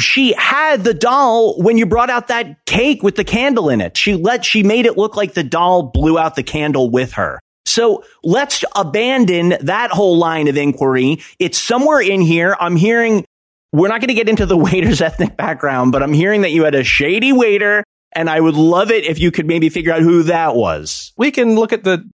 she 0.00 0.32
had 0.32 0.82
the 0.82 0.94
doll 0.94 1.62
when 1.62 1.78
you 1.78 1.86
brought 1.86 2.10
out 2.10 2.28
that 2.28 2.64
cake 2.66 3.04
with 3.04 3.14
the 3.14 3.22
candle 3.22 3.68
in 3.68 3.80
it. 3.80 3.96
She 3.96 4.14
let, 4.14 4.44
she 4.44 4.64
made 4.64 4.86
it 4.86 4.98
look 4.98 5.16
like 5.16 5.34
the 5.34 5.44
doll 5.44 5.84
blew 5.84 6.18
out 6.18 6.34
the 6.34 6.42
candle 6.42 6.90
with 6.90 7.12
her. 7.12 7.38
So 7.66 8.04
let's 8.24 8.64
abandon 8.74 9.54
that 9.60 9.90
whole 9.90 10.18
line 10.18 10.48
of 10.48 10.56
inquiry. 10.56 11.22
It's 11.38 11.58
somewhere 11.58 12.00
in 12.00 12.20
here. 12.20 12.56
I'm 12.58 12.76
hearing, 12.76 13.24
we're 13.72 13.88
not 13.88 14.00
going 14.00 14.08
to 14.08 14.14
get 14.14 14.28
into 14.28 14.46
the 14.46 14.56
waiter's 14.56 15.00
ethnic 15.00 15.36
background, 15.36 15.92
but 15.92 16.02
I'm 16.02 16.12
hearing 16.12 16.42
that 16.42 16.50
you 16.50 16.64
had 16.64 16.74
a 16.74 16.84
shady 16.84 17.32
waiter 17.32 17.84
and 18.14 18.30
I 18.30 18.40
would 18.40 18.54
love 18.54 18.90
it 18.90 19.04
if 19.04 19.18
you 19.18 19.30
could 19.30 19.46
maybe 19.46 19.68
figure 19.68 19.92
out 19.92 20.02
who 20.02 20.24
that 20.24 20.54
was. 20.54 21.12
We 21.16 21.30
can 21.30 21.54
look 21.54 21.72
at 21.72 21.84
the, 21.84 22.08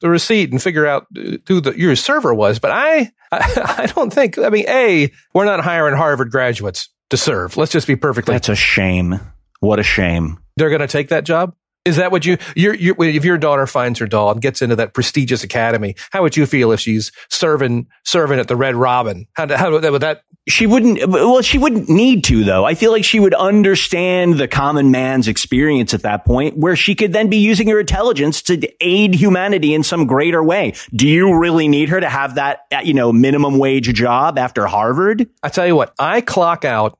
the 0.00 0.10
receipt 0.10 0.50
and 0.50 0.62
figure 0.62 0.86
out 0.86 1.06
uh, 1.16 1.38
who 1.48 1.60
the, 1.60 1.78
your 1.78 1.96
server 1.96 2.34
was, 2.34 2.58
but 2.58 2.70
I, 2.70 3.12
I, 3.32 3.76
I 3.78 3.86
don't 3.86 4.12
think, 4.12 4.38
I 4.38 4.50
mean, 4.50 4.66
A, 4.68 5.12
we're 5.34 5.44
not 5.44 5.60
hiring 5.60 5.96
Harvard 5.96 6.30
graduates 6.30 6.88
to 7.10 7.16
serve. 7.16 7.56
Let's 7.56 7.72
just 7.72 7.86
be 7.86 7.96
perfectly 7.96 8.34
That's 8.34 8.48
a 8.48 8.54
shame. 8.56 9.20
What 9.60 9.78
a 9.78 9.82
shame. 9.82 10.38
they're 10.56 10.68
going 10.68 10.80
to 10.80 10.86
take 10.86 11.08
that 11.08 11.24
job? 11.24 11.54
Is 11.86 11.96
that 11.96 12.10
what 12.10 12.26
you, 12.26 12.36
if 12.56 13.24
your 13.24 13.38
daughter 13.38 13.66
finds 13.66 13.98
her 14.00 14.06
doll 14.06 14.32
and 14.32 14.42
gets 14.42 14.60
into 14.60 14.76
that 14.76 14.92
prestigious 14.92 15.42
academy, 15.44 15.94
how 16.10 16.22
would 16.22 16.36
you 16.36 16.44
feel 16.44 16.72
if 16.72 16.80
she's 16.80 17.12
serving, 17.30 17.86
serving 18.04 18.38
at 18.38 18.48
the 18.48 18.56
Red 18.56 18.74
Robin? 18.74 19.26
How, 19.34 19.46
how 19.56 19.70
would 19.70 19.82
that, 19.82 19.92
would 19.92 20.02
that, 20.02 20.22
She 20.48 20.66
wouldn't, 20.66 21.08
well, 21.08 21.42
she 21.42 21.58
wouldn't 21.58 21.88
need 21.88 22.24
to 22.24 22.44
though. 22.44 22.64
I 22.64 22.74
feel 22.74 22.90
like 22.90 23.04
she 23.04 23.20
would 23.20 23.34
understand 23.34 24.38
the 24.38 24.48
common 24.48 24.90
man's 24.90 25.28
experience 25.28 25.94
at 25.94 26.02
that 26.02 26.24
point 26.24 26.58
where 26.58 26.76
she 26.76 26.94
could 26.94 27.12
then 27.12 27.30
be 27.30 27.38
using 27.38 27.68
her 27.68 27.80
intelligence 27.80 28.42
to 28.42 28.68
aid 28.80 29.14
humanity 29.14 29.72
in 29.72 29.82
some 29.82 30.06
greater 30.06 30.42
way. 30.42 30.74
Do 30.94 31.06
you 31.08 31.38
really 31.38 31.68
need 31.68 31.88
her 31.88 32.00
to 32.00 32.08
have 32.08 32.34
that, 32.34 32.60
you 32.84 32.94
know, 32.94 33.12
minimum 33.12 33.58
wage 33.58 33.92
job 33.94 34.38
after 34.38 34.66
Harvard? 34.66 35.28
I 35.42 35.48
tell 35.48 35.66
you 35.66 35.76
what, 35.76 35.94
I 35.98 36.20
clock 36.20 36.64
out 36.64 36.98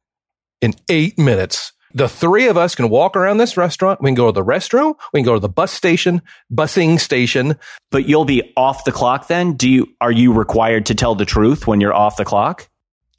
in 0.61 0.75
eight 0.89 1.19
minutes. 1.19 1.73
The 1.97 2.11
three 2.11 2.47
of 2.49 2.59
us 2.59 2.75
can 2.75 2.91
walk 2.91 3.17
around 3.17 3.39
this 3.39 3.57
restaurant. 3.57 4.03
We 4.03 4.09
can 4.09 4.15
go 4.15 4.27
to 4.27 4.33
the 4.33 4.45
restroom. 4.45 4.95
We 5.15 5.21
can 5.21 5.25
go 5.25 5.33
to 5.33 5.41
the 5.41 5.49
bus 5.49 5.73
station, 5.73 6.21
busing 6.53 7.01
station. 7.01 7.57
But 7.91 8.07
you'll 8.07 8.27
be 8.27 8.53
off 8.55 8.85
the 8.85 8.93
clock 8.93 9.29
then? 9.29 9.55
Do 9.55 9.67
you, 9.67 9.87
are 10.03 10.13
you 10.13 10.35
required 10.35 10.85
to 10.87 10.95
tell 10.95 11.15
the 11.15 11.25
truth 11.25 11.67
when 11.67 11.81
you're 11.81 11.95
off 11.95 12.19
the 12.19 12.27
clock? 12.27 12.69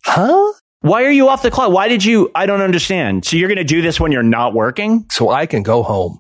Huh? 0.06 0.54
Why 0.82 1.06
are 1.06 1.12
you 1.12 1.28
off 1.28 1.42
the 1.42 1.50
clock? 1.50 1.72
Why 1.72 1.88
did 1.88 2.06
you, 2.06 2.30
I 2.36 2.46
don't 2.46 2.62
understand. 2.62 3.26
So 3.26 3.36
you're 3.36 3.50
going 3.50 3.58
to 3.58 3.64
do 3.64 3.82
this 3.82 4.00
when 4.00 4.12
you're 4.12 4.22
not 4.22 4.54
working? 4.54 5.08
So 5.10 5.32
I 5.32 5.48
can 5.48 5.64
go 5.64 5.82
home. 5.82 6.20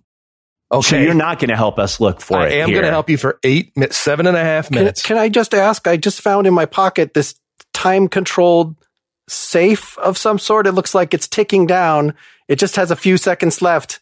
Okay. 0.71 0.87
So 0.87 0.97
you're 0.97 1.13
not 1.13 1.37
going 1.37 1.49
to 1.49 1.55
help 1.55 1.77
us 1.77 1.99
look 1.99 2.21
for 2.21 2.39
I 2.39 2.47
it. 2.47 2.53
I 2.53 2.55
am 2.55 2.71
going 2.71 2.81
to 2.81 2.89
help 2.89 3.07
you 3.07 3.17
for 3.17 3.39
eight, 3.43 3.71
mi- 3.77 3.91
seven 3.91 4.25
and 4.25 4.35
a 4.35 4.43
half 4.43 4.69
Can, 4.69 4.79
minutes. 4.79 5.03
can 5.03 5.17
I 5.17 5.29
just 5.29 5.53
ask? 5.53 5.87
I 5.87 5.95
just 5.95 6.21
found 6.21 6.47
in 6.47 6.55
my 6.55 6.65
pocket 6.65 7.13
this 7.13 7.35
time 7.73 8.07
controlled 8.07 8.75
safe 9.29 9.95
of 9.99 10.17
some 10.17 10.39
sort. 10.39 10.65
It 10.65 10.71
looks 10.71 10.95
like 10.95 11.13
it's 11.13 11.27
ticking 11.27 11.67
down. 11.67 12.15
It 12.47 12.59
just 12.59 12.75
has 12.75 12.91
a 12.91 12.95
few 12.95 13.17
seconds 13.17 13.61
left. 13.61 13.99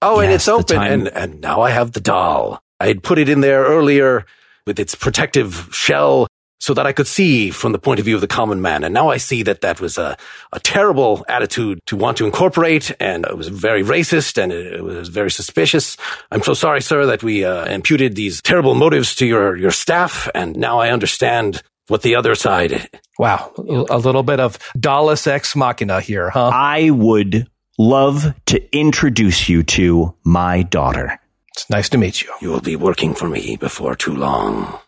Oh, 0.00 0.20
and 0.20 0.32
it's 0.32 0.48
open. 0.48 0.78
And, 0.78 1.08
and 1.08 1.40
now 1.40 1.62
I 1.62 1.70
have 1.70 1.92
the 1.92 2.00
doll. 2.00 2.60
I 2.80 2.88
had 2.88 3.02
put 3.02 3.18
it 3.18 3.28
in 3.28 3.40
there 3.40 3.64
earlier 3.64 4.26
with 4.66 4.80
its 4.80 4.94
protective 4.94 5.68
shell 5.72 6.26
so 6.62 6.74
that 6.74 6.86
I 6.86 6.92
could 6.92 7.08
see 7.08 7.50
from 7.50 7.72
the 7.72 7.78
point 7.78 7.98
of 7.98 8.04
view 8.04 8.14
of 8.14 8.20
the 8.20 8.28
common 8.28 8.62
man. 8.62 8.84
And 8.84 8.94
now 8.94 9.10
I 9.10 9.16
see 9.16 9.42
that 9.42 9.62
that 9.62 9.80
was 9.80 9.98
a, 9.98 10.16
a 10.52 10.60
terrible 10.60 11.24
attitude 11.28 11.80
to 11.86 11.96
want 11.96 12.18
to 12.18 12.24
incorporate. 12.24 12.94
And 13.00 13.24
it 13.24 13.36
was 13.36 13.48
very 13.48 13.82
racist 13.82 14.40
and 14.40 14.52
it, 14.52 14.74
it 14.74 14.84
was 14.84 15.08
very 15.08 15.30
suspicious. 15.30 15.96
I'm 16.30 16.42
so 16.42 16.54
sorry, 16.54 16.80
sir, 16.80 17.06
that 17.06 17.24
we 17.24 17.44
uh, 17.44 17.64
imputed 17.64 18.14
these 18.14 18.40
terrible 18.40 18.76
motives 18.76 19.16
to 19.16 19.26
your, 19.26 19.56
your 19.56 19.72
staff. 19.72 20.28
And 20.36 20.56
now 20.56 20.78
I 20.78 20.90
understand 20.90 21.62
what 21.92 22.02
the 22.02 22.16
other 22.16 22.34
side. 22.34 22.88
wow. 23.18 23.52
A 23.90 23.98
little 23.98 24.22
bit 24.22 24.40
of 24.40 24.58
Dallas 24.80 25.26
ex 25.26 25.54
machina 25.54 26.00
here, 26.00 26.30
huh? 26.30 26.50
I 26.52 26.88
would 26.88 27.46
love 27.78 28.34
to 28.46 28.76
introduce 28.76 29.48
you 29.48 29.62
to 29.62 30.14
my 30.24 30.62
daughter. 30.62 31.20
It's 31.48 31.68
nice 31.68 31.90
to 31.90 31.98
meet 31.98 32.22
you. 32.22 32.32
You 32.40 32.48
will 32.48 32.62
be 32.62 32.76
working 32.76 33.14
for 33.14 33.28
me 33.28 33.56
before 33.56 33.94
too 33.94 34.16
long. 34.16 34.78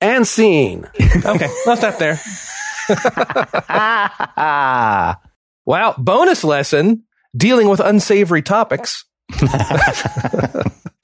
And 0.00 0.26
scene. 0.26 0.88
Okay. 1.24 1.48
Let's 1.66 1.80
stop 1.80 1.98
there. 1.98 2.18
Wow. 5.66 5.94
Bonus 5.96 6.44
lesson 6.44 7.04
dealing 7.34 7.68
with 7.68 7.80
unsavory 7.80 8.42
topics. 8.42 9.06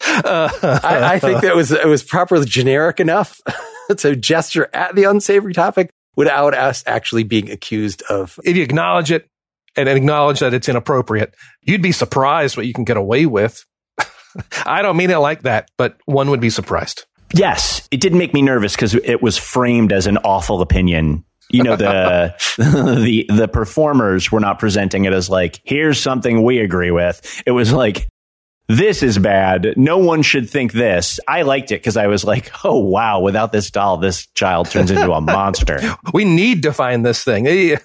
I, 0.03 1.15
I 1.15 1.19
think 1.19 1.43
that 1.43 1.55
was 1.55 1.73
it 1.73 1.87
was 1.87 2.03
properly 2.03 2.47
generic 2.47 3.01
enough 3.01 3.41
to 3.99 4.17
gesture 4.17 4.69
at 4.73 4.95
the 4.95 5.05
unsavory 5.05 5.53
topic 5.53 5.91
without 6.17 6.55
us 6.55 6.83
actually 6.87 7.23
being 7.23 7.51
accused 7.51 8.03
of. 8.09 8.39
if 8.45 8.57
you 8.57 8.63
acknowledge 8.63 9.13
it, 9.13 9.31
and 9.77 9.89
acknowledge 9.89 10.41
that 10.41 10.55
it's 10.55 10.69
inappropriate, 10.69 11.35
you'd 11.63 11.83
be 11.83 11.93
surprised 11.93 12.57
what 12.57 12.67
you 12.67 12.73
can 12.73 12.85
get 12.85 12.97
away 12.97 13.27
with. 13.27 13.65
I 14.67 14.83
don't 14.83 14.97
mean 14.97 15.11
it 15.11 15.17
like 15.17 15.43
that, 15.43 15.71
but 15.77 15.99
one 16.07 16.31
would 16.31 16.41
be 16.41 16.51
surprised. 16.51 17.05
Yes, 17.33 17.87
it 17.91 18.01
did 18.01 18.15
make 18.15 18.35
me 18.35 18.43
nervous 18.43 18.75
because 18.75 18.95
it 18.95 19.23
was 19.23 19.39
framed 19.39 19.93
as 19.93 20.07
an 20.07 20.19
awful 20.19 20.61
opinion. 20.63 21.25
You 21.49 21.63
know, 21.63 21.77
the 21.77 22.35
the 22.59 23.27
the 23.29 23.49
performers 23.49 24.31
were 24.31 24.41
not 24.41 24.59
presenting 24.59 25.05
it 25.05 25.13
as 25.13 25.29
like, 25.29 25.61
here's 25.65 26.01
something 26.01 26.43
we 26.43 26.59
agree 26.59 26.91
with. 26.91 27.43
It 27.47 27.53
was 27.53 27.73
like, 27.73 28.09
this 28.71 29.03
is 29.03 29.19
bad. 29.19 29.75
No 29.77 29.99
one 29.99 30.23
should 30.23 30.49
think 30.49 30.73
this. 30.73 31.19
I 31.27 31.43
liked 31.43 31.73
it 31.73 31.81
because 31.81 31.97
I 31.97 32.07
was 32.07 32.23
like, 32.25 32.53
oh 32.65 32.79
wow, 32.79 33.21
without 33.21 33.51
this 33.51 33.71
doll, 33.71 33.97
this 33.97 34.27
child 34.29 34.71
turns 34.71 34.91
into 34.93 35.13
a 35.13 35.21
monster. 35.21 35.81
We 36.15 36.25
need 36.25 36.63
to 36.63 36.73
find 36.73 37.05
this 37.05 37.25
thing. 37.25 37.41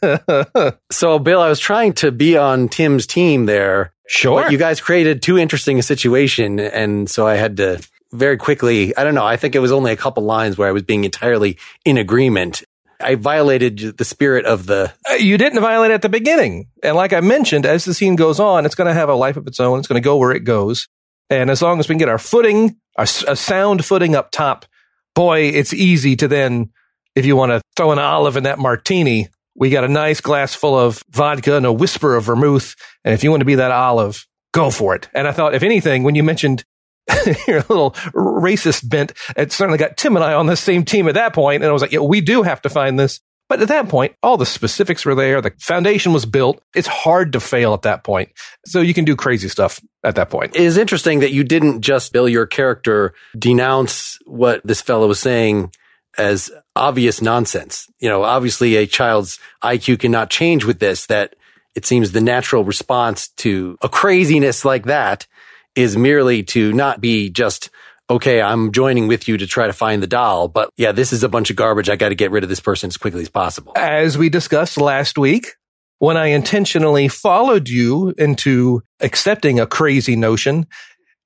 So, 0.91 1.19
Bill, 1.19 1.41
I 1.41 1.49
was 1.49 1.59
trying 1.59 1.93
to 1.93 2.11
be 2.11 2.37
on 2.37 2.69
Tim's 2.69 3.05
team 3.05 3.45
there. 3.45 3.91
Sure. 4.07 4.43
But 4.43 4.51
you 4.51 4.57
guys 4.57 4.79
created 4.79 5.21
too 5.21 5.37
interesting 5.37 5.79
a 5.79 5.83
situation. 5.83 6.59
And 6.59 7.09
so 7.09 7.27
I 7.27 7.35
had 7.35 7.57
to 7.57 7.81
very 8.11 8.37
quickly, 8.37 8.95
I 8.95 9.03
don't 9.03 9.15
know, 9.15 9.25
I 9.25 9.37
think 9.37 9.55
it 9.55 9.59
was 9.59 9.71
only 9.71 9.91
a 9.91 9.95
couple 9.95 10.23
lines 10.23 10.57
where 10.57 10.67
I 10.67 10.71
was 10.71 10.83
being 10.83 11.03
entirely 11.03 11.57
in 11.83 11.97
agreement. 11.97 12.63
I 13.05 13.15
violated 13.15 13.97
the 13.97 14.05
spirit 14.05 14.45
of 14.45 14.65
the. 14.65 14.91
Uh, 15.09 15.13
you 15.13 15.37
didn't 15.37 15.61
violate 15.61 15.91
at 15.91 16.01
the 16.01 16.09
beginning. 16.09 16.67
And 16.81 16.95
like 16.95 17.13
I 17.13 17.21
mentioned, 17.21 17.65
as 17.65 17.85
the 17.85 17.93
scene 17.93 18.15
goes 18.15 18.39
on, 18.39 18.65
it's 18.65 18.75
going 18.75 18.87
to 18.87 18.93
have 18.93 19.09
a 19.09 19.13
life 19.13 19.37
of 19.37 19.45
its 19.47 19.59
own. 19.59 19.79
It's 19.79 19.87
going 19.87 20.01
to 20.01 20.05
go 20.05 20.17
where 20.17 20.31
it 20.31 20.43
goes. 20.43 20.87
And 21.29 21.49
as 21.49 21.61
long 21.61 21.79
as 21.79 21.87
we 21.87 21.93
can 21.93 21.99
get 21.99 22.09
our 22.09 22.17
footing, 22.17 22.77
a, 22.97 23.03
a 23.03 23.35
sound 23.35 23.85
footing 23.85 24.15
up 24.15 24.31
top, 24.31 24.65
boy, 25.13 25.41
it's 25.41 25.73
easy 25.73 26.15
to 26.15 26.27
then, 26.27 26.71
if 27.15 27.25
you 27.25 27.35
want 27.35 27.51
to 27.51 27.61
throw 27.77 27.91
an 27.91 27.99
olive 27.99 28.37
in 28.37 28.43
that 28.43 28.59
martini, 28.59 29.29
we 29.55 29.69
got 29.69 29.83
a 29.83 29.87
nice 29.87 30.19
glass 30.19 30.53
full 30.53 30.77
of 30.77 31.03
vodka 31.11 31.55
and 31.55 31.65
a 31.65 31.71
whisper 31.73 32.15
of 32.15 32.25
vermouth. 32.25 32.75
And 33.03 33.13
if 33.13 33.23
you 33.23 33.29
want 33.29 33.41
to 33.41 33.45
be 33.45 33.55
that 33.55 33.71
olive, 33.71 34.25
go 34.51 34.71
for 34.71 34.95
it. 34.95 35.09
And 35.13 35.27
I 35.27 35.31
thought, 35.31 35.55
if 35.55 35.63
anything, 35.63 36.03
when 36.03 36.15
you 36.15 36.23
mentioned 36.23 36.65
your 37.47 37.59
little 37.61 37.91
racist 38.13 38.87
bent, 38.87 39.13
it 39.35 39.51
certainly 39.51 39.77
got 39.77 39.97
Tim 39.97 40.15
and 40.15 40.25
I 40.25 40.33
on 40.33 40.47
the 40.47 40.55
same 40.55 40.83
team 40.83 41.07
at 41.07 41.15
that 41.15 41.33
point. 41.33 41.63
And 41.63 41.69
I 41.69 41.73
was 41.73 41.81
like, 41.81 41.91
yeah, 41.91 41.99
we 41.99 42.21
do 42.21 42.43
have 42.43 42.61
to 42.63 42.69
find 42.69 42.99
this. 42.99 43.19
But 43.47 43.61
at 43.61 43.67
that 43.67 43.89
point, 43.89 44.15
all 44.23 44.37
the 44.37 44.45
specifics 44.45 45.05
were 45.05 45.13
there. 45.13 45.39
The 45.39 45.53
foundation 45.59 46.13
was 46.13 46.25
built. 46.25 46.61
It's 46.73 46.87
hard 46.87 47.33
to 47.33 47.39
fail 47.39 47.75
at 47.75 47.83
that 47.83 48.03
point. 48.03 48.31
So 48.65 48.81
you 48.81 48.93
can 48.93 49.05
do 49.05 49.15
crazy 49.15 49.49
stuff 49.49 49.79
at 50.03 50.15
that 50.15 50.31
point. 50.31 50.55
It 50.55 50.63
is 50.63 50.77
interesting 50.77 51.19
that 51.19 51.31
you 51.31 51.43
didn't 51.43 51.81
just, 51.81 52.11
Bill, 52.11 52.27
your 52.27 52.47
character 52.47 53.13
denounce 53.37 54.17
what 54.25 54.61
this 54.65 54.81
fellow 54.81 55.07
was 55.07 55.19
saying 55.19 55.71
as 56.17 56.49
obvious 56.75 57.21
nonsense. 57.21 57.87
You 57.99 58.09
know, 58.09 58.23
obviously 58.23 58.77
a 58.77 58.87
child's 58.87 59.37
IQ 59.63 59.99
cannot 59.99 60.31
change 60.31 60.65
with 60.65 60.79
this, 60.79 61.05
that 61.07 61.35
it 61.75 61.85
seems 61.85 62.13
the 62.13 62.21
natural 62.21 62.63
response 62.63 63.27
to 63.27 63.77
a 63.81 63.89
craziness 63.89 64.65
like 64.65 64.85
that 64.85 65.27
is 65.75 65.97
merely 65.97 66.43
to 66.43 66.73
not 66.73 67.01
be 67.01 67.29
just, 67.29 67.69
okay, 68.09 68.41
I'm 68.41 68.71
joining 68.71 69.07
with 69.07 69.27
you 69.27 69.37
to 69.37 69.47
try 69.47 69.67
to 69.67 69.73
find 69.73 70.01
the 70.01 70.07
doll, 70.07 70.47
but 70.47 70.69
yeah, 70.77 70.91
this 70.91 71.13
is 71.13 71.23
a 71.23 71.29
bunch 71.29 71.49
of 71.49 71.55
garbage. 71.55 71.89
I 71.89 71.95
got 71.95 72.09
to 72.09 72.15
get 72.15 72.31
rid 72.31 72.43
of 72.43 72.49
this 72.49 72.59
person 72.59 72.87
as 72.87 72.97
quickly 72.97 73.21
as 73.21 73.29
possible. 73.29 73.73
As 73.75 74.17
we 74.17 74.29
discussed 74.29 74.77
last 74.77 75.17
week, 75.17 75.53
when 75.99 76.17
I 76.17 76.27
intentionally 76.27 77.07
followed 77.07 77.69
you 77.69 78.13
into 78.17 78.83
accepting 78.99 79.59
a 79.59 79.65
crazy 79.65 80.15
notion, 80.15 80.67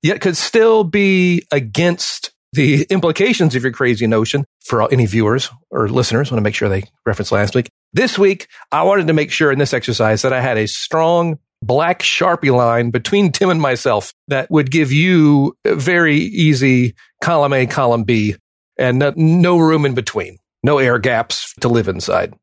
yet 0.02 0.20
could 0.20 0.36
still 0.36 0.84
be 0.84 1.44
against 1.50 2.32
the 2.52 2.82
implications 2.90 3.54
of 3.54 3.62
your 3.62 3.72
crazy 3.72 4.06
notion 4.06 4.44
for 4.64 4.90
any 4.92 5.06
viewers 5.06 5.50
or 5.70 5.88
listeners. 5.88 6.30
want 6.30 6.38
to 6.38 6.42
make 6.42 6.54
sure 6.54 6.68
they 6.68 6.84
reference 7.06 7.30
last 7.30 7.54
week. 7.54 7.68
This 7.92 8.18
week, 8.18 8.48
I 8.72 8.82
wanted 8.82 9.06
to 9.08 9.12
make 9.12 9.30
sure 9.30 9.52
in 9.52 9.58
this 9.58 9.74
exercise 9.74 10.22
that 10.22 10.32
I 10.32 10.40
had 10.40 10.58
a 10.58 10.66
strong 10.66 11.38
black 11.62 12.00
Sharpie 12.02 12.54
line 12.54 12.90
between 12.90 13.32
Tim 13.32 13.50
and 13.50 13.60
myself 13.60 14.12
that 14.28 14.50
would 14.50 14.70
give 14.70 14.92
you 14.92 15.56
very 15.64 16.16
easy 16.16 16.94
column 17.20 17.52
A, 17.52 17.66
column 17.66 18.04
B, 18.04 18.36
and 18.78 18.98
no, 18.98 19.12
no 19.16 19.58
room 19.58 19.84
in 19.84 19.94
between, 19.94 20.38
no 20.62 20.78
air 20.78 20.98
gaps 20.98 21.54
to 21.60 21.68
live 21.68 21.88
inside. 21.88 22.34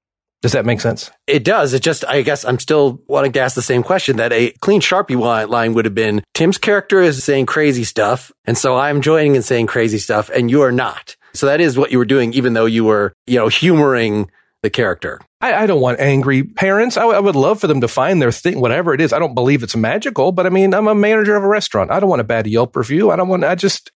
Does 0.44 0.52
that 0.52 0.66
make 0.66 0.82
sense? 0.82 1.10
It 1.26 1.44
does. 1.44 1.74
It 1.74 1.82
just, 1.82 2.06
I 2.06 2.22
guess 2.22 2.46
I'm 2.46 2.60
still 2.60 3.02
wanting 3.08 3.32
to 3.34 3.40
ask 3.40 3.56
the 3.56 3.62
same 3.62 3.82
question 3.82 4.18
that 4.18 4.32
a 4.32 4.52
clean 4.62 4.82
Sharpie 4.82 5.20
line 5.50 5.74
would 5.74 5.86
have 5.86 5.96
been 5.96 6.24
Tim's 6.36 6.60
character 6.60 7.02
is 7.02 7.24
saying 7.24 7.48
crazy 7.48 7.84
stuff. 7.84 8.32
And 8.46 8.56
so 8.56 8.78
I'm 8.78 9.02
joining 9.02 9.36
and 9.36 9.44
saying 9.44 9.66
crazy 9.66 9.98
stuff 9.98 10.30
and 10.30 10.52
you 10.52 10.62
are 10.62 10.72
not. 10.72 11.16
So 11.34 11.48
that 11.48 11.60
is 11.60 11.78
what 11.78 11.92
you 11.92 11.98
were 11.98 12.06
doing, 12.06 12.34
even 12.34 12.54
though 12.54 12.68
you 12.68 12.86
were, 12.86 13.14
you 13.26 13.38
know, 13.38 13.48
humoring 13.48 14.30
the 14.62 14.70
character. 14.70 15.20
I, 15.40 15.54
I 15.54 15.66
don't 15.68 15.82
want 15.82 16.00
angry 16.00 16.44
parents. 16.44 16.98
I, 16.98 17.02
w- 17.02 17.18
I 17.18 17.20
would 17.20 17.36
love 17.36 17.60
for 17.60 17.68
them 17.68 17.82
to 17.82 17.88
find 17.88 18.22
their 18.22 18.32
thing, 18.32 18.60
whatever 18.60 18.94
it 18.94 19.02
is. 19.02 19.14
I 19.14 19.20
don't 19.20 19.36
believe 19.36 19.64
it's 19.64 19.76
magical, 19.76 20.32
but 20.32 20.46
I 20.46 20.50
mean, 20.50 20.74
I'm 20.74 20.88
a 20.88 20.96
manager 20.96 21.36
of 21.36 21.44
a 21.44 21.48
restaurant. 21.48 21.92
I 21.92 22.00
don't 22.00 22.10
want 22.10 22.22
a 22.22 22.26
bad 22.26 22.48
Yelp 22.48 22.76
review. 22.76 23.12
I 23.12 23.16
don't 23.16 23.28
want, 23.28 23.44
I 23.44 23.56
just, 23.56 23.92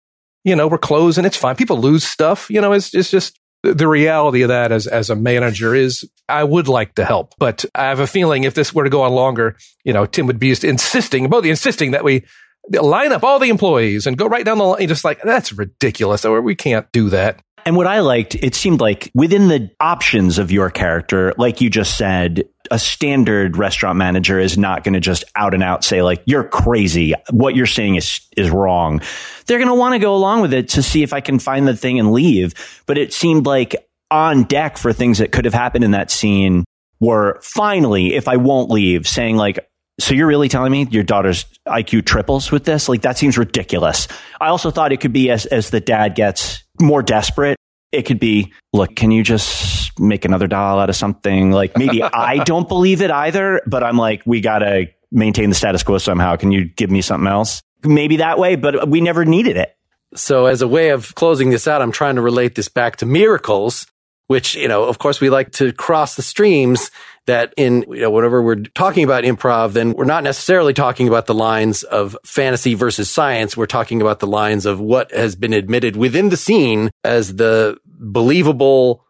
you 0.44 0.54
know, 0.54 0.68
we're 0.68 0.78
closing. 0.78 1.24
It's 1.24 1.36
fine. 1.36 1.56
People 1.56 1.78
lose 1.78 2.04
stuff. 2.04 2.50
You 2.50 2.60
know, 2.60 2.72
it's, 2.72 2.94
it's 2.94 3.10
just, 3.10 3.38
the 3.62 3.88
reality 3.88 4.40
of 4.40 4.48
that 4.48 4.72
as 4.72 4.86
as 4.86 5.10
a 5.10 5.14
manager 5.14 5.74
is 5.74 6.08
I 6.30 6.44
would 6.44 6.66
like 6.66 6.94
to 6.94 7.04
help, 7.04 7.34
but 7.38 7.64
I 7.74 7.88
have 7.88 8.00
a 8.00 8.06
feeling 8.06 8.44
if 8.44 8.54
this 8.54 8.74
were 8.74 8.84
to 8.84 8.90
go 8.90 9.02
on 9.02 9.12
longer, 9.12 9.56
you 9.84 9.92
know, 9.92 10.06
Tim 10.06 10.26
would 10.28 10.38
be 10.38 10.48
insisting, 10.48 11.28
both 11.28 11.44
insisting 11.44 11.90
that 11.90 12.02
we 12.02 12.24
line 12.70 13.12
up 13.12 13.22
all 13.22 13.38
the 13.38 13.50
employees 13.50 14.06
and 14.06 14.16
go 14.16 14.26
right 14.26 14.46
down 14.46 14.56
the 14.56 14.64
line. 14.64 14.88
Just 14.88 15.04
like 15.04 15.20
that's 15.22 15.52
ridiculous. 15.52 16.24
We 16.24 16.54
can't 16.54 16.90
do 16.92 17.10
that. 17.10 17.42
And 17.64 17.76
what 17.76 17.86
I 17.86 18.00
liked, 18.00 18.34
it 18.36 18.54
seemed 18.54 18.80
like 18.80 19.10
within 19.14 19.48
the 19.48 19.70
options 19.80 20.38
of 20.38 20.50
your 20.50 20.70
character, 20.70 21.32
like 21.38 21.60
you 21.60 21.70
just 21.70 21.96
said, 21.96 22.44
a 22.70 22.78
standard 22.78 23.56
restaurant 23.56 23.96
manager 23.96 24.38
is 24.38 24.56
not 24.56 24.84
going 24.84 24.94
to 24.94 25.00
just 25.00 25.24
out 25.34 25.54
and 25.54 25.62
out 25.62 25.84
say 25.84 26.02
like, 26.02 26.22
you're 26.26 26.44
crazy. 26.44 27.14
What 27.30 27.56
you're 27.56 27.66
saying 27.66 27.96
is, 27.96 28.20
is 28.36 28.50
wrong. 28.50 29.00
They're 29.46 29.58
going 29.58 29.68
to 29.68 29.74
want 29.74 29.94
to 29.94 29.98
go 29.98 30.14
along 30.14 30.42
with 30.42 30.52
it 30.52 30.68
to 30.70 30.82
see 30.82 31.02
if 31.02 31.12
I 31.12 31.20
can 31.20 31.38
find 31.38 31.66
the 31.66 31.76
thing 31.76 31.98
and 31.98 32.12
leave. 32.12 32.54
But 32.86 32.98
it 32.98 33.12
seemed 33.12 33.46
like 33.46 33.76
on 34.10 34.44
deck 34.44 34.78
for 34.78 34.92
things 34.92 35.18
that 35.18 35.32
could 35.32 35.44
have 35.44 35.54
happened 35.54 35.84
in 35.84 35.92
that 35.92 36.10
scene 36.10 36.64
were 37.00 37.40
finally, 37.42 38.14
if 38.14 38.28
I 38.28 38.36
won't 38.36 38.70
leave, 38.70 39.08
saying 39.08 39.36
like, 39.36 39.58
so 39.98 40.14
you're 40.14 40.26
really 40.26 40.48
telling 40.48 40.72
me 40.72 40.86
your 40.90 41.02
daughter's 41.02 41.44
IQ 41.68 42.06
triples 42.06 42.50
with 42.50 42.64
this? 42.64 42.88
Like 42.88 43.02
that 43.02 43.18
seems 43.18 43.36
ridiculous. 43.36 44.08
I 44.40 44.48
also 44.48 44.70
thought 44.70 44.92
it 44.92 45.00
could 45.00 45.12
be 45.12 45.30
as 45.30 45.46
as 45.46 45.70
the 45.70 45.80
dad 45.80 46.14
gets 46.14 46.64
more 46.80 47.02
desperate. 47.02 47.56
It 47.92 48.02
could 48.02 48.20
be, 48.20 48.52
look, 48.72 48.94
can 48.94 49.10
you 49.10 49.22
just 49.22 49.98
make 49.98 50.24
another 50.24 50.46
doll 50.46 50.78
out 50.78 50.88
of 50.88 50.96
something? 50.96 51.50
Like 51.50 51.76
maybe 51.76 52.02
I 52.02 52.44
don't 52.44 52.68
believe 52.68 53.02
it 53.02 53.10
either, 53.10 53.62
but 53.66 53.82
I'm 53.82 53.96
like, 53.96 54.22
we 54.24 54.40
gotta 54.40 54.86
maintain 55.10 55.48
the 55.48 55.56
status 55.56 55.82
quo 55.82 55.98
somehow. 55.98 56.36
Can 56.36 56.52
you 56.52 56.64
give 56.64 56.90
me 56.90 57.02
something 57.02 57.26
else? 57.26 57.62
Maybe 57.82 58.18
that 58.18 58.38
way, 58.38 58.56
but 58.56 58.88
we 58.88 59.00
never 59.00 59.24
needed 59.24 59.56
it. 59.56 59.74
So 60.14 60.46
as 60.46 60.60
a 60.62 60.68
way 60.68 60.90
of 60.90 61.14
closing 61.14 61.50
this 61.50 61.68
out, 61.68 61.82
I'm 61.82 61.92
trying 61.92 62.16
to 62.16 62.22
relate 62.22 62.54
this 62.54 62.68
back 62.68 62.96
to 62.96 63.06
miracles, 63.06 63.86
which, 64.26 64.54
you 64.54 64.68
know, 64.68 64.84
of 64.84 64.98
course 64.98 65.20
we 65.20 65.30
like 65.30 65.52
to 65.52 65.72
cross 65.72 66.16
the 66.16 66.22
streams 66.22 66.90
that 67.26 67.54
in, 67.56 67.84
you 67.88 68.00
know, 68.00 68.10
whenever 68.10 68.42
we're 68.42 68.62
talking 68.74 69.04
about 69.04 69.24
improv, 69.24 69.72
then 69.72 69.92
we're 69.92 70.04
not 70.04 70.24
necessarily 70.24 70.72
talking 70.72 71.08
about 71.08 71.26
the 71.26 71.34
lines 71.34 71.82
of 71.82 72.16
fantasy 72.24 72.74
versus 72.74 73.10
science. 73.10 73.56
We're 73.56 73.66
talking 73.66 74.00
about 74.00 74.20
the 74.20 74.26
lines 74.26 74.66
of 74.66 74.80
what 74.80 75.12
has 75.12 75.36
been 75.36 75.52
admitted 75.52 75.96
within 75.96 76.30
the 76.30 76.36
scene 76.36 76.90
as 77.04 77.36
the 77.36 77.78
believable 77.84 79.04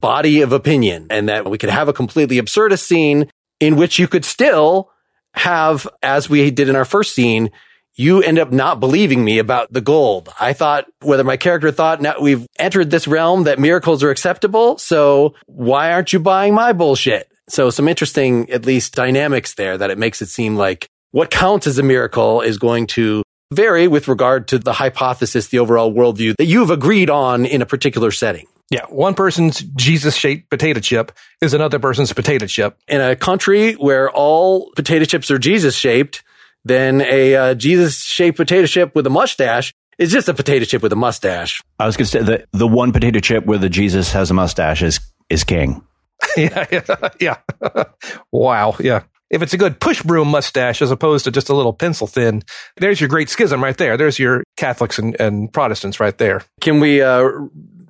body 0.00 0.42
of 0.42 0.52
opinion 0.52 1.06
and 1.10 1.28
that 1.28 1.48
we 1.48 1.58
could 1.58 1.70
have 1.70 1.88
a 1.88 1.92
completely 1.92 2.40
absurdist 2.40 2.84
scene 2.84 3.30
in 3.60 3.76
which 3.76 3.98
you 3.98 4.06
could 4.08 4.24
still 4.24 4.90
have, 5.34 5.86
as 6.02 6.30
we 6.30 6.50
did 6.50 6.68
in 6.68 6.76
our 6.76 6.84
first 6.84 7.14
scene, 7.14 7.50
you 7.94 8.22
end 8.22 8.38
up 8.38 8.52
not 8.52 8.78
believing 8.78 9.24
me 9.24 9.38
about 9.38 9.72
the 9.72 9.80
gold. 9.80 10.28
I 10.38 10.52
thought 10.52 10.86
whether 11.00 11.24
my 11.24 11.38
character 11.38 11.72
thought 11.72 12.02
now 12.02 12.20
we've 12.20 12.46
entered 12.58 12.90
this 12.90 13.08
realm 13.08 13.44
that 13.44 13.58
miracles 13.58 14.02
are 14.02 14.10
acceptable. 14.10 14.76
So 14.78 15.34
why 15.46 15.92
aren't 15.92 16.12
you 16.12 16.20
buying 16.20 16.54
my 16.54 16.72
bullshit? 16.72 17.28
So 17.48 17.70
some 17.70 17.88
interesting, 17.88 18.50
at 18.50 18.66
least 18.66 18.94
dynamics 18.94 19.54
there 19.54 19.78
that 19.78 19.90
it 19.90 19.98
makes 19.98 20.20
it 20.20 20.26
seem 20.26 20.56
like 20.56 20.88
what 21.12 21.30
counts 21.30 21.66
as 21.66 21.78
a 21.78 21.82
miracle 21.82 22.40
is 22.40 22.58
going 22.58 22.86
to 22.88 23.22
vary 23.52 23.88
with 23.88 24.08
regard 24.08 24.48
to 24.48 24.58
the 24.58 24.72
hypothesis, 24.72 25.48
the 25.48 25.58
overall 25.58 25.92
worldview 25.92 26.34
that 26.36 26.46
you've 26.46 26.70
agreed 26.70 27.10
on 27.10 27.46
in 27.46 27.62
a 27.62 27.66
particular 27.66 28.10
setting. 28.10 28.46
Yeah, 28.68 28.84
one 28.88 29.14
person's 29.14 29.60
Jesus 29.60 30.16
shaped 30.16 30.50
potato 30.50 30.80
chip 30.80 31.12
is 31.40 31.54
another 31.54 31.78
person's 31.78 32.12
potato 32.12 32.46
chip. 32.46 32.76
In 32.88 33.00
a 33.00 33.14
country 33.14 33.74
where 33.74 34.10
all 34.10 34.72
potato 34.74 35.04
chips 35.04 35.30
are 35.30 35.38
Jesus 35.38 35.76
shaped, 35.76 36.24
then 36.64 37.00
a 37.00 37.36
uh, 37.36 37.54
Jesus 37.54 38.02
shaped 38.02 38.36
potato 38.36 38.66
chip 38.66 38.94
with 38.96 39.06
a 39.06 39.10
mustache 39.10 39.72
is 39.98 40.10
just 40.10 40.28
a 40.28 40.34
potato 40.34 40.64
chip 40.64 40.82
with 40.82 40.92
a 40.92 40.96
mustache. 40.96 41.62
I 41.78 41.86
was 41.86 41.96
going 41.96 42.06
to 42.06 42.10
say 42.10 42.22
that 42.22 42.46
the 42.52 42.66
one 42.66 42.92
potato 42.92 43.20
chip 43.20 43.46
where 43.46 43.58
the 43.58 43.68
Jesus 43.68 44.12
has 44.12 44.32
a 44.32 44.34
mustache 44.34 44.82
is 44.82 44.98
is 45.30 45.44
king. 45.44 45.82
yeah, 46.36 46.66
yeah, 46.70 47.08
yeah. 47.20 47.84
wow, 48.32 48.76
yeah. 48.80 49.02
If 49.28 49.42
it's 49.42 49.52
a 49.52 49.58
good 49.58 49.80
push 49.80 50.02
broom 50.02 50.28
mustache 50.28 50.80
as 50.80 50.90
opposed 50.90 51.24
to 51.24 51.32
just 51.32 51.48
a 51.48 51.54
little 51.54 51.72
pencil 51.72 52.06
thin, 52.06 52.42
there's 52.76 53.00
your 53.00 53.08
great 53.08 53.28
schism 53.28 53.62
right 53.62 53.76
there. 53.76 53.96
There's 53.96 54.18
your 54.18 54.44
Catholics 54.56 54.98
and, 54.98 55.20
and 55.20 55.52
Protestants 55.52 55.98
right 55.98 56.16
there. 56.16 56.42
Can 56.60 56.78
we 56.78 57.02
uh, 57.02 57.28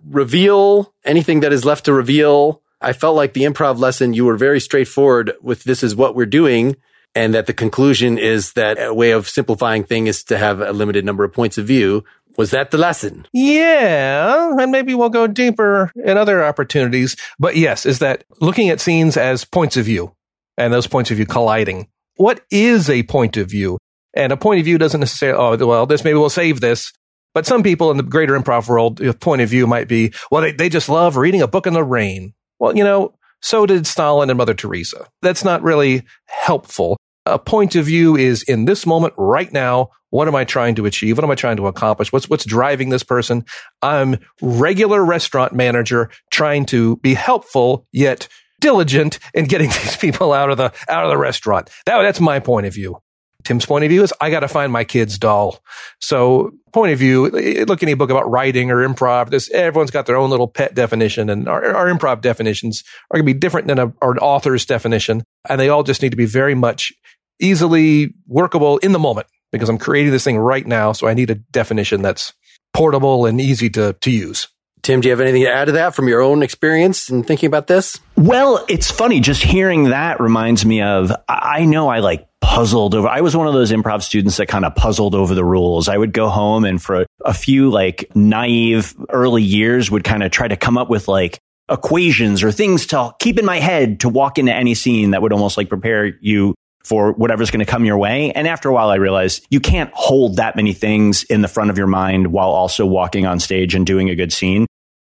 reveal 0.09 0.95
anything 1.05 1.41
that 1.41 1.53
is 1.53 1.65
left 1.65 1.85
to 1.85 1.93
reveal 1.93 2.63
I 2.81 2.93
felt 2.93 3.17
like 3.17 3.33
the 3.33 3.45
improv 3.45 3.79
lesson, 3.79 4.15
you 4.15 4.25
were 4.25 4.37
very 4.37 4.61
straightforward 4.61 5.33
with 5.41 5.65
this 5.65 5.83
is 5.83 5.97
what 5.97 6.15
we're 6.15 6.27
doing. 6.27 6.77
And 7.15 7.33
that 7.33 7.47
the 7.47 7.55
conclusion 7.55 8.19
is 8.19 8.53
that 8.53 8.79
a 8.79 8.93
way 8.93 9.13
of 9.13 9.27
simplifying 9.27 9.85
thing 9.85 10.07
is 10.07 10.23
to 10.25 10.37
have 10.37 10.61
a 10.61 10.73
limited 10.73 11.03
number 11.03 11.25
of 11.25 11.33
points 11.33 11.57
of 11.57 11.67
view. 11.67 12.05
Was 12.39 12.51
that 12.51 12.71
the 12.71 12.79
lesson? 12.79 13.27
Yeah. 13.33 14.55
And 14.59 14.71
maybe 14.71 14.95
we'll 14.95 15.09
go 15.09 15.27
deeper 15.27 15.91
in 16.05 16.17
other 16.17 16.45
opportunities. 16.45 17.17
But 17.39 17.57
yes, 17.57 17.87
is 17.87 17.99
that 18.01 18.25
looking 18.41 18.69
at 18.69 18.81
scenes 18.81 19.17
as 19.17 19.45
points 19.45 19.77
of 19.77 19.87
view 19.87 20.15
and 20.57 20.73
those 20.73 20.87
points 20.87 21.11
of 21.11 21.17
view 21.17 21.27
colliding. 21.27 21.89
What 22.17 22.41
is 22.51 22.89
a 22.89 23.03
point 23.05 23.37
of 23.37 23.51
view? 23.51 23.79
And 24.15 24.33
a 24.33 24.37
point 24.37 24.59
of 24.61 24.65
view 24.65 24.79
doesn't 24.79 25.01
necessarily, 25.01 25.63
oh, 25.63 25.67
well, 25.67 25.87
this, 25.87 26.03
maybe 26.03 26.19
we'll 26.19 26.31
save 26.31 26.61
this. 26.61 26.93
But 27.35 27.45
some 27.45 27.63
people 27.63 27.91
in 27.91 27.99
the 27.99 28.03
greater 28.03 28.39
improv 28.39 28.67
world, 28.67 29.01
point 29.21 29.43
of 29.43 29.51
view 29.51 29.67
might 29.67 29.89
be, 29.89 30.15
well, 30.31 30.41
they, 30.41 30.53
they 30.53 30.71
just 30.71 30.89
love 30.89 31.19
reading 31.19 31.43
a 31.43 31.49
book 31.49 31.67
in 31.67 31.75
the 31.75 31.85
rain. 31.85 32.33
Well, 32.59 32.75
you 32.75 32.83
know, 32.83 33.15
so 33.43 33.67
did 33.67 33.87
Stalin 33.87 34.31
and 34.31 34.39
Mother 34.39 34.55
Teresa. 34.55 35.07
That's 35.21 35.45
not 35.45 35.63
really 35.63 36.05
helpful. 36.27 36.97
A 37.27 37.39
point 37.39 37.77
of 37.77 37.85
view 37.85 38.17
is 38.17 38.43
in 38.45 38.65
this 38.65 38.87
moment 38.87 39.13
right 39.19 39.53
now. 39.53 39.91
What 40.11 40.29
am 40.29 40.35
I 40.35 40.45
trying 40.45 40.75
to 40.77 40.87
achieve? 40.87 41.17
What 41.17 41.25
am 41.25 41.31
I 41.31 41.35
trying 41.35 41.57
to 41.57 41.67
accomplish? 41.67 42.13
What's, 42.13 42.29
what's 42.29 42.45
driving 42.45 42.91
this 42.91 43.03
person? 43.03 43.45
I'm 43.83 44.19
regular 44.41 45.05
restaurant 45.05 45.53
manager 45.53 46.11
trying 46.31 46.67
to 46.67 46.97
be 46.97 47.15
helpful, 47.15 47.87
yet 47.93 48.29
diligent 48.61 49.19
in 49.35 49.47
getting 49.47 49.69
these 49.83 49.97
people 49.97 50.33
out 50.33 50.51
of 50.51 50.57
the, 50.57 50.73
out 50.89 51.05
of 51.05 51.11
the 51.11 51.19
restaurant. 51.19 51.71
That, 51.87 52.03
that's 52.03 52.21
my 52.21 52.41
point 52.41 52.67
of 52.67 52.75
view. 52.75 52.99
Tim's 53.47 53.65
point 53.65 53.85
of 53.85 53.91
view 53.91 54.03
is 54.03 54.13
I 54.21 54.31
got 54.31 54.41
to 54.41 54.49
find 54.49 54.73
my 54.73 54.83
kid's 54.83 55.19
doll. 55.19 55.61
So 56.01 56.51
point 56.73 56.93
of 56.93 56.99
view, 56.99 57.27
eh, 57.27 57.61
eh, 57.61 57.65
look 57.67 57.83
any 57.83 57.95
book 57.95 58.11
about 58.11 58.29
writing 58.29 58.73
or 58.73 58.87
improv. 58.87 59.31
This 59.31 59.49
everyone's 59.51 59.93
got 59.93 60.07
their 60.07 60.17
own 60.17 60.31
little 60.31 60.49
pet 60.49 60.75
definition, 60.75 61.31
and 61.31 61.49
our, 61.49 61.65
our 61.77 61.87
improv 61.87 62.23
definitions 62.23 62.83
are 63.11 63.19
going 63.19 63.27
to 63.27 63.33
be 63.33 63.39
different 63.39 63.69
than 63.69 63.79
a, 63.79 63.87
an 63.87 64.19
author's 64.19 64.67
definition, 64.67 65.23
and 65.49 65.61
they 65.61 65.69
all 65.69 65.85
just 65.85 66.03
need 66.03 66.11
to 66.11 66.17
be 66.17 66.27
very 66.27 66.57
much 66.57 66.93
easily 67.39 68.13
workable 68.27 68.79
in 68.79 68.91
the 68.91 68.99
moment 68.99 69.29
because 69.57 69.69
I'm 69.69 69.79
creating 69.79 70.13
this 70.13 70.25
thing 70.25 70.39
right 70.39 70.67
now. 70.67 70.93
So 70.93 71.09
I 71.09 71.15
need 71.15 71.31
a 71.31 71.35
definition 71.35 72.03
that's 72.03 72.33
portable 72.75 73.27
and 73.27 73.41
easy 73.41 73.71
to 73.71 73.95
to 73.95 74.11
use. 74.11 74.49
Tim, 74.83 75.01
do 75.01 75.09
you 75.09 75.11
have 75.11 75.21
anything 75.21 75.43
to 75.43 75.51
add 75.51 75.65
to 75.65 75.73
that 75.73 75.97
from 75.97 76.07
your 76.07 76.21
own 76.21 76.45
experience 76.45 77.11
in 77.11 77.25
thinking 77.25 77.49
about 77.49 77.67
this? 77.67 77.99
Well, 78.17 78.65
it's 78.69 78.89
funny. 78.89 79.19
Just 79.19 79.43
hearing 79.43 79.85
that 79.85 80.21
reminds 80.21 80.65
me 80.65 80.81
of, 80.81 81.11
I 81.29 81.65
know 81.65 81.89
I 81.89 81.99
like 81.99 82.29
puzzled 82.41 82.95
over. 82.95 83.09
I 83.09 83.21
was 83.21 83.37
one 83.37 83.49
of 83.49 83.53
those 83.53 83.73
improv 83.73 84.03
students 84.03 84.37
that 84.37 84.47
kind 84.47 84.65
of 84.65 84.77
puzzled 84.77 85.17
over 85.17 85.35
the 85.35 85.45
rules. 85.45 85.89
I 85.89 85.97
would 85.99 86.13
go 86.13 86.29
home 86.29 86.65
and 86.65 86.81
for 86.81 87.01
a, 87.03 87.07
a 87.25 87.35
few 87.35 87.69
like 87.69 88.09
naive 88.15 88.95
early 89.11 89.43
years 89.43 89.91
would 89.91 90.05
kind 90.05 90.23
of 90.23 90.31
try 90.31 90.47
to 90.47 90.57
come 90.57 90.79
up 90.79 90.89
with 90.89 91.09
like 91.09 91.41
equations 91.69 92.45
or 92.45 92.53
things 92.53 92.87
to 92.87 93.13
keep 93.19 93.41
in 93.41 93.45
my 93.45 93.59
head 93.59 93.99
to 94.01 94.09
walk 94.09 94.39
into 94.39 94.55
any 94.55 94.75
scene 94.75 95.11
that 95.11 95.21
would 95.21 95.33
almost 95.33 95.57
like 95.57 95.69
prepare 95.69 96.17
you 96.21 96.55
for 96.87 97.13
whatever's 97.13 97.51
going 97.51 97.65
to 97.65 97.71
come 97.71 97.85
your 97.85 97.99
way. 97.99 98.31
And 98.33 98.47
after 98.47 98.69
a 98.69 98.73
while, 98.73 98.91
I 98.91 98.95
realized 98.95 99.45
you 99.51 99.59
can't 99.59 99.91
hold 99.93 100.37
that 100.37 100.55
many 100.55 100.73
things 100.73 101.25
in 101.25 101.43
the 101.43 101.49
front 101.49 101.71
of 101.71 101.77
your 101.77 101.89
mind 101.89 102.29
while 102.29 102.51
also 102.51 102.87
walking 102.87 103.27
on 103.27 103.41
stage 103.41 103.75
and 103.75 103.85
doing 103.85 104.09
a 104.09 104.15
good 104.15 104.33
scene. 104.33 104.67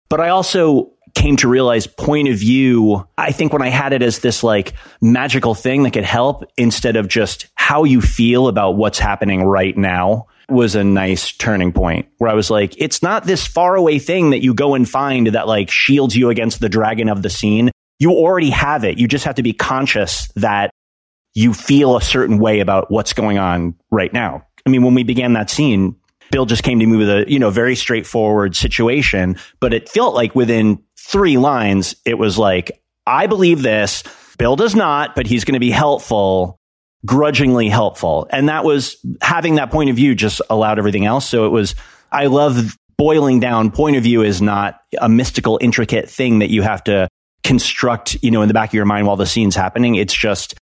But 0.09 0.19
I 0.19 0.29
also 0.29 0.91
came 1.15 1.37
to 1.37 1.47
realize 1.47 1.87
point 1.87 2.27
of 2.27 2.37
view. 2.37 3.07
I 3.17 3.31
think 3.31 3.53
when 3.53 3.61
I 3.61 3.69
had 3.69 3.93
it 3.93 4.01
as 4.01 4.19
this 4.19 4.43
like 4.43 4.73
magical 5.01 5.55
thing 5.55 5.83
that 5.83 5.91
could 5.91 6.03
help 6.03 6.43
instead 6.57 6.97
of 6.97 7.07
just 7.07 7.47
how 7.55 7.85
you 7.85 8.01
feel 8.01 8.49
about 8.49 8.71
what's 8.71 8.99
happening 8.99 9.43
right 9.43 9.75
now 9.77 10.27
was 10.49 10.75
a 10.75 10.83
nice 10.83 11.31
turning 11.31 11.71
point 11.71 12.07
where 12.17 12.29
I 12.29 12.33
was 12.33 12.49
like, 12.49 12.75
it's 12.77 13.01
not 13.01 13.23
this 13.23 13.47
far 13.47 13.75
away 13.75 13.99
thing 13.99 14.31
that 14.31 14.43
you 14.43 14.53
go 14.53 14.75
and 14.75 14.89
find 14.89 15.27
that 15.27 15.47
like 15.47 15.71
shields 15.71 16.15
you 16.15 16.29
against 16.29 16.59
the 16.59 16.69
dragon 16.69 17.07
of 17.07 17.21
the 17.21 17.29
scene. 17.29 17.71
You 17.99 18.11
already 18.11 18.49
have 18.49 18.83
it. 18.83 18.97
You 18.97 19.07
just 19.07 19.25
have 19.25 19.35
to 19.35 19.43
be 19.43 19.53
conscious 19.53 20.27
that 20.35 20.71
you 21.39 21.53
feel 21.53 21.95
a 21.95 22.01
certain 22.01 22.37
way 22.37 22.59
about 22.59 22.91
what's 22.91 23.13
going 23.13 23.37
on 23.37 23.73
right 23.91 24.11
now. 24.11 24.45
I 24.65 24.69
mean, 24.69 24.83
when 24.83 24.93
we 24.93 25.03
began 25.03 25.31
that 25.33 25.49
scene, 25.49 25.95
Bill 26.31 26.45
just 26.45 26.63
came 26.63 26.79
to 26.79 26.85
me 26.85 26.97
with 26.97 27.09
a, 27.09 27.31
you 27.31 27.39
know, 27.39 27.49
very 27.49 27.77
straightforward 27.77 28.57
situation, 28.57 29.37
but 29.61 29.73
it 29.73 29.87
felt 29.87 30.13
like 30.13 30.35
within 30.35 30.83
three 30.99 31.37
lines, 31.37 31.95
it 32.03 32.15
was 32.15 32.37
like, 32.37 32.83
I 33.07 33.27
believe 33.27 33.61
this. 33.61 34.03
Bill 34.37 34.57
does 34.57 34.75
not, 34.75 35.15
but 35.15 35.27
he's 35.27 35.45
going 35.45 35.53
to 35.53 35.61
be 35.61 35.71
helpful, 35.71 36.59
grudgingly 37.05 37.69
helpful. 37.69 38.27
And 38.31 38.49
that 38.49 38.65
was 38.65 38.97
having 39.21 39.55
that 39.55 39.71
point 39.71 39.89
of 39.89 39.95
view 39.95 40.15
just 40.15 40.41
allowed 40.49 40.77
everything 40.77 41.05
else. 41.05 41.25
So 41.25 41.45
it 41.45 41.51
was, 41.51 41.73
I 42.11 42.25
love 42.25 42.75
boiling 42.97 43.39
down 43.39 43.71
point 43.71 43.95
of 43.95 44.03
view 44.03 44.23
is 44.23 44.41
not 44.41 44.81
a 44.99 45.07
mystical, 45.07 45.57
intricate 45.61 46.09
thing 46.09 46.39
that 46.39 46.49
you 46.49 46.63
have 46.63 46.83
to 46.83 47.07
construct, 47.45 48.17
you 48.21 48.29
know, 48.29 48.41
in 48.41 48.49
the 48.49 48.53
back 48.53 48.71
of 48.71 48.73
your 48.73 48.83
mind 48.83 49.07
while 49.07 49.15
the 49.15 49.25
scene's 49.25 49.55
happening. 49.55 49.95
It's 49.95 50.13
just 50.13 50.55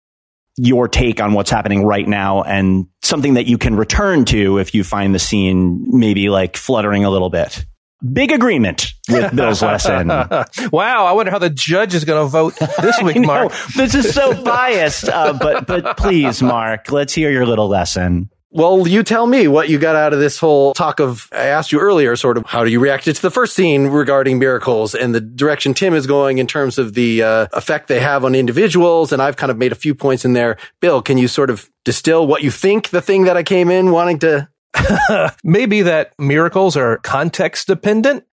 your 0.58 0.88
take 0.88 1.22
on 1.22 1.34
what's 1.34 1.49
happening 1.49 1.86
right 1.86 2.08
now 2.08 2.41
and 2.41 2.88
something 3.03 3.36
that 3.36 3.45
you 3.45 3.58
can 3.58 3.76
return 3.76 4.26
to 4.26 4.58
if 4.58 4.74
you 4.74 4.84
find 4.84 5.14
the 5.14 5.20
scene 5.20 5.86
maybe 5.88 6.30
like 6.30 6.58
fluttering 6.58 7.05
a 7.05 7.10
little 7.10 7.30
bit. 7.30 7.66
Big 8.14 8.32
agreement 8.32 8.93
with 9.10 9.36
Bill's 9.36 9.62
lesson. 9.62 10.08
wow, 10.08 11.05
I 11.05 11.12
wonder 11.14 11.32
how 11.32 11.39
the 11.39 11.49
judge 11.49 11.95
is 11.95 12.05
going 12.05 12.24
to 12.24 12.30
vote 12.30 12.53
this 12.82 13.01
week, 13.03 13.20
Mark. 13.20 13.51
this 13.76 13.95
is 13.95 14.14
so 14.14 14.43
biased, 14.43 15.10
uh, 15.10 15.34
but 15.34 15.66
but 15.66 15.97
please, 15.97 16.41
Mark, 16.43 16.91
let's 16.91 17.14
hear 17.14 17.32
your 17.32 17.45
little 17.47 17.68
lesson. 17.68 18.30
Well, 18.50 18.88
you 18.88 19.04
tell 19.04 19.28
me 19.28 19.50
what 19.50 19.68
you 19.68 19.78
got 19.78 19.98
out 19.98 20.14
of 20.14 20.20
this 20.20 20.39
whole 20.39 20.74
talk 20.74 21.02
of, 21.02 21.28
I 21.34 21.48
asked 21.48 21.74
you 21.74 21.80
earlier, 21.80 22.16
sort 22.16 22.38
of, 22.38 22.45
how 22.45 22.64
do 22.64 22.72
you 22.72 22.80
react 22.80 23.04
to 23.04 23.14
the 23.14 23.30
first 23.30 23.54
scene 23.54 23.88
regarding 23.88 24.39
miracles 24.39 24.95
and 24.95 25.14
the 25.14 25.20
direction 25.20 25.74
Tim 25.74 25.93
is 25.93 26.08
going 26.08 26.38
in 26.38 26.48
terms 26.48 26.78
of 26.78 26.93
the 26.93 27.24
uh, 27.24 27.48
effect 27.52 27.89
they 27.89 28.00
have 28.00 28.24
on 28.24 28.36
individuals. 28.36 29.12
And 29.12 29.22
I've 29.22 29.36
kind 29.36 29.52
of 29.52 29.58
made 29.58 29.74
a 29.74 29.76
few 29.76 29.93
points 29.93 30.24
in 30.24 30.32
there. 30.32 30.58
Bill, 30.80 31.02
can 31.02 31.18
you 31.18 31.28
sort 31.28 31.50
of 31.50 31.70
distill 31.84 32.26
what 32.26 32.41
you 32.41 32.50
think 32.50 32.89
the 32.89 33.02
thing 33.02 33.26
that 33.26 33.36
I 33.36 33.43
came 33.43 33.70
in 33.70 33.91
wanting 33.91 34.20
to? 34.20 34.48
Maybe 35.43 35.82
that 35.82 36.14
miracles 36.18 36.78
are 36.78 37.00
context 37.00 37.68
dependent 37.68 38.24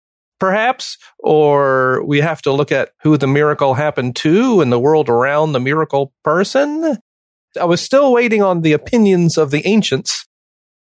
perhaps, 0.41 0.99
or 1.19 2.05
we 2.05 2.21
have 2.21 2.43
to 2.43 2.53
look 2.53 2.71
at 2.71 2.91
who 3.03 3.17
the 3.17 3.27
miracle 3.27 3.75
happened 3.75 4.15
to 4.17 4.61
and 4.61 4.71
the 4.71 4.79
world 4.79 5.09
around 5.09 5.53
the 5.53 5.61
miracle 5.61 6.12
person. 6.23 6.99
I 7.61 7.64
was 7.64 7.80
still 7.80 8.12
waiting 8.12 8.42
on 8.42 8.62
the 8.62 8.72
opinions 8.72 9.38
of 9.38 9.50
the 9.50 9.66
ancients, 9.66 10.26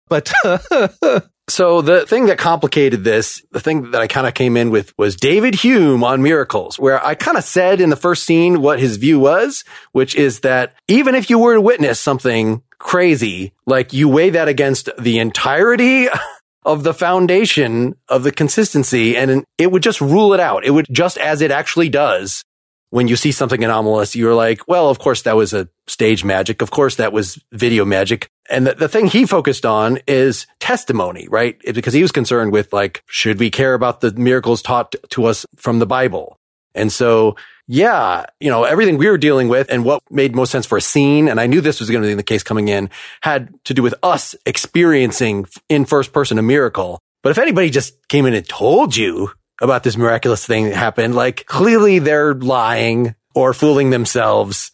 but. 0.09 0.33
so 1.49 1.83
the 1.83 2.07
thing 2.07 2.27
that 2.27 2.39
complicated 2.39 3.05
this, 3.05 3.45
the 3.53 3.61
thing 3.61 3.91
that 3.91 4.01
I 4.01 4.07
kind 4.07 4.27
of 4.27 4.35
came 4.35 4.57
in 4.57 4.71
with 4.71 4.93
was 4.99 5.17
David 5.17 5.55
Hume 5.57 6.05
on 6.05 6.23
miracles, 6.23 6.79
where 6.79 7.05
I 7.05 7.15
kind 7.15 7.37
of 7.37 7.45
said 7.45 7.81
in 7.81 7.91
the 7.91 7.97
first 7.97 8.25
scene 8.25 8.61
what 8.61 8.81
his 8.81 8.97
view 8.97 9.21
was, 9.21 9.65
which 9.93 10.15
is 10.15 10.41
that 10.41 10.75
even 10.89 11.15
if 11.15 11.29
you 11.31 11.39
were 11.39 11.55
to 11.55 11.61
witness 11.61 12.01
something 12.01 12.63
crazy, 12.79 13.53
like 13.67 13.93
you 13.93 14.09
weigh 14.09 14.31
that 14.31 14.49
against 14.49 14.91
the 14.99 15.19
entirety 15.19 16.09
of 16.65 16.83
the 16.83 16.95
foundation 16.95 17.95
of 18.09 18.23
the 18.23 18.33
consistency 18.33 19.17
and 19.17 19.45
it 19.59 19.71
would 19.71 19.83
just 19.83 20.01
rule 20.01 20.33
it 20.33 20.41
out. 20.41 20.65
It 20.65 20.71
would 20.71 20.87
just 20.91 21.19
as 21.19 21.43
it 21.43 21.51
actually 21.51 21.89
does 21.89 22.43
when 22.95 23.09
you 23.09 23.17
see 23.17 23.33
something 23.33 23.65
anomalous, 23.65 24.15
you're 24.15 24.37
like, 24.37 24.69
well, 24.69 24.89
of 24.89 25.01
course 25.01 25.23
that 25.23 25.35
was 25.35 25.53
a 25.53 25.69
stage 25.87 26.25
magic. 26.25 26.63
Of 26.63 26.71
course 26.71 26.97
that 26.97 27.13
was 27.13 27.43
video 27.53 27.85
magic. 27.85 28.29
And 28.51 28.67
the, 28.67 28.75
the 28.75 28.89
thing 28.89 29.07
he 29.07 29.27
focused 29.27 29.65
on 29.65 29.99
is 30.07 30.47
testimony, 30.61 31.29
right? 31.29 31.59
Because 31.73 31.95
he 31.95 32.03
was 32.03 32.13
concerned 32.13 32.53
with 32.53 32.73
like, 32.73 33.03
should 33.07 33.39
we 33.39 33.51
care 33.51 33.75
about 33.75 34.01
the 34.01 34.13
miracles 34.13 34.63
taught 34.63 34.95
to 35.11 35.25
us 35.27 35.47
from 35.57 35.79
the 35.79 35.87
Bible? 35.87 36.39
And 36.75 36.93
so, 36.93 37.37
yeah, 37.67 38.27
you 38.41 38.51
know, 38.51 38.65
everything 38.65 38.99
we 38.99 39.09
were 39.09 39.19
dealing 39.19 39.49
with 39.49 39.71
and 39.71 39.85
what 39.85 40.03
made 40.11 40.35
most 40.35 40.51
sense 40.51 40.67
for 40.67 40.77
a 40.77 40.83
scene. 40.83 41.29
And 41.29 41.41
I 41.41 41.47
knew 41.47 41.61
this 41.61 41.81
was 41.81 41.91
going 41.91 42.03
to 42.03 42.09
be 42.09 42.15
the 42.15 42.23
case 42.23 42.43
coming 42.43 42.69
in 42.69 42.91
had 43.23 43.55
to 43.65 43.75
do 43.75 43.83
with 43.83 43.95
us 44.03 44.35
experiencing 44.45 45.47
in 45.69 45.85
first 45.85 46.13
person 46.13 46.39
a 46.39 46.43
miracle. 46.43 46.99
But 47.23 47.31
if 47.31 47.39
anybody 47.39 47.71
just 47.71 48.09
came 48.09 48.27
in 48.27 48.35
and 48.35 48.47
told 48.47 48.97
you 48.97 49.31
about 49.61 49.83
this 49.83 49.97
miraculous 49.97 50.45
thing 50.47 50.67
that 50.67 50.77
happened. 50.77 51.15
Like 51.15 51.47
clearly 51.47 51.99
they're 51.99 52.35
lying 52.35 53.15
or 53.35 53.53
fooling 53.53 53.91
themselves. 53.91 54.71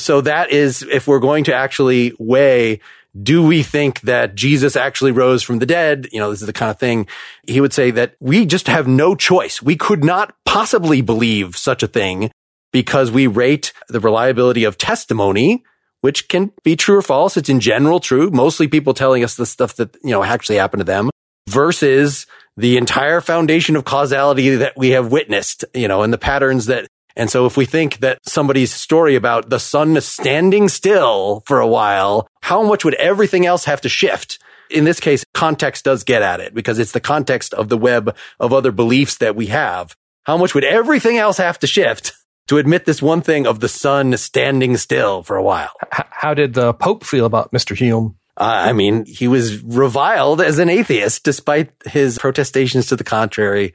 So 0.00 0.20
that 0.22 0.50
is, 0.50 0.82
if 0.82 1.06
we're 1.06 1.20
going 1.20 1.44
to 1.44 1.54
actually 1.54 2.12
weigh, 2.18 2.80
do 3.20 3.44
we 3.44 3.62
think 3.62 4.00
that 4.02 4.34
Jesus 4.34 4.76
actually 4.76 5.12
rose 5.12 5.42
from 5.42 5.58
the 5.58 5.66
dead? 5.66 6.08
You 6.12 6.20
know, 6.20 6.30
this 6.30 6.40
is 6.40 6.46
the 6.46 6.52
kind 6.52 6.70
of 6.70 6.78
thing 6.78 7.06
he 7.46 7.60
would 7.60 7.72
say 7.72 7.90
that 7.90 8.14
we 8.20 8.46
just 8.46 8.68
have 8.68 8.86
no 8.86 9.14
choice. 9.14 9.60
We 9.60 9.76
could 9.76 10.04
not 10.04 10.34
possibly 10.46 11.00
believe 11.00 11.56
such 11.56 11.82
a 11.82 11.88
thing 11.88 12.30
because 12.72 13.10
we 13.10 13.26
rate 13.26 13.72
the 13.88 14.00
reliability 14.00 14.62
of 14.62 14.78
testimony, 14.78 15.64
which 16.02 16.28
can 16.28 16.52
be 16.62 16.76
true 16.76 16.98
or 16.98 17.02
false. 17.02 17.36
It's 17.36 17.48
in 17.48 17.58
general 17.58 17.98
true. 17.98 18.30
Mostly 18.30 18.68
people 18.68 18.94
telling 18.94 19.24
us 19.24 19.34
the 19.34 19.46
stuff 19.46 19.74
that, 19.76 19.96
you 20.04 20.10
know, 20.10 20.22
actually 20.22 20.56
happened 20.56 20.80
to 20.80 20.84
them 20.84 21.10
versus 21.48 22.26
the 22.56 22.76
entire 22.76 23.20
foundation 23.20 23.74
of 23.74 23.84
causality 23.84 24.56
that 24.56 24.74
we 24.76 24.90
have 24.90 25.10
witnessed, 25.10 25.64
you 25.74 25.88
know, 25.88 26.02
and 26.02 26.12
the 26.12 26.18
patterns 26.18 26.66
that, 26.66 26.86
and 27.16 27.30
so 27.30 27.46
if 27.46 27.56
we 27.56 27.66
think 27.66 27.98
that 27.98 28.18
somebody's 28.26 28.72
story 28.72 29.14
about 29.14 29.50
the 29.50 29.58
sun 29.58 30.00
standing 30.00 30.68
still 30.68 31.42
for 31.46 31.60
a 31.60 31.66
while, 31.66 32.28
how 32.42 32.62
much 32.62 32.84
would 32.84 32.94
everything 32.94 33.46
else 33.46 33.64
have 33.64 33.80
to 33.82 33.88
shift? 33.88 34.38
In 34.70 34.84
this 34.84 35.00
case, 35.00 35.24
context 35.34 35.84
does 35.84 36.04
get 36.04 36.22
at 36.22 36.40
it 36.40 36.54
because 36.54 36.78
it's 36.78 36.92
the 36.92 37.00
context 37.00 37.52
of 37.54 37.68
the 37.68 37.78
web 37.78 38.16
of 38.38 38.52
other 38.52 38.70
beliefs 38.70 39.18
that 39.18 39.34
we 39.34 39.46
have. 39.46 39.96
How 40.24 40.36
much 40.36 40.54
would 40.54 40.64
everything 40.64 41.18
else 41.18 41.38
have 41.38 41.58
to 41.60 41.66
shift 41.66 42.12
to 42.50 42.58
admit 42.58 42.84
this 42.84 43.00
one 43.00 43.20
thing 43.20 43.46
of 43.46 43.60
the 43.60 43.68
sun 43.68 44.16
standing 44.16 44.76
still 44.76 45.22
for 45.22 45.36
a 45.36 45.42
while. 45.42 45.70
H- 45.94 46.04
how 46.10 46.34
did 46.34 46.54
the 46.54 46.74
Pope 46.74 47.04
feel 47.04 47.24
about 47.24 47.52
Mr. 47.52 47.76
Hume? 47.76 48.16
Uh, 48.36 48.64
I 48.66 48.72
mean, 48.72 49.04
he 49.06 49.28
was 49.28 49.62
reviled 49.62 50.40
as 50.40 50.58
an 50.58 50.68
atheist 50.68 51.22
despite 51.22 51.70
his 51.86 52.18
protestations 52.18 52.86
to 52.86 52.96
the 52.96 53.04
contrary, 53.04 53.72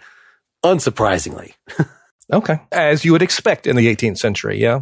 unsurprisingly. 0.61 1.53
okay. 2.32 2.59
As 2.71 3.05
you 3.05 3.11
would 3.11 3.21
expect 3.21 3.67
in 3.67 3.76
the 3.76 3.93
18th 3.93 4.17
century, 4.17 4.59
yeah. 4.59 4.82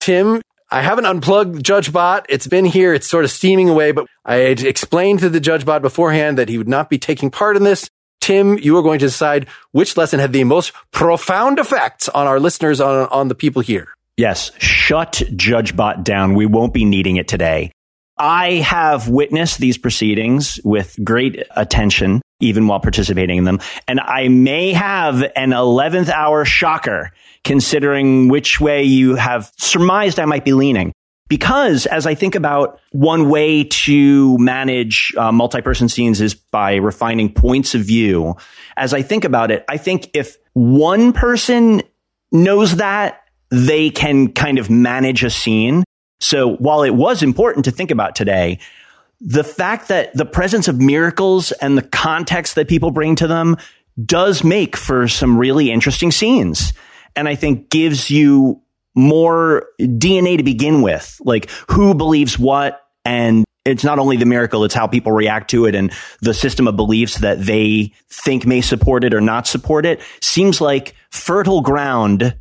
Tim, 0.00 0.40
I 0.70 0.82
haven't 0.82 1.06
unplugged 1.06 1.64
JudgeBot. 1.64 2.24
It's 2.28 2.46
been 2.46 2.64
here. 2.64 2.94
It's 2.94 3.08
sort 3.08 3.24
of 3.24 3.30
steaming 3.30 3.68
away, 3.68 3.92
but 3.92 4.06
I 4.24 4.36
had 4.36 4.62
explained 4.62 5.20
to 5.20 5.28
the 5.28 5.40
JudgeBot 5.40 5.82
beforehand 5.82 6.38
that 6.38 6.48
he 6.48 6.58
would 6.58 6.68
not 6.68 6.90
be 6.90 6.98
taking 6.98 7.30
part 7.30 7.56
in 7.56 7.62
this. 7.62 7.88
Tim, 8.20 8.58
you 8.58 8.76
are 8.78 8.82
going 8.82 8.98
to 9.00 9.06
decide 9.06 9.48
which 9.72 9.96
lesson 9.96 10.18
had 10.18 10.32
the 10.32 10.44
most 10.44 10.72
profound 10.90 11.58
effects 11.58 12.08
on 12.08 12.26
our 12.26 12.40
listeners, 12.40 12.80
on, 12.80 13.06
on 13.08 13.28
the 13.28 13.34
people 13.34 13.60
here. 13.60 13.88
Yes. 14.16 14.50
Shut 14.58 15.22
JudgeBot 15.30 16.04
down. 16.04 16.34
We 16.34 16.46
won't 16.46 16.72
be 16.72 16.84
needing 16.84 17.16
it 17.16 17.28
today. 17.28 17.70
I 18.16 18.52
have 18.52 19.08
witnessed 19.08 19.58
these 19.58 19.76
proceedings 19.76 20.60
with 20.64 20.96
great 21.02 21.42
attention, 21.54 22.22
even 22.40 22.66
while 22.66 22.80
participating 22.80 23.38
in 23.38 23.44
them. 23.44 23.60
And 23.88 24.00
I 24.00 24.28
may 24.28 24.72
have 24.72 25.22
an 25.36 25.50
11th 25.50 26.08
hour 26.08 26.44
shocker 26.44 27.12
considering 27.44 28.28
which 28.28 28.60
way 28.60 28.82
you 28.82 29.14
have 29.14 29.52
surmised 29.58 30.18
I 30.18 30.24
might 30.24 30.44
be 30.44 30.52
leaning. 30.52 30.92
Because 31.28 31.86
as 31.86 32.06
I 32.06 32.14
think 32.14 32.34
about 32.34 32.80
one 32.92 33.30
way 33.30 33.64
to 33.64 34.36
manage 34.38 35.12
uh, 35.16 35.32
multi-person 35.32 35.88
scenes 35.88 36.20
is 36.20 36.34
by 36.34 36.74
refining 36.74 37.32
points 37.32 37.74
of 37.74 37.80
view. 37.82 38.34
As 38.76 38.92
I 38.92 39.00
think 39.00 39.24
about 39.24 39.50
it, 39.50 39.64
I 39.68 39.78
think 39.78 40.10
if 40.12 40.36
one 40.52 41.12
person 41.12 41.82
knows 42.30 42.76
that, 42.76 43.22
they 43.50 43.88
can 43.88 44.32
kind 44.32 44.58
of 44.58 44.68
manage 44.68 45.24
a 45.24 45.30
scene. 45.30 45.84
So 46.20 46.56
while 46.56 46.82
it 46.82 46.94
was 46.94 47.22
important 47.22 47.64
to 47.66 47.70
think 47.70 47.90
about 47.90 48.14
today, 48.14 48.58
the 49.24 49.42
fact 49.42 49.88
that 49.88 50.12
the 50.14 50.26
presence 50.26 50.68
of 50.68 50.78
miracles 50.78 51.50
and 51.50 51.78
the 51.78 51.82
context 51.82 52.54
that 52.56 52.68
people 52.68 52.90
bring 52.90 53.16
to 53.16 53.26
them 53.26 53.56
does 54.04 54.44
make 54.44 54.76
for 54.76 55.08
some 55.08 55.38
really 55.38 55.70
interesting 55.70 56.10
scenes. 56.10 56.74
And 57.16 57.26
I 57.26 57.34
think 57.34 57.70
gives 57.70 58.10
you 58.10 58.60
more 58.94 59.66
DNA 59.80 60.36
to 60.36 60.42
begin 60.42 60.82
with, 60.82 61.20
like 61.24 61.48
who 61.70 61.94
believes 61.94 62.38
what. 62.38 62.82
And 63.06 63.44
it's 63.64 63.82
not 63.82 63.98
only 63.98 64.18
the 64.18 64.26
miracle, 64.26 64.62
it's 64.64 64.74
how 64.74 64.86
people 64.86 65.12
react 65.12 65.50
to 65.50 65.64
it 65.64 65.74
and 65.74 65.90
the 66.20 66.34
system 66.34 66.68
of 66.68 66.76
beliefs 66.76 67.18
that 67.18 67.40
they 67.40 67.92
think 68.10 68.44
may 68.44 68.60
support 68.60 69.04
it 69.04 69.14
or 69.14 69.22
not 69.22 69.46
support 69.46 69.86
it 69.86 70.02
seems 70.20 70.60
like 70.60 70.94
fertile 71.10 71.62
ground 71.62 72.36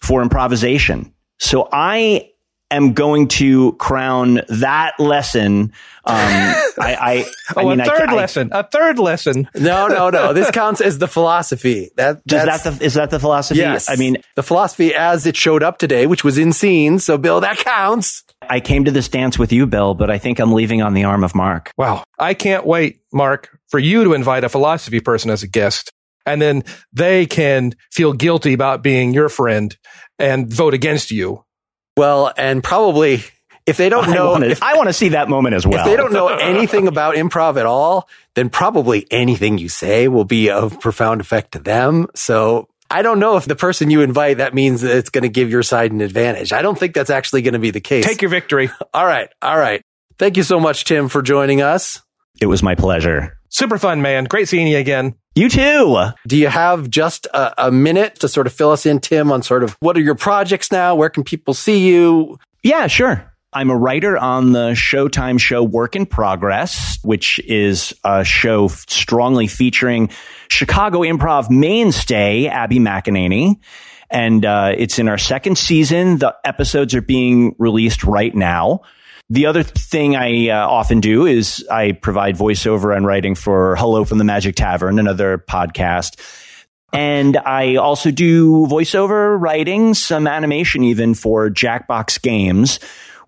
for 0.00 0.20
improvisation. 0.20 1.14
So 1.38 1.68
I 1.72 2.30
am 2.74 2.92
going 2.92 3.28
to 3.28 3.72
crown 3.74 4.40
that 4.48 4.98
lesson. 4.98 5.72
Um, 6.06 6.16
I, 6.16 6.64
I, 6.78 7.26
oh, 7.56 7.68
mean, 7.70 7.80
a 7.80 7.84
third 7.84 8.10
I, 8.10 8.14
lesson, 8.14 8.50
a 8.52 8.62
third 8.62 8.98
lesson. 8.98 9.48
No, 9.54 9.88
no, 9.88 10.10
no. 10.10 10.32
This 10.34 10.50
counts 10.50 10.80
as 10.80 10.98
the 10.98 11.08
philosophy. 11.08 11.90
That, 11.96 12.22
is 12.26 12.44
that 12.44 12.64
the, 12.64 12.84
is 12.84 12.94
that 12.94 13.10
the 13.10 13.20
philosophy? 13.20 13.60
Yes. 13.60 13.88
I 13.88 13.96
mean, 13.96 14.18
the 14.34 14.42
philosophy 14.42 14.94
as 14.94 15.26
it 15.26 15.36
showed 15.36 15.62
up 15.62 15.78
today, 15.78 16.06
which 16.06 16.24
was 16.24 16.38
in 16.38 16.52
scenes. 16.52 17.04
So 17.04 17.16
Bill, 17.16 17.40
that 17.40 17.58
counts. 17.58 18.24
I 18.42 18.60
came 18.60 18.84
to 18.84 18.90
this 18.90 19.08
dance 19.08 19.38
with 19.38 19.52
you, 19.52 19.66
Bill, 19.66 19.94
but 19.94 20.10
I 20.10 20.18
think 20.18 20.38
I'm 20.38 20.52
leaving 20.52 20.82
on 20.82 20.94
the 20.94 21.04
arm 21.04 21.24
of 21.24 21.34
Mark. 21.34 21.72
Wow. 21.78 22.04
I 22.18 22.34
can't 22.34 22.66
wait, 22.66 23.00
Mark, 23.12 23.58
for 23.68 23.78
you 23.78 24.04
to 24.04 24.12
invite 24.12 24.44
a 24.44 24.48
philosophy 24.48 25.00
person 25.00 25.30
as 25.30 25.42
a 25.42 25.48
guest. 25.48 25.92
And 26.26 26.40
then 26.40 26.64
they 26.92 27.26
can 27.26 27.74
feel 27.92 28.12
guilty 28.12 28.54
about 28.54 28.82
being 28.82 29.12
your 29.12 29.28
friend 29.28 29.76
and 30.18 30.52
vote 30.52 30.74
against 30.74 31.10
you. 31.10 31.44
Well, 31.96 32.32
and 32.36 32.62
probably 32.62 33.22
if 33.66 33.78
they 33.78 33.88
don't 33.88 34.10
know, 34.10 34.28
I 34.28 34.32
wanna, 34.32 34.46
if, 34.46 34.62
I 34.62 34.76
want 34.76 34.88
to 34.88 34.92
see 34.92 35.10
that 35.10 35.28
moment 35.28 35.54
as 35.54 35.66
well. 35.66 35.80
if 35.80 35.86
they 35.86 35.96
don't 35.96 36.12
know 36.12 36.28
anything 36.28 36.86
about 36.86 37.14
improv 37.14 37.58
at 37.58 37.66
all, 37.66 38.08
then 38.34 38.50
probably 38.50 39.06
anything 39.10 39.58
you 39.58 39.68
say 39.68 40.08
will 40.08 40.24
be 40.24 40.50
of 40.50 40.80
profound 40.80 41.20
effect 41.20 41.52
to 41.52 41.58
them. 41.58 42.08
So 42.14 42.68
I 42.90 43.02
don't 43.02 43.18
know 43.18 43.36
if 43.36 43.46
the 43.46 43.56
person 43.56 43.90
you 43.90 44.02
invite, 44.02 44.36
that 44.36 44.54
means 44.54 44.82
that 44.82 44.96
it's 44.96 45.10
going 45.10 45.22
to 45.22 45.30
give 45.30 45.50
your 45.50 45.62
side 45.62 45.92
an 45.92 46.02
advantage. 46.02 46.52
I 46.52 46.60
don't 46.60 46.78
think 46.78 46.94
that's 46.94 47.10
actually 47.10 47.42
going 47.42 47.54
to 47.54 47.58
be 47.58 47.70
the 47.70 47.80
case. 47.80 48.04
Take 48.04 48.20
your 48.20 48.28
victory. 48.28 48.70
All 48.94 49.06
right. 49.06 49.30
All 49.40 49.58
right. 49.58 49.82
Thank 50.18 50.36
you 50.36 50.42
so 50.42 50.60
much, 50.60 50.84
Tim, 50.84 51.08
for 51.08 51.22
joining 51.22 51.62
us. 51.62 52.02
It 52.40 52.46
was 52.46 52.62
my 52.62 52.74
pleasure. 52.74 53.38
Super 53.48 53.78
fun, 53.78 54.02
man. 54.02 54.24
Great 54.24 54.48
seeing 54.48 54.66
you 54.66 54.78
again. 54.78 55.14
You 55.34 55.48
too. 55.48 56.10
Do 56.28 56.36
you 56.36 56.46
have 56.46 56.88
just 56.88 57.26
a, 57.26 57.66
a, 57.66 57.72
minute 57.72 58.20
to 58.20 58.28
sort 58.28 58.46
of 58.46 58.52
fill 58.52 58.70
us 58.70 58.86
in, 58.86 59.00
Tim, 59.00 59.32
on 59.32 59.42
sort 59.42 59.64
of 59.64 59.76
what 59.80 59.96
are 59.96 60.00
your 60.00 60.14
projects 60.14 60.70
now? 60.70 60.94
Where 60.94 61.10
can 61.10 61.24
people 61.24 61.54
see 61.54 61.88
you? 61.88 62.38
Yeah, 62.62 62.86
sure. 62.86 63.30
I'm 63.52 63.70
a 63.70 63.76
writer 63.76 64.16
on 64.16 64.52
the 64.52 64.70
Showtime 64.70 65.40
show 65.40 65.62
Work 65.62 65.96
in 65.96 66.06
Progress, 66.06 66.98
which 67.02 67.40
is 67.40 67.94
a 68.04 68.24
show 68.24 68.68
strongly 68.68 69.48
featuring 69.48 70.10
Chicago 70.48 71.00
improv 71.00 71.50
mainstay 71.50 72.46
Abby 72.46 72.78
McEnany. 72.78 73.56
And 74.10 74.44
uh, 74.44 74.72
it's 74.76 75.00
in 75.00 75.08
our 75.08 75.18
second 75.18 75.58
season. 75.58 76.18
The 76.18 76.34
episodes 76.44 76.94
are 76.94 77.02
being 77.02 77.56
released 77.58 78.04
right 78.04 78.34
now. 78.34 78.82
The 79.30 79.46
other 79.46 79.62
thing 79.62 80.16
I 80.16 80.50
uh, 80.50 80.68
often 80.68 81.00
do 81.00 81.24
is 81.24 81.66
I 81.70 81.92
provide 81.92 82.36
voiceover 82.36 82.94
and 82.94 83.06
writing 83.06 83.34
for 83.34 83.74
Hello 83.76 84.04
from 84.04 84.18
the 84.18 84.24
Magic 84.24 84.54
Tavern, 84.54 84.98
another 84.98 85.38
podcast. 85.38 86.20
And 86.92 87.38
I 87.38 87.76
also 87.76 88.10
do 88.10 88.66
voiceover 88.66 89.40
writing, 89.40 89.94
some 89.94 90.26
animation 90.26 90.84
even 90.84 91.14
for 91.14 91.50
Jackbox 91.50 92.20
Games, 92.22 92.78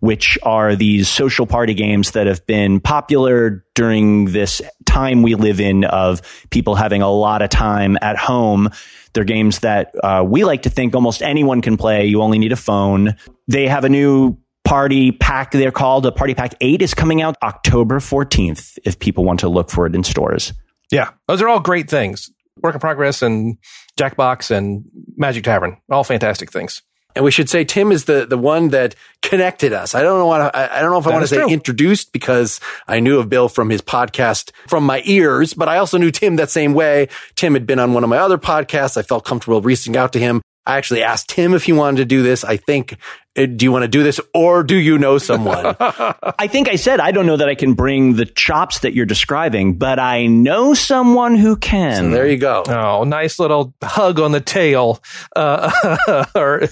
which 0.01 0.38
are 0.42 0.76
these 0.76 1.09
social 1.09 1.47
party 1.47 1.74
games 1.74 2.12
that 2.12 2.26
have 2.26 2.47
been 2.47 2.78
popular 2.78 3.64
during 3.74 4.26
this 4.26 4.62
time 4.84 5.22
we 5.22 5.34
live 5.34 5.61
in 5.61 5.84
of 5.84 6.20
people 6.51 6.74
having 6.74 7.03
a 7.03 7.11
lot 7.11 7.42
of 7.42 7.49
time 7.51 7.97
at 8.03 8.16
home. 8.16 8.68
They're 9.14 9.24
games 9.24 9.61
that 9.61 9.94
uh, 10.05 10.24
we 10.24 10.44
like 10.44 10.62
to 10.62 10.70
think 10.70 10.94
almost 10.94 11.22
anyone 11.22 11.62
can 11.62 11.76
play. 11.76 12.07
You 12.07 12.22
only 12.22 12.38
need 12.38 12.53
a 12.53 12.57
phone. 12.57 13.16
They 13.49 13.66
have 13.66 13.84
a 13.84 13.88
new 13.88 14.38
party 14.67 15.12
pack 15.12 15.53
they're 15.53 15.71
called 15.71 16.05
a 16.07 16.12
party 16.12 16.35
pack 16.35 16.55
8 16.61 16.83
is 16.83 16.93
coming 16.93 17.23
out 17.23 17.37
october 17.43 18.01
14th 18.01 18.79
if 18.85 18.99
people 18.99 19.25
want 19.25 19.41
to 19.41 19.49
look 19.49 19.71
for 19.71 19.87
it 19.87 19.95
in 19.95 20.03
stores 20.03 20.53
yeah 20.91 21.11
those 21.29 21.41
are 21.41 21.49
all 21.49 21.61
great 21.61 21.89
things 21.89 22.31
work 22.62 22.75
in 22.75 22.81
progress 22.81 23.23
and 23.23 23.59
jackbox 23.97 24.51
and 24.51 24.85
magic 25.17 25.45
tavern 25.45 25.77
all 25.89 26.03
fantastic 26.03 26.51
things 26.51 26.83
and 27.17 27.25
we 27.25 27.31
should 27.31 27.49
say 27.49 27.64
Tim 27.64 27.93
is 27.93 28.05
the, 28.05 28.27
the 28.27 28.37
one 28.37 28.69
that 28.69 28.95
connected 29.23 29.73
us. 29.73 29.95
I 29.95 30.03
don't 30.03 30.19
know 30.19 30.27
what 30.27 30.55
I, 30.55 30.69
I 30.71 30.83
don't 30.83 30.91
know 30.91 30.99
if 30.99 31.05
that 31.05 31.11
I 31.11 31.12
want 31.14 31.23
to 31.23 31.29
say 31.29 31.37
true. 31.39 31.49
introduced 31.49 32.12
because 32.12 32.61
I 32.87 33.01
knew 33.01 33.19
of 33.19 33.31
Bill 33.31 33.49
from 33.49 33.71
his 33.71 33.81
podcast 33.81 34.51
from 34.69 34.85
my 34.85 35.01
ears, 35.07 35.55
but 35.55 35.67
I 35.67 35.79
also 35.79 35.97
knew 35.97 36.11
Tim 36.11 36.37
that 36.37 36.51
same 36.51 36.75
way. 36.75 37.09
Tim 37.35 37.55
had 37.55 37.67
been 37.67 37.79
on 37.79 37.95
one 37.95 38.05
of 38.05 38.11
my 38.11 38.19
other 38.19 38.37
podcasts. 38.37 38.99
I 38.99 39.03
felt 39.03 39.25
comfortable 39.25 39.62
reaching 39.62 39.97
out 39.97 40.12
to 40.12 40.19
him. 40.19 40.43
I 40.67 40.77
actually 40.77 41.03
asked 41.03 41.33
him 41.33 41.55
if 41.55 41.64
he 41.64 41.73
wanted 41.73 41.99
to 41.99 42.05
do 42.05 42.23
this. 42.23 42.43
I 42.43 42.57
think, 42.57 42.99
uh, 43.39 43.47
do 43.47 43.64
you 43.64 43.71
want 43.71 43.85
to 43.85 43.89
do 43.89 44.03
this 44.03 44.21
or 44.35 44.64
do 44.64 44.77
you 44.77 44.99
know 44.99 45.19
someone? 45.19 45.77
I 45.81 46.49
think 46.49 46.69
I 46.69 46.75
said, 46.77 46.99
I 46.99 47.12
don't 47.12 47.27
know 47.27 47.37
that 47.37 47.49
I 47.49 47.55
can 47.55 47.75
bring 47.75 48.17
the 48.17 48.27
chops 48.27 48.81
that 48.81 48.93
you're 48.93 49.07
describing, 49.07 49.79
but 49.79 50.01
I 50.01 50.27
know 50.27 50.75
someone 50.75 51.37
who 51.37 51.57
can. 51.57 52.05
So 52.05 52.11
there 52.11 52.27
you 52.27 52.39
go. 52.39 52.64
Oh, 52.67 53.05
nice 53.05 53.39
little 53.39 53.75
hug 53.83 54.19
on 54.19 54.33
the 54.33 54.41
tail, 54.41 55.01
uh, 55.37 56.27
or 56.35 56.67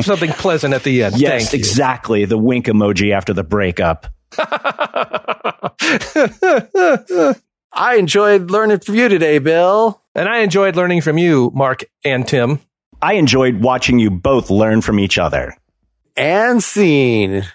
something 0.00 0.30
pleasant 0.30 0.72
at 0.72 0.82
the 0.82 1.02
end. 1.02 1.18
Yes, 1.18 1.52
exactly. 1.52 2.24
The 2.24 2.38
wink 2.38 2.66
emoji 2.66 3.12
after 3.12 3.34
the 3.34 3.44
breakup. 3.44 4.06
I 7.72 7.96
enjoyed 7.96 8.50
learning 8.50 8.80
from 8.80 8.94
you 8.94 9.08
today, 9.08 9.38
Bill. 9.38 10.02
And 10.14 10.28
I 10.28 10.38
enjoyed 10.38 10.74
learning 10.76 11.02
from 11.02 11.18
you, 11.18 11.52
Mark 11.54 11.84
and 12.04 12.26
Tim. 12.26 12.60
I 13.02 13.14
enjoyed 13.14 13.62
watching 13.62 13.98
you 13.98 14.10
both 14.10 14.50
learn 14.50 14.80
from 14.80 14.98
each 14.98 15.18
other. 15.18 15.56
And 16.16 16.62
scene. 16.62 17.46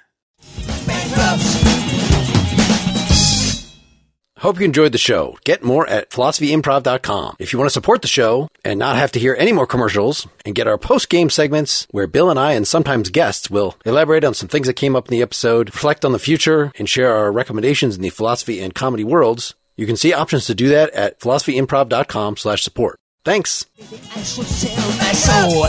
Hope 4.39 4.59
you 4.59 4.65
enjoyed 4.65 4.91
the 4.91 4.99
show. 4.99 5.39
Get 5.43 5.63
more 5.63 5.87
at 5.87 6.11
philosophyimprov.com. 6.11 7.37
If 7.39 7.51
you 7.51 7.57
want 7.57 7.67
to 7.67 7.73
support 7.73 8.03
the 8.03 8.07
show 8.07 8.47
and 8.63 8.77
not 8.77 8.95
have 8.95 9.11
to 9.13 9.19
hear 9.19 9.35
any 9.39 9.51
more 9.51 9.65
commercials 9.65 10.27
and 10.45 10.53
get 10.53 10.67
our 10.67 10.77
post 10.77 11.09
game 11.09 11.31
segments 11.31 11.87
where 11.89 12.05
Bill 12.05 12.29
and 12.29 12.39
I 12.39 12.51
and 12.51 12.67
sometimes 12.67 13.09
guests 13.09 13.49
will 13.49 13.75
elaborate 13.85 14.23
on 14.23 14.35
some 14.35 14.47
things 14.47 14.67
that 14.67 14.73
came 14.75 14.95
up 14.95 15.07
in 15.07 15.11
the 15.11 15.23
episode, 15.23 15.73
reflect 15.73 16.05
on 16.05 16.11
the 16.11 16.19
future, 16.19 16.71
and 16.77 16.87
share 16.87 17.15
our 17.15 17.31
recommendations 17.31 17.95
in 17.95 18.03
the 18.03 18.09
philosophy 18.09 18.59
and 18.61 18.75
comedy 18.75 19.03
worlds, 19.03 19.55
you 19.77 19.85
can 19.85 19.97
see 19.97 20.13
options 20.13 20.45
to 20.45 20.53
do 20.53 20.69
that 20.69 20.91
at 20.91 21.19
philosophyimprov.com 21.19 22.37
slash 22.37 22.63
support. 22.63 22.99
Thanks. 23.25 23.65
I 23.79 24.21
should 24.21 24.45
sell 24.45 24.87
my 24.99 25.11
soul. 25.13 25.63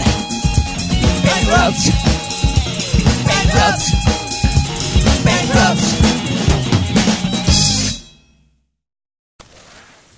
Bankrupt. 1.25 1.83
Bankrupt. 3.27 3.85
Bankrupt. 5.25 5.81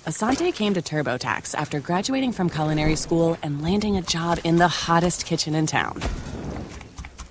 Asante 0.05 0.53
came 0.53 0.73
to 0.73 0.81
TurboTax 0.81 1.55
after 1.55 1.79
graduating 1.79 2.33
from 2.33 2.49
culinary 2.49 2.97
school 2.97 3.37
and 3.41 3.61
landing 3.61 3.95
a 3.95 4.01
job 4.01 4.39
in 4.43 4.57
the 4.57 4.67
hottest 4.67 5.25
kitchen 5.25 5.55
in 5.55 5.65
town. 5.65 6.01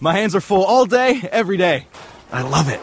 My 0.00 0.14
hands 0.14 0.34
are 0.34 0.40
full 0.40 0.64
all 0.64 0.86
day, 0.86 1.20
every 1.30 1.58
day. 1.58 1.86
I 2.32 2.40
love 2.42 2.70
it. 2.70 2.80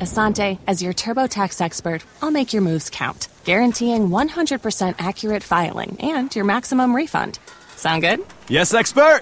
Asante, 0.00 0.58
as 0.66 0.82
your 0.82 0.92
TurboTax 0.92 1.62
expert, 1.62 2.04
I'll 2.20 2.30
make 2.30 2.52
your 2.52 2.60
moves 2.60 2.90
count, 2.90 3.28
guaranteeing 3.44 4.08
100% 4.08 4.94
accurate 4.98 5.42
filing 5.42 5.96
and 6.00 6.34
your 6.34 6.44
maximum 6.44 6.94
refund. 6.94 7.38
Sound 7.76 8.02
good? 8.02 8.20
Yes, 8.48 8.74
expert! 8.74 9.20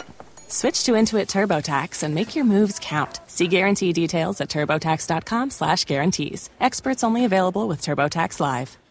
Switch 0.49 0.85
to 0.85 0.93
Intuit 0.93 1.29
TurboTax 1.29 2.03
and 2.03 2.15
make 2.15 2.37
your 2.37 2.45
moves 2.45 2.79
count. 2.83 3.21
See 3.27 3.47
guarantee 3.47 3.93
details 3.93 4.41
at 4.41 4.51
turbotax.com 4.51 5.51
slash 5.51 5.85
guarantees. 5.85 6.51
Experts 6.61 7.03
only 7.03 7.25
available 7.25 7.69
with 7.69 7.81
TurboTax 7.81 8.39
Live. 8.39 8.82